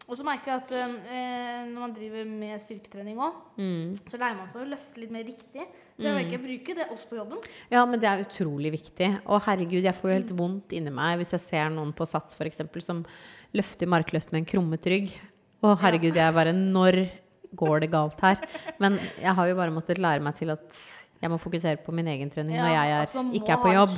Mm. 0.07 0.11
Og 0.11 0.15
så 0.15 0.23
merker 0.23 0.53
jeg 0.53 0.61
at 0.63 0.71
eh, 0.71 1.65
når 1.67 1.79
man 1.83 1.93
driver 1.93 2.25
med 2.31 2.61
styrketrening 2.63 3.17
òg, 3.19 3.33
Mm. 3.57 3.95
så 4.07 4.17
lærer 4.21 4.37
man 4.37 4.47
seg 4.47 4.61
å 4.63 4.69
løfte 4.71 5.01
litt 5.01 5.11
mer 5.11 5.25
riktig. 5.27 5.65
Så 5.97 6.05
jeg 6.07 6.15
merker 6.15 6.37
jeg 6.37 6.43
bruker 6.45 6.75
det 6.77 6.85
også 6.93 7.09
på 7.09 7.17
jobben. 7.17 7.39
Ja, 7.73 7.83
men 7.85 7.99
det 7.99 8.07
er 8.07 8.23
utrolig 8.23 8.71
viktig. 8.71 9.09
Og 9.25 9.41
herregud, 9.43 9.83
jeg 9.83 9.95
får 9.97 10.09
jo 10.11 10.15
helt 10.19 10.35
vondt 10.37 10.75
inni 10.77 10.91
meg 10.93 11.17
hvis 11.19 11.33
jeg 11.35 11.41
ser 11.43 11.69
noen 11.73 11.91
på 11.97 12.05
Sats 12.07 12.37
eksempel, 12.39 12.81
som 12.85 13.03
løfter 13.53 13.87
markløft 13.89 14.31
med 14.31 14.43
en 14.43 14.45
krummet 14.45 14.85
rygg. 14.85 15.11
Å 15.65 15.75
herregud, 15.81 16.15
jeg 16.15 16.33
bare 16.37 16.53
Når 16.53 17.09
går 17.57 17.79
det 17.81 17.91
galt 17.91 18.19
her? 18.21 18.37
Men 18.79 18.99
jeg 19.19 19.33
har 19.33 19.47
jo 19.49 19.55
bare 19.55 19.73
måttet 19.73 19.97
lære 19.99 20.21
meg 20.21 20.35
til 20.37 20.51
at 20.53 20.63
jeg 21.21 21.31
må 21.33 21.37
fokusere 21.41 21.79
på 21.81 21.93
min 21.97 22.07
egen 22.11 22.29
trening 22.29 22.59
når 22.59 22.69
jeg 22.75 22.95
er, 22.95 23.13
ikke 23.39 23.53
er 23.55 23.61
på 23.63 23.73
jobb. 23.73 23.93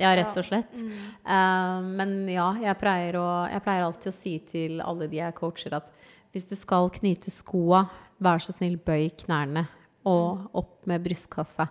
Ja, 0.00 0.14
rett 0.18 0.38
og 0.40 0.46
slett. 0.48 0.72
Mm. 0.74 0.94
Eh, 1.36 1.90
men 2.00 2.14
ja, 2.32 2.48
jeg 2.64 2.78
pleier, 2.80 3.18
å, 3.20 3.26
jeg 3.52 3.62
pleier 3.66 3.86
alltid 3.86 4.10
å 4.10 4.16
si 4.16 4.32
til 4.50 4.80
alle 4.82 5.06
de 5.10 5.20
jeg 5.20 5.36
coacher, 5.38 5.76
at 5.78 5.92
hvis 6.34 6.48
du 6.50 6.56
skal 6.58 6.90
knyte 6.94 7.30
skoa, 7.34 7.84
vær 8.22 8.42
så 8.42 8.54
snill, 8.54 8.76
bøy 8.78 9.08
knærne. 9.24 9.66
Og 10.08 10.46
opp 10.56 10.86
med 10.88 11.02
brystkassa. 11.04 11.66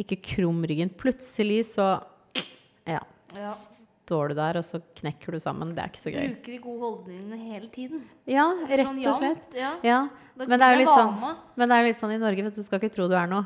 Ikke 0.00 0.16
krum 0.24 0.62
ryggen. 0.64 0.88
Plutselig 0.96 1.66
så 1.74 1.88
ja, 2.88 3.02
Ja. 3.36 3.50
står 4.06 4.30
du 4.32 4.34
der, 4.38 4.56
og 4.56 4.64
så 4.64 4.80
knekker 4.96 5.36
du 5.36 5.38
sammen. 5.42 5.74
Det 5.76 5.82
er 5.82 5.90
ikke 5.92 6.00
så 6.00 6.12
gøy. 6.14 6.30
Bruke 6.32 6.52
de 6.54 6.58
gode 6.64 6.80
holdningene 6.80 7.38
hele 7.52 7.68
tiden. 7.68 8.06
Ja, 8.26 8.46
rett 8.70 8.88
Sånn 8.88 9.02
og 9.04 9.20
slett. 9.20 9.58
Ja. 9.58 9.74
Ja, 9.84 9.98
men 10.40 10.54
det 10.56 10.62
er 10.64 10.74
jo 10.74 10.80
litt 10.80 10.94
sånn, 10.94 11.36
men 11.60 11.68
det 11.68 11.76
er 11.76 11.86
litt 11.90 12.00
sånn 12.00 12.14
i 12.16 12.18
Norge, 12.22 12.46
vet 12.46 12.56
du, 12.56 12.62
du 12.62 12.66
skal 12.66 12.80
ikke 12.80 12.94
tro 12.96 13.06
du 13.08 13.14
er 13.20 13.28
noe. 13.30 13.44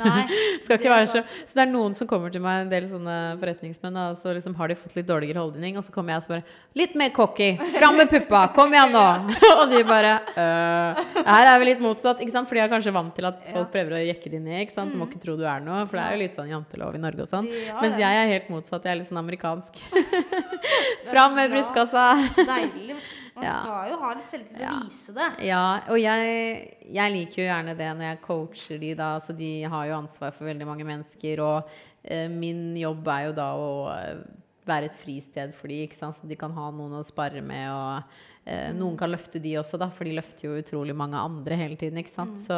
Nei. 0.00 0.24
Skal 0.64 0.78
ikke 0.78 0.92
være 0.92 1.08
så, 1.10 1.22
så 1.46 1.58
det 1.58 1.64
er 1.64 1.70
noen 1.70 1.94
som 1.96 2.08
kommer 2.10 2.32
til 2.32 2.42
meg, 2.44 2.64
en 2.64 2.72
del 2.72 2.86
sånne 2.90 3.16
forretningsmenn, 3.40 3.98
og 4.02 4.20
så 4.22 4.34
liksom 4.36 4.56
har 4.58 4.72
de 4.72 4.78
fått 4.78 4.96
litt 4.98 5.08
dårligere 5.08 5.42
holdning, 5.42 5.78
og 5.78 5.86
så 5.86 5.94
kommer 5.94 6.14
jeg 6.14 6.22
og 6.22 6.26
så 6.26 6.34
bare 6.36 6.44
Litt 6.76 6.96
mer 6.98 7.12
cocky! 7.16 7.50
Fram 7.76 7.98
med 8.00 8.10
puppa! 8.12 8.46
Kom 8.56 8.74
igjen 8.74 8.94
nå! 8.94 9.04
og 9.60 9.64
de 9.72 9.82
bare 9.88 10.14
øh, 10.32 11.02
Her 11.20 11.52
er 11.52 11.60
vi 11.62 11.70
litt 11.70 11.84
motsatt, 11.84 12.22
ikke 12.24 12.34
sant? 12.34 12.50
For 12.50 12.58
de 12.58 12.64
er 12.64 12.72
kanskje 12.72 12.94
vant 12.96 13.14
til 13.16 13.28
at 13.28 13.42
folk 13.52 13.70
prøver 13.74 13.98
å 13.98 14.02
jekke 14.06 14.32
de 14.32 14.42
ned, 14.42 14.64
ikke 14.64 14.76
sant? 14.78 14.94
Du 14.94 15.00
må 15.00 15.10
ikke 15.10 15.22
tro 15.22 15.36
du 15.38 15.44
er 15.48 15.62
noe, 15.64 15.84
for 15.86 15.98
det 15.98 16.06
er 16.06 16.16
jo 16.16 16.22
litt 16.24 16.40
sånn 16.40 16.50
jantelov 16.52 16.96
i 16.96 17.02
Norge 17.02 17.26
og 17.26 17.30
sånn. 17.30 17.50
Mens 17.82 18.00
jeg 18.00 18.22
er 18.22 18.32
helt 18.34 18.50
motsatt, 18.52 18.86
jeg 18.86 18.96
er 18.96 19.02
litt 19.02 19.10
sånn 19.10 19.22
amerikansk. 19.22 19.84
Er 19.92 21.10
Fram 21.12 21.36
med 21.38 21.52
brystkassa! 21.54 22.08
Deilig. 22.42 22.98
Man 23.36 23.44
skal 23.52 23.90
jo 23.90 23.96
ha 24.00 24.12
litt 24.16 24.30
selvtillit 24.30 24.62
til 24.62 24.70
å 24.70 24.86
vise 24.88 25.12
det. 25.16 25.28
Ja, 25.44 25.64
og 25.92 25.98
jeg, 26.00 26.78
jeg 26.96 27.12
liker 27.12 27.42
jo 27.42 27.48
gjerne 27.50 27.74
det 27.76 27.90
når 27.98 28.06
jeg 28.10 28.20
coacher 28.24 28.78
de 28.80 28.94
da, 28.96 29.10
så 29.20 29.36
de 29.36 29.50
har 29.68 29.86
jo 29.90 29.98
ansvar 29.98 30.32
for 30.32 30.48
veldig 30.48 30.66
mange 30.68 30.86
mennesker, 30.88 31.42
og 31.44 31.68
eh, 32.02 32.28
min 32.32 32.70
jobb 32.80 33.06
er 33.12 33.26
jo 33.28 33.34
da 33.36 33.50
å 33.60 33.68
eh, 33.92 34.22
være 34.66 34.88
et 34.88 34.96
fristed 34.98 35.52
for 35.54 35.68
de, 35.70 35.82
ikke 35.86 35.98
sant, 36.00 36.16
så 36.16 36.26
de 36.26 36.34
kan 36.40 36.50
ha 36.56 36.70
noen 36.74 36.96
å 36.98 37.04
spare 37.06 37.42
med, 37.44 37.68
og 37.70 38.16
eh, 38.48 38.72
noen 38.74 38.96
kan 38.98 39.12
løfte 39.12 39.38
de 39.44 39.52
også 39.60 39.78
da, 39.78 39.90
for 39.94 40.08
de 40.08 40.16
løfter 40.16 40.48
jo 40.48 40.56
utrolig 40.58 40.96
mange 40.96 41.20
andre 41.20 41.60
hele 41.60 41.76
tiden, 41.78 42.00
ikke 42.02 42.14
sant, 42.16 42.40
så 42.42 42.56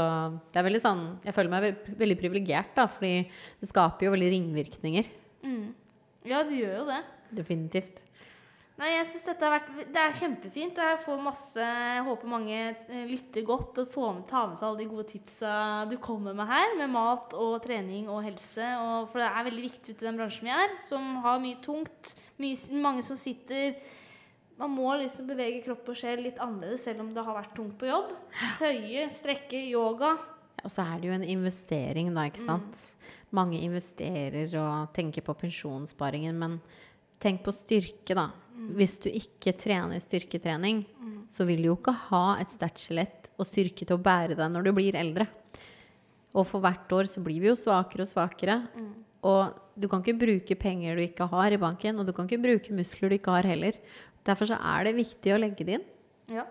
det 0.54 0.62
er 0.62 0.68
veldig 0.70 0.80
sånn, 0.86 1.02
jeg 1.26 1.34
føler 1.36 1.52
meg 1.52 1.66
ve- 1.66 1.96
veldig 2.04 2.16
privilegert 2.22 2.70
da, 2.78 2.86
fordi 2.88 3.26
det 3.60 3.68
skaper 3.74 4.06
jo 4.08 4.14
veldig 4.16 4.30
ringvirkninger, 4.38 5.14
Mm. 5.44 5.68
Ja, 6.26 6.40
det 6.44 6.56
gjør 6.58 6.72
jo 6.80 6.86
det. 6.88 6.96
definitivt. 7.38 8.00
Nei, 8.78 8.92
jeg 8.92 9.06
synes 9.10 9.24
dette 9.26 9.42
har 9.42 9.54
vært 9.56 9.90
Det 9.90 9.98
er 10.00 10.16
kjempefint. 10.20 10.78
Jeg 10.78 11.00
får 11.02 11.22
masse 11.22 11.64
Jeg 11.66 12.04
håper 12.06 12.30
mange 12.30 12.58
eh, 12.58 13.04
lytter 13.10 13.46
godt 13.46 13.80
og 13.82 13.90
får 13.90 14.12
med, 14.14 14.24
tar 14.30 14.46
med 14.50 14.60
seg 14.60 14.68
alle 14.68 14.82
de 14.84 14.88
gode 14.92 15.06
tipsa 15.10 15.52
du 15.90 15.96
kommer 16.02 16.36
med 16.38 16.46
her, 16.46 16.76
med 16.78 16.92
mat 16.94 17.34
og 17.34 17.56
trening 17.64 18.06
og 18.12 18.22
helse. 18.26 18.70
Og, 18.78 19.10
for 19.10 19.22
det 19.22 19.28
er 19.32 19.48
veldig 19.50 19.66
viktig 19.66 19.94
ute 19.94 20.04
i 20.04 20.08
den 20.08 20.20
bransjen 20.20 20.46
vi 20.46 20.54
er, 20.54 20.78
som 20.84 21.18
har 21.26 21.42
mye 21.42 21.58
tungt. 21.64 22.14
Mye, 22.38 22.58
mange 22.78 23.02
som 23.06 23.18
sitter 23.18 23.74
Man 24.58 24.74
må 24.74 24.92
liksom 24.98 25.26
bevege 25.26 25.62
kropp 25.66 25.90
og 25.90 25.98
sjel 25.98 26.22
litt 26.22 26.38
annerledes 26.42 26.86
selv 26.86 27.02
om 27.02 27.12
det 27.14 27.22
har 27.26 27.36
vært 27.36 27.54
tungt 27.58 27.78
på 27.78 27.90
jobb. 27.90 28.14
Tøye, 28.58 29.08
strekke, 29.14 29.60
yoga. 29.70 30.16
Og 30.62 30.70
så 30.74 30.82
er 30.82 30.98
det 30.98 31.10
jo 31.10 31.14
en 31.14 31.26
investering, 31.26 32.10
da, 32.14 32.26
ikke 32.26 32.46
sant. 32.46 32.80
Mange 33.34 33.60
investerer 33.62 34.50
og 34.58 34.90
tenker 34.96 35.22
på 35.22 35.34
pensjonssparingen, 35.38 36.34
men 36.38 36.58
tenk 37.22 37.44
på 37.46 37.54
styrke, 37.54 38.16
da. 38.18 38.30
Hvis 38.58 38.96
du 39.02 39.08
ikke 39.10 39.54
trener 39.54 40.00
styrketrening, 40.02 40.82
så 41.30 41.46
vil 41.46 41.62
du 41.62 41.70
jo 41.70 41.76
ikke 41.78 41.94
ha 42.08 42.24
et 42.42 42.50
sterkt 42.50 42.82
skjelett 42.82 43.28
og 43.38 43.46
styrke 43.46 43.86
til 43.86 43.94
å 43.94 44.02
bære 44.02 44.34
deg 44.38 44.50
når 44.50 44.66
du 44.66 44.72
blir 44.74 44.98
eldre. 44.98 45.28
Og 46.34 46.44
for 46.46 46.62
hvert 46.62 46.90
år 46.94 47.08
så 47.10 47.22
blir 47.24 47.40
vi 47.42 47.50
jo 47.50 47.56
svakere 47.58 48.04
og 48.04 48.10
svakere. 48.10 48.58
Og 49.26 49.56
du 49.78 49.86
kan 49.90 50.02
ikke 50.02 50.18
bruke 50.18 50.58
penger 50.58 50.98
du 50.98 51.04
ikke 51.04 51.28
har 51.30 51.54
i 51.54 51.60
banken, 51.60 51.98
og 51.98 52.06
du 52.06 52.14
kan 52.16 52.28
ikke 52.28 52.42
bruke 52.42 52.74
muskler 52.74 53.12
du 53.12 53.18
ikke 53.18 53.34
har 53.38 53.48
heller. 53.48 53.78
Derfor 54.26 54.50
så 54.50 54.58
er 54.58 54.88
det 54.88 54.98
viktig 54.98 55.34
å 55.34 55.40
legge 55.40 55.66
det 55.66 55.78
inn. 55.78 55.86
Ja. 56.34 56.44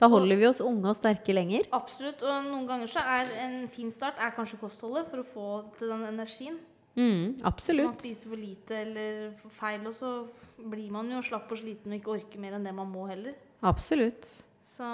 Da 0.00 0.08
holder 0.08 0.38
vi 0.40 0.46
oss 0.48 0.62
unge 0.64 0.88
og 0.88 0.96
sterke 0.96 1.34
lenger. 1.36 1.66
Absolutt. 1.76 2.22
Og 2.24 2.46
noen 2.46 2.64
ganger 2.68 2.88
så 2.88 3.02
er 3.04 3.34
en 3.44 3.56
fin 3.68 3.90
start 3.92 4.20
er 4.22 4.32
kanskje 4.36 4.60
kostholdet 4.62 5.10
for 5.10 5.20
å 5.20 5.26
få 5.26 5.48
til 5.76 5.92
den 5.92 6.06
energien. 6.08 6.56
Mm, 6.96 7.36
Man 7.42 7.92
spiser 7.94 8.28
for 8.28 8.36
lite 8.36 8.76
eller 8.82 9.30
for 9.38 9.48
feil, 9.54 9.86
og 9.86 9.94
så 9.94 10.10
blir 10.58 10.90
man 10.92 11.10
jo 11.12 11.20
slapp 11.22 11.50
og 11.52 11.58
sliten 11.60 11.92
og 11.92 11.98
ikke 12.00 12.14
orker 12.16 12.42
mer 12.42 12.56
enn 12.58 12.66
det 12.66 12.74
man 12.74 12.90
må 12.90 13.06
heller. 13.08 13.36
Absolutt. 13.62 14.26
Så 14.66 14.84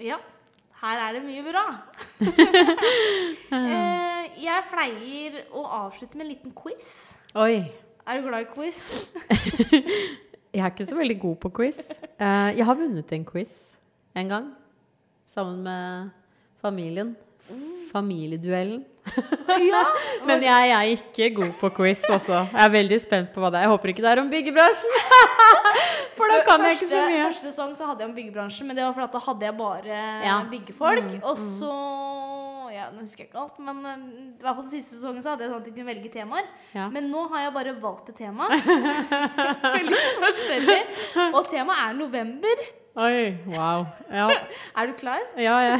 ja. 0.00 0.18
Her 0.76 1.00
er 1.00 1.16
det 1.16 1.22
mye 1.24 1.42
bra. 1.46 1.64
eh, 3.56 4.26
jeg 4.44 4.64
pleier 4.70 5.38
å 5.56 5.64
avslutte 5.86 6.18
med 6.18 6.26
en 6.26 6.32
liten 6.34 6.52
quiz. 6.56 6.90
Oi. 7.34 7.62
Er 8.06 8.20
du 8.20 8.28
glad 8.28 8.44
i 8.44 8.50
quiz? 8.52 8.82
Jeg 10.56 10.62
er 10.64 10.70
ikke 10.72 10.86
så 10.88 10.96
veldig 10.96 11.16
god 11.20 11.36
på 11.42 11.50
quiz. 11.58 11.78
Eh, 12.16 12.50
jeg 12.56 12.64
har 12.64 12.76
vunnet 12.78 13.10
en 13.12 13.24
quiz 13.28 13.50
en 14.16 14.30
gang. 14.30 14.46
Sammen 15.28 15.58
med 15.66 16.14
familien. 16.62 17.10
Familieduellen. 17.90 18.86
Ja. 19.70 19.82
Men 20.28 20.42
jeg 20.44 20.70
er 20.76 20.90
ikke 20.96 21.28
god 21.38 21.52
på 21.60 21.70
quiz, 21.78 22.02
altså. 22.10 22.42
Jeg 22.52 22.62
er 22.64 22.72
veldig 22.74 22.98
spent 23.04 23.32
på 23.34 23.40
hva 23.44 23.50
det 23.54 23.58
er. 23.60 23.66
Jeg 23.68 23.72
håper 23.74 23.92
ikke 23.94 24.04
det 24.06 24.10
er 24.12 24.22
om 24.24 24.30
byggebransjen. 24.32 24.92
For 26.16 26.32
da 26.32 26.40
kan 26.48 26.64
jeg 26.66 26.78
ikke 26.78 26.90
så 26.90 27.02
mye. 27.06 27.22
Første 27.28 27.50
sesong 27.52 27.72
så 27.78 27.86
hadde 27.90 28.00
jeg 28.04 28.10
om 28.10 28.16
byggebransjen, 28.16 28.66
men 28.70 28.74
det 28.78 28.84
var 28.86 28.94
fordi 28.96 29.12
da 29.16 29.22
hadde 29.28 29.44
jeg 29.50 29.56
bare 29.60 30.00
Ja. 30.26 30.36
byggefolk. 30.50 31.10
Mm, 31.16 31.22
Og 31.22 31.36
så 31.38 31.72
og 32.66 32.72
ja, 32.74 32.88
nå 32.90 32.98
husker 33.04 33.22
jeg 33.22 33.28
ikke 33.30 33.38
alt, 33.44 33.58
men 33.62 33.76
eh, 33.86 34.00
i 34.34 34.42
hvert 34.42 34.56
fall 34.56 34.64
den 34.66 34.72
siste 34.72 34.96
sesongen 34.96 35.22
så 35.22 35.30
hadde 35.32 35.44
jeg 35.46 35.52
sånn 35.52 35.60
at 35.62 35.68
jeg 35.70 35.74
kunne 35.76 35.86
velge 35.86 36.10
temaer. 36.10 36.48
Ja. 36.74 36.88
Men 36.90 37.06
nå 37.12 37.22
har 37.30 37.44
jeg 37.44 37.52
bare 37.54 37.74
valgt 37.80 38.10
et 38.10 38.18
tema. 38.18 38.48
Veldig 39.78 40.00
forskjellig. 40.24 40.80
Og 41.30 41.46
temaet 41.52 41.84
er 41.86 41.94
november. 42.02 42.64
Oi, 43.06 43.38
wow. 43.54 43.86
Ja, 44.10 44.26
Er 44.74 44.90
du 44.90 44.94
klar? 44.98 45.22
ja. 45.38 45.56
ja. 45.70 45.76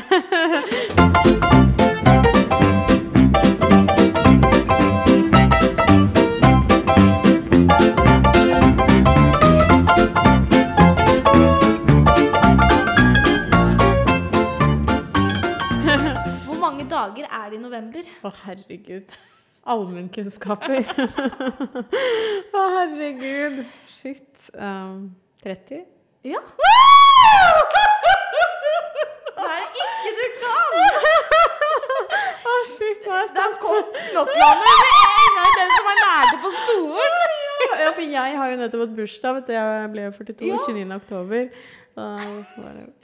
November? 17.77 18.05
Å, 18.25 18.31
herregud. 18.47 19.17
Allmennkunnskaper. 19.67 20.85
Å, 22.57 22.63
herregud. 22.79 23.63
Shit. 23.91 24.29
Um, 24.55 25.11
30? 25.43 25.83
Ja. 26.27 26.41
Det 29.37 29.45
er 29.47 29.65
det 29.75 29.87
ikke 29.87 30.13
du 30.17 30.27
kan! 30.41 30.69
Å, 32.47 32.55
shit. 32.77 33.07
Er 33.07 33.33
Der 33.37 33.57
kom 33.63 33.91
knopplandet 33.93 34.77
med 34.83 35.01
en 35.03 35.37
gang 35.41 35.57
den 35.61 35.75
som 35.75 35.91
er 35.93 36.01
lærte 36.05 36.37
på 36.45 36.53
skolen. 36.61 37.35
Ja, 37.77 37.91
for 37.93 38.05
jeg 38.07 38.39
har 38.41 38.53
jo 38.53 38.61
nettopp 38.61 38.85
hatt 38.87 38.95
bursdag. 38.97 39.41
Vet 39.41 39.51
du. 39.51 39.57
Jeg 39.57 39.91
ble 39.93 40.07
42 40.15 40.49
Ja. 40.53 40.61
29. 40.63 40.95
oktober. 41.01 41.51
Det 41.97 42.07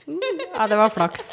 Mm. 0.05 0.19
Ja, 0.53 0.67
det 0.67 0.77
var 0.77 0.89
flaks. 0.93 1.31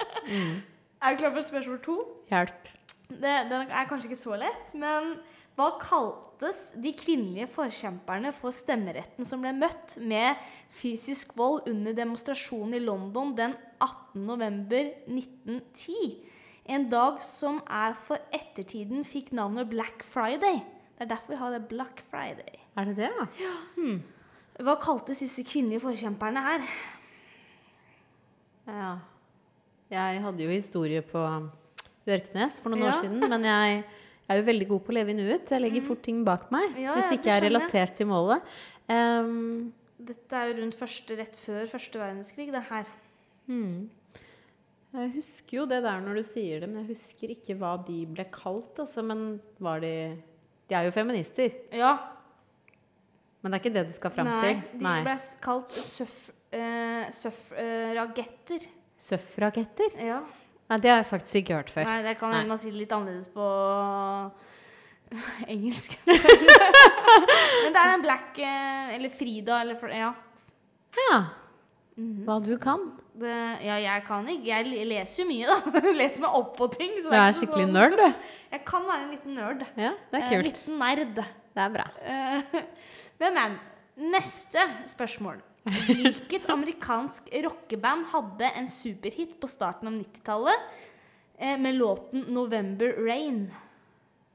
Er 1.02 1.10
du 1.12 1.16
klar 1.20 1.32
for 1.34 1.40
spørsmål 1.44 1.78
to? 1.84 1.96
Hjelp. 2.30 2.68
Det, 3.10 3.36
den 3.50 3.68
er 3.68 3.88
kanskje 3.90 4.10
ikke 4.10 4.20
så 4.20 4.38
lett, 4.38 4.72
men 4.78 5.16
hva 5.58 5.72
kaltes 5.82 6.70
de 6.80 6.92
kvinnelige 6.96 7.50
forkjemperne 7.52 8.30
for 8.32 8.54
stemmeretten 8.54 9.26
som 9.28 9.42
ble 9.42 9.52
møtt 9.58 9.98
med 10.00 10.38
fysisk 10.72 11.34
vold 11.36 11.66
under 11.68 11.96
demonstrasjonen 11.98 12.78
i 12.78 12.82
London 12.84 13.34
den 13.36 13.56
18. 13.82 14.22
november 14.28 14.92
1910? 15.10 15.98
En 16.70 16.86
dag 16.88 17.18
som 17.24 17.58
er 17.66 17.96
for 18.06 18.22
ettertiden 18.32 19.02
fikk 19.04 19.34
navnet 19.36 19.68
Black 19.72 20.04
Friday. 20.06 20.62
Det 20.94 21.04
er 21.04 21.12
derfor 21.12 21.34
vi 21.34 21.42
har 21.42 21.54
det 21.56 21.68
Black 21.68 22.02
Friday. 22.08 22.60
Er 22.78 22.88
det 22.88 22.96
det, 23.02 23.10
ja? 23.40 23.54
Hva 24.60 24.76
kaltes 24.80 25.22
disse 25.24 25.42
kvinnelige 25.48 25.82
forkjemperne 25.82 26.42
her? 26.44 26.66
Ja. 28.68 28.90
Jeg 29.90 30.20
hadde 30.22 30.44
jo 30.44 30.52
historie 30.52 31.02
på 31.02 31.24
Bjørknes 32.08 32.60
for 32.62 32.72
noen 32.72 32.82
Ja. 32.86 32.92
år 32.94 33.00
siden, 33.04 33.20
men 33.28 33.42
jeg, 33.44 33.84
jeg 33.84 34.34
er 34.34 34.40
jo 34.40 34.46
veldig 34.46 34.68
god 34.68 34.80
på 34.86 34.92
å 34.92 34.96
leve 34.96 35.10
i 35.12 35.18
nuet. 35.18 35.50
Jeg 35.52 35.60
legger 35.60 35.84
fort 35.86 36.02
ting 36.06 36.22
bak 36.24 36.48
meg 36.54 36.76
Ja, 36.80 36.94
hvis 36.96 37.04
ja, 37.04 37.10
det 37.10 37.10
det 37.10 37.18
ikke 37.20 37.34
er 37.36 37.44
relatert 37.48 37.94
til 37.98 38.06
målet. 38.10 38.42
Um, 38.90 39.72
Dette 40.00 40.32
er 40.32 40.48
jo 40.48 40.62
rundt 40.62 40.74
første, 40.78 41.16
rett 41.18 41.34
før 41.36 41.66
første 41.68 41.98
verdenskrig, 42.00 42.46
det 42.54 42.62
her. 42.70 42.86
jeg 43.50 45.10
husker 45.14 45.58
jo 45.60 45.66
det 45.70 45.82
der 45.84 46.00
når 46.02 46.14
du 46.20 46.22
sier 46.26 46.60
det, 46.64 46.68
men 46.70 46.82
jeg 46.86 46.94
husker 46.96 47.34
ikke 47.34 47.56
hva 47.60 47.74
de 47.86 47.98
ble 48.10 48.24
kalt. 48.32 48.78
Altså, 48.80 49.04
men 49.06 49.40
var 49.60 49.80
de 49.84 49.92
De 50.70 50.74
er 50.78 50.86
jo 50.88 50.94
feminister, 50.94 51.52
Ja, 51.74 51.98
men 53.42 53.52
det 53.52 53.58
er 53.58 53.62
ikke 53.64 53.72
det 53.76 53.86
du 53.88 53.94
skal 53.96 54.10
fram 54.12 54.26
Nei, 54.28 54.40
til? 54.42 54.80
de 54.80 54.96
ble 55.04 55.14
kalt 55.40 55.72
suff, 55.72 56.16
uh, 56.52 57.06
suffragetter. 57.10 58.66
Suffragetter? 59.00 59.94
Ja. 59.96 60.18
Nei, 60.70 60.78
det 60.78 60.90
har 60.92 61.00
jeg 61.02 61.08
faktisk 61.10 61.34
ikke 61.42 61.56
hørt 61.58 61.70
før. 61.74 61.84
Nei, 61.88 61.98
det 62.06 62.16
kan 62.20 62.32
hende 62.32 62.48
man 62.52 62.58
sier 62.62 62.70
det 62.72 62.78
litt 62.84 62.92
annerledes 62.94 63.26
på 63.34 63.46
engelsk. 65.54 65.96
Men 66.06 67.74
det 67.74 67.80
er 67.82 67.92
en 67.96 68.04
black 68.04 68.38
eh, 68.38 68.94
Eller 68.96 69.10
Frida, 69.10 69.60
eller 69.64 69.94
Ja. 69.96 70.12
Ja. 71.10 71.18
Hva 72.26 72.36
du 72.44 72.54
kan. 72.62 72.84
Det, 73.20 73.32
ja, 73.66 73.74
jeg 73.82 74.04
kan 74.06 74.24
ikke 74.30 74.46
Jeg 74.48 74.86
leser 74.88 75.22
jo 75.24 75.26
mye, 75.28 75.50
da. 75.50 75.80
leser 76.00 76.22
meg 76.24 76.38
opp 76.38 76.54
på 76.56 76.70
ting. 76.76 76.94
Så 77.02 77.10
Du 77.10 77.16
er, 77.16 77.26
er 77.26 77.36
skikkelig 77.36 77.66
sånn- 77.66 77.74
nerd, 77.76 77.98
du. 77.98 78.30
Jeg 78.54 78.64
kan 78.70 78.86
være 78.88 79.02
en 79.04 79.10
liten 79.16 79.34
nerd. 79.36 79.66
Ja, 79.76 79.92
det 80.14 80.22
er 80.22 80.28
kult. 80.30 80.38
En 80.38 80.48
liten 80.48 80.80
nerd. 80.80 81.20
Det 81.50 81.66
er 81.66 81.74
bra. 81.74 81.88
Eh, 82.06 82.62
Men, 83.20 83.34
men. 83.36 83.58
Neste 84.00 84.62
spørsmål. 84.88 85.42
Hvilket 85.68 86.48
amerikansk 86.50 87.28
rockeband 87.44 88.06
hadde 88.14 88.48
en 88.56 88.68
superhit 88.68 89.36
på 89.40 89.48
starten 89.50 89.90
av 89.90 89.94
90-tallet 89.98 90.70
eh, 91.38 91.58
med 91.60 91.76
låten 91.76 92.24
'November 92.28 92.96
Rain'? 92.96 93.50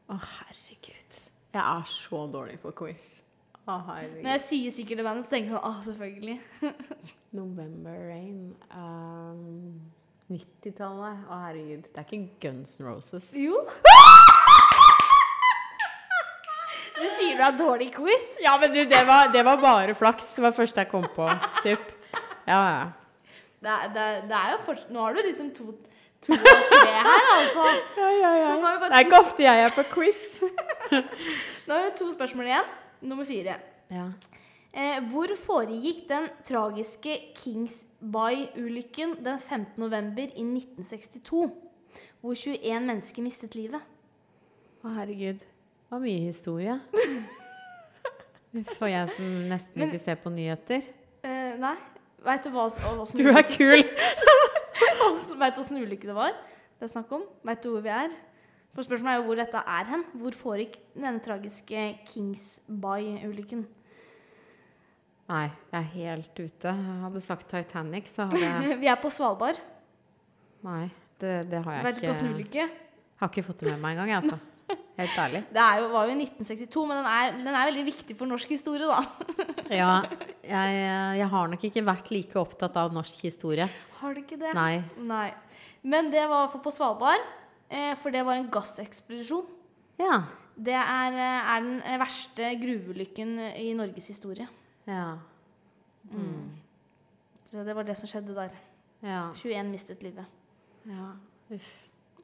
Å, 0.06 0.20
herregud. 0.22 1.22
Jeg 1.56 1.64
er 1.64 1.86
så 1.90 2.26
dårlig 2.30 2.60
på 2.62 2.72
quiz. 2.78 3.04
Å, 3.66 3.80
herregud. 3.88 4.22
Når 4.22 4.36
jeg 4.36 4.44
sier 4.46 4.76
sikkert 4.78 5.02
det 5.02 5.08
bandet, 5.08 5.26
så 5.26 5.34
tenker 5.34 5.56
jeg 5.56 5.64
ah, 5.66 5.82
selvfølgelig. 5.88 6.38
November 7.40 7.98
Rain 8.12 8.54
um, 8.70 9.82
90-tallet. 10.30 11.26
Å, 11.26 11.42
herregud. 11.48 11.90
Det 11.90 12.04
er 12.04 12.10
ikke 12.12 12.24
Guns 12.46 12.78
N' 12.80 12.90
Roses. 12.92 13.34
Jo. 13.34 13.66
Du 16.96 17.08
sier 17.18 17.36
du 17.36 17.44
har 17.44 17.56
dårlig 17.58 17.90
quiz. 17.96 18.28
Ja, 18.44 18.56
men 18.62 18.72
du, 18.72 18.80
det 18.88 19.02
var, 19.08 19.32
det 19.34 19.44
var 19.46 19.60
bare 19.62 19.96
flaks. 19.98 20.30
Det 20.36 20.44
var 20.44 20.54
det 20.54 20.60
første 20.62 20.84
jeg 20.84 20.92
kom 20.92 21.08
på. 21.16 21.28
Typ. 21.66 21.92
Ja, 22.48 22.62
ja. 22.70 22.86
Det 23.66 23.76
det, 23.96 24.06
det 24.30 24.38
er 24.38 24.52
jo 24.54 24.58
fortsatt 24.68 24.92
Nå 24.94 25.02
har 25.02 25.16
du 25.16 25.22
liksom 25.26 25.48
to, 25.56 25.72
to 26.22 26.36
og 26.36 26.68
tre 26.70 26.92
her, 26.94 27.30
altså. 27.34 27.64
ja, 28.04 28.10
ja, 28.14 28.32
ja. 28.38 28.48
Så 28.48 28.58
nå 28.60 28.68
har 28.68 28.76
vi 28.76 28.84
bare 28.84 28.92
Det 28.92 29.00
er 29.00 29.08
ikke 29.08 29.22
ofte 29.24 29.46
jeg 29.48 29.64
er 29.66 29.74
på 29.76 29.86
quiz. 29.90 30.24
Nå 31.66 31.78
har 31.78 31.88
vi 31.88 31.94
to 31.98 32.10
spørsmål 32.14 32.52
igjen. 32.52 32.74
Nummer 33.06 33.28
fire. 33.28 33.58
Ja. 33.94 34.06
Eh, 34.76 35.00
hvor 35.10 35.32
foregikk 35.40 36.06
den 36.10 36.30
tragiske 36.48 37.18
Kingsby-ulykken 37.40 39.18
den 39.24 39.40
15. 39.40 39.74
november 39.82 40.28
i 40.28 40.46
1962? 40.46 41.44
Hvor 42.22 42.36
21 42.36 42.88
mennesker 42.90 43.24
mistet 43.26 43.56
livet. 43.56 43.84
Å, 44.84 44.92
herregud. 45.00 45.44
Det 45.86 45.94
var 45.94 46.02
mye 46.02 46.22
historie. 46.26 46.80
Får 48.80 48.90
jeg 48.90 49.10
som 49.16 49.34
nesten 49.52 49.82
Men- 49.82 49.92
ikke 49.92 50.04
ser 50.04 50.18
på 50.24 50.32
nyheter. 50.34 50.88
Uh, 51.26 51.54
nei. 51.62 51.76
Veit 52.26 52.46
du 52.46 52.50
hva 52.50 52.66
åssen 52.66 53.20
Du 53.20 53.28
er 53.30 53.46
kul! 53.46 53.84
Veit 55.42 55.54
du 55.56 55.62
åssen 55.62 55.78
ulykke 55.78 56.08
det 56.10 56.16
var? 56.18 56.34
Det 56.80 56.88
er 56.88 56.92
snakk 56.92 57.12
om? 57.14 57.26
Veit 57.46 57.62
du 57.62 57.70
hvor 57.70 57.84
vi 57.86 57.92
er? 57.94 58.14
For 58.74 58.84
Spørsmålet 58.88 59.14
er 59.14 59.20
jo 59.22 59.28
hvor 59.28 59.40
dette 59.40 59.62
er 59.78 59.92
hen. 59.92 60.06
Hvor 60.20 60.36
foregikk 60.36 60.80
denne 60.96 61.22
tragiske 61.24 61.84
Kingsby-ulykken? 62.10 63.62
Nei, 65.30 65.46
jeg 65.72 65.78
er 65.80 65.88
helt 65.94 66.42
ute. 66.42 66.74
Hadde 67.04 67.22
du 67.22 67.24
sagt 67.24 67.48
Titanic, 67.50 68.10
så 68.12 68.28
hadde 68.30 68.42
jeg 68.42 68.76
Vi 68.84 68.90
er 68.90 68.98
på 69.02 69.14
Svalbard. 69.14 69.62
Nei, 70.66 70.90
det, 71.22 71.38
det 71.52 71.62
har 71.62 71.78
jeg 71.80 71.88
Vet 71.88 72.02
du 72.02 72.04
Vært 72.04 72.12
på 72.12 72.20
snulykke? 72.24 72.68
Har 73.22 73.32
ikke 73.32 73.46
fått 73.48 73.64
det 73.64 73.72
med 73.76 73.82
meg 73.86 73.96
engang, 73.96 74.12
jeg, 74.12 74.26
altså. 74.26 74.55
Helt 75.00 75.18
ærlig. 75.22 75.42
Det 75.54 75.62
er 75.62 75.80
jo, 75.82 75.90
var 75.94 76.08
jo 76.08 76.14
i 76.16 76.26
1962, 76.26 76.84
men 76.90 77.00
den 77.02 77.08
er, 77.12 77.36
den 77.38 77.50
er 77.54 77.68
veldig 77.70 77.84
viktig 77.90 78.16
for 78.18 78.30
norsk 78.30 78.54
historie, 78.56 78.88
da. 78.90 79.02
Ja, 79.82 79.92
jeg, 80.46 80.76
jeg 81.20 81.28
har 81.32 81.48
nok 81.50 81.64
ikke 81.68 81.82
vært 81.86 82.12
like 82.14 82.38
opptatt 82.38 82.76
av 82.78 82.94
norsk 82.94 83.24
historie. 83.26 83.66
Har 84.00 84.14
du 84.14 84.22
ikke 84.22 84.38
det? 84.42 84.52
Nei. 84.58 84.84
Nei. 85.02 85.30
Men 85.86 86.12
det 86.14 86.24
var 86.30 86.38
i 86.38 86.44
hvert 86.46 86.54
fall 86.56 86.64
på 86.66 86.74
Svalbard, 86.74 87.24
eh, 87.70 87.94
for 87.98 88.14
det 88.14 88.22
var 88.26 88.38
en 88.38 88.50
gassekspedisjon. 88.54 89.48
Ja. 90.02 90.20
Det 90.56 90.76
er, 90.78 91.18
eh, 91.18 91.50
er 91.56 91.66
den 91.66 91.82
verste 92.02 92.52
gruveulykken 92.62 93.34
i 93.58 93.72
Norges 93.78 94.08
historie. 94.14 94.48
Ja. 94.88 95.18
Så 97.46 97.66
det 97.66 97.76
var 97.78 97.86
det 97.86 97.98
som 98.00 98.10
skjedde 98.10 98.38
der. 98.38 98.54
Ja. 99.06 99.28
21 99.34 99.70
mistet 99.74 100.06
livet. 100.06 100.26
ja. 100.90 101.12
Uff. 101.54 101.74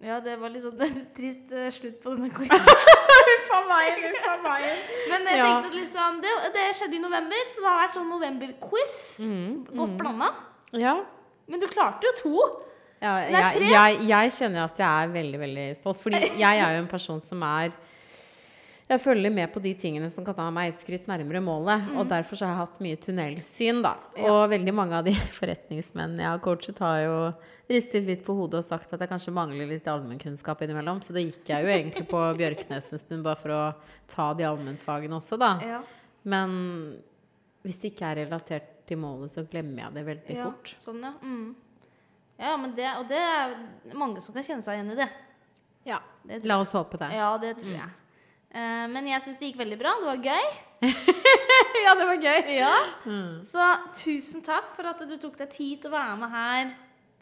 Ja, 0.01 0.15
det 0.23 0.33
var 0.41 0.49
litt 0.49 0.63
sånn 0.63 0.79
trist 1.17 1.51
eh, 1.53 1.67
slutt 1.73 1.99
på 2.01 2.15
denne 2.15 2.31
quizen. 2.35 2.57
Uff 2.57 3.51
a 3.53 3.59
meg, 3.69 4.01
uff 4.09 4.27
a 4.31 4.35
meg. 4.41 4.65
Men 5.11 5.27
jeg 5.29 5.37
Ja. 5.37 5.45
tenkte 5.51 5.69
at 5.71 5.77
liksom, 5.77 6.19
det, 6.23 6.31
det 6.55 6.65
skjedde 6.79 6.97
i 6.97 7.03
november, 7.03 7.43
så 7.51 7.61
det 7.61 7.69
har 7.69 7.79
vært 7.83 7.99
sånn 7.99 8.09
november-quiz. 8.15 8.95
Mm, 9.25 9.53
Godt 9.77 9.95
blanda. 10.01 10.31
Ja. 10.73 10.95
Men 11.51 11.61
du 11.61 11.67
klarte 11.69 12.07
jo 12.09 12.13
to. 12.21 12.33
Ja, 13.01 13.15
jeg, 13.25 13.53
tre. 13.57 13.69
jeg, 13.73 14.01
jeg 14.09 14.33
kjenner 14.39 14.67
at 14.67 14.77
jeg 14.81 15.05
er 15.05 15.13
veldig 15.13 15.39
veldig 15.41 15.67
stolt. 15.79 16.01
Fordi 16.01 16.19
jeg 16.45 16.61
er 16.65 16.75
jo 16.77 16.83
en 16.83 16.89
person 16.91 17.21
som 17.21 17.41
er 17.47 17.71
Jeg 18.91 18.99
følger 18.99 19.31
med 19.31 19.47
på 19.53 19.61
de 19.63 19.71
tingene 19.79 20.09
som 20.11 20.25
kan 20.27 20.35
ta 20.35 20.49
meg 20.51 20.73
et 20.73 20.81
skritt 20.81 21.05
nærmere 21.07 21.39
målet. 21.43 21.85
Og 21.95 22.09
derfor 22.11 22.35
så 22.35 22.47
har 22.47 22.51
jeg 22.51 22.59
hatt 22.59 22.81
mye 22.83 22.97
tunnelsyn, 22.99 23.79
da. 23.85 23.93
Mm. 24.11 24.17
Ja. 24.19 24.33
Og 24.33 24.41
veldig 24.51 24.73
mange 24.75 24.97
av 24.97 25.07
de 25.07 25.13
forretningsmennene 25.39 26.25
jeg 26.25 26.27
har 26.27 26.41
coachet, 26.43 26.81
har 26.83 26.97
jo 27.05 27.15
ristet 27.71 28.09
litt 28.09 28.25
på 28.25 28.35
hodet 28.35 28.59
og 28.59 28.67
sagt 28.67 28.91
at 28.91 28.99
jeg 28.99 29.11
kanskje 29.13 29.35
mangler 29.35 29.69
litt 29.69 29.87
allmennkunnskap 29.87 30.65
innimellom. 30.65 30.99
Så 31.05 31.15
da 31.15 31.23
gikk 31.23 31.53
jeg 31.53 31.63
jo 31.63 31.71
egentlig 31.71 32.03
på 32.11 32.25
Bjørknes 32.41 32.91
en 32.91 33.03
stund 33.05 33.23
bare 33.27 33.39
for 33.39 33.55
å 33.55 33.61
ta 34.11 34.27
de 34.35 34.49
allmennfagene 34.49 35.21
også, 35.21 35.39
da. 35.39 35.53
Ja. 35.63 35.79
Men 36.27 36.51
hvis 37.63 37.79
det 37.79 37.93
ikke 37.93 38.11
er 38.11 38.23
relatert 38.25 38.75
til 38.89 38.99
målet, 38.99 39.31
så 39.31 39.45
glemmer 39.47 39.85
jeg 39.85 39.99
det 40.01 40.05
veldig 40.09 40.35
ja. 40.35 40.49
fort. 40.49 40.75
Sånn, 40.83 40.99
ja. 41.07 41.15
Mm. 41.23 41.55
Ja, 42.41 42.57
men 42.59 42.75
det, 42.75 42.91
og 42.97 43.07
det 43.07 43.23
er 43.23 43.55
mange 43.95 44.19
som 44.25 44.35
kan 44.35 44.43
kjenne 44.43 44.65
seg 44.65 44.81
igjen 44.81 44.93
i 44.97 44.99
det. 44.99 45.09
Ja. 45.87 46.03
Det 46.27 46.43
La 46.49 46.59
oss 46.59 46.75
håpe 46.75 46.99
det. 46.99 47.13
Ja, 47.15 47.31
det 47.39 47.55
tror 47.61 47.75
jeg. 47.77 47.91
Eh, 48.51 48.85
men 48.91 49.07
jeg 49.07 49.21
syns 49.23 49.37
det 49.39 49.49
gikk 49.51 49.59
veldig 49.61 49.77
bra. 49.79 49.93
Det 50.01 50.09
var 50.11 50.21
gøy. 50.31 50.45
Ja, 51.81 51.93
det 51.97 52.05
var 52.05 52.17
gøy. 52.21 52.49
Ja. 52.53 52.71
Så 53.47 53.63
tusen 53.97 54.43
takk 54.45 54.73
for 54.75 54.85
at 54.91 54.99
du 55.07 55.15
tok 55.17 55.37
deg 55.39 55.49
tid 55.53 55.79
til 55.81 55.89
å 55.89 55.95
være 55.95 56.17
med 56.19 56.29
her 56.33 56.73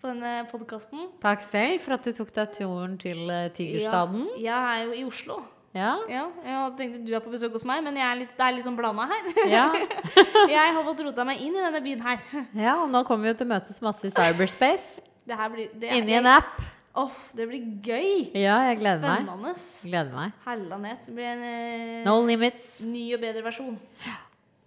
på 0.01 0.09
denne 0.09 0.31
podkasten. 0.49 1.05
Takk 1.23 1.45
selv 1.51 1.79
for 1.83 1.95
at 1.95 2.03
du 2.07 2.11
tok 2.15 2.33
deg 2.35 2.51
turen 2.57 2.97
til 2.99 3.21
eh, 3.31 3.47
Tigerstaden. 3.55 4.25
Ja, 4.41 4.57
jeg 4.73 4.81
er 4.81 4.83
jo 4.89 4.97
i 4.99 5.05
Oslo. 5.07 5.37
Ja. 5.77 5.93
Ja, 6.09 6.23
jeg 6.43 6.71
tenkte 6.79 7.01
du 7.07 7.13
er 7.13 7.21
på 7.23 7.31
besøk 7.31 7.53
hos 7.55 7.63
meg, 7.67 7.83
men 7.85 7.95
jeg 7.99 8.07
er 8.09 8.17
litt, 8.23 8.31
det 8.35 8.45
er 8.47 8.55
litt 8.57 8.65
sånn 8.65 8.77
blanda 8.79 9.05
her. 9.11 9.29
Ja. 9.51 9.67
jeg 10.55 10.57
har 10.75 10.81
fått 10.87 11.03
rota 11.05 11.27
meg 11.29 11.43
inn 11.45 11.55
i 11.55 11.61
denne 11.63 11.81
byen 11.85 12.01
her. 12.07 12.23
ja, 12.57 12.73
og 12.81 12.89
nå 12.91 13.03
kommer 13.07 13.29
vi 13.29 13.33
jo 13.35 13.39
til 13.43 13.47
å 13.47 13.53
møtes 13.53 13.79
masse 13.85 14.09
i 14.09 14.13
cyberspace. 14.15 15.05
Det 15.29 15.37
her 15.39 15.51
blir 15.53 15.69
det 15.77 15.91
er- 15.91 15.99
Inni 16.01 16.17
en 16.19 16.31
app. 16.33 16.57
Åh, 16.97 17.11
det 17.37 17.45
blir 17.47 17.67
gøy! 17.85 18.31
Ja, 18.33 18.55
jeg 18.69 18.79
gleder 18.81 19.03
meg. 19.03 19.21
Spennende. 19.27 19.53
Gleder 19.91 20.15
meg. 20.15 20.33
Hella 20.45 20.79
ned. 20.81 21.03
Det 21.05 21.13
blir 21.15 21.29
en 21.29 21.43
eh, 21.45 21.99
No 22.07 22.15
limits. 22.25 22.79
ny 22.81 23.03
og 23.15 23.21
bedre 23.21 23.43
versjon. 23.45 23.77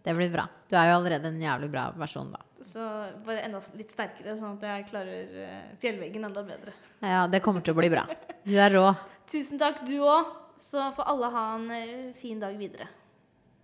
Det 0.02 0.14
blir 0.18 0.30
bra. 0.32 0.46
Du 0.70 0.76
er 0.78 0.88
jo 0.90 0.96
allerede 1.00 1.30
en 1.30 1.42
jævlig 1.42 1.68
bra 1.74 1.88
versjon, 1.98 2.30
da. 2.34 2.40
Så 2.62 2.82
bare 3.26 3.42
enda 3.42 3.58
litt 3.74 3.90
sterkere, 3.94 4.36
sånn 4.38 4.56
at 4.56 4.66
jeg 4.68 4.86
klarer 4.90 5.36
eh, 5.44 5.62
fjellveggen 5.82 6.28
enda 6.30 6.44
bedre. 6.46 6.74
Ja, 7.02 7.24
det 7.30 7.42
kommer 7.42 7.62
til 7.66 7.74
å 7.74 7.80
bli 7.80 7.90
bra. 7.92 8.06
Du 8.46 8.54
er 8.54 8.70
rå. 8.74 8.86
Tusen 9.32 9.58
takk, 9.62 9.82
du 9.88 9.98
òg. 10.06 10.38
Så 10.62 10.84
får 10.94 11.08
alle 11.10 11.30
ha 11.34 11.46
en 11.56 11.70
eh, 11.74 12.12
fin 12.18 12.38
dag 12.42 12.54
videre. 12.58 12.86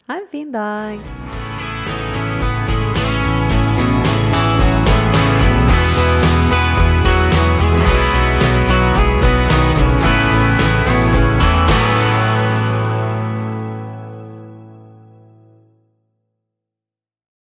Ha 0.09 0.19
en 0.19 0.27
fin 0.31 0.51
dag. 0.51 1.48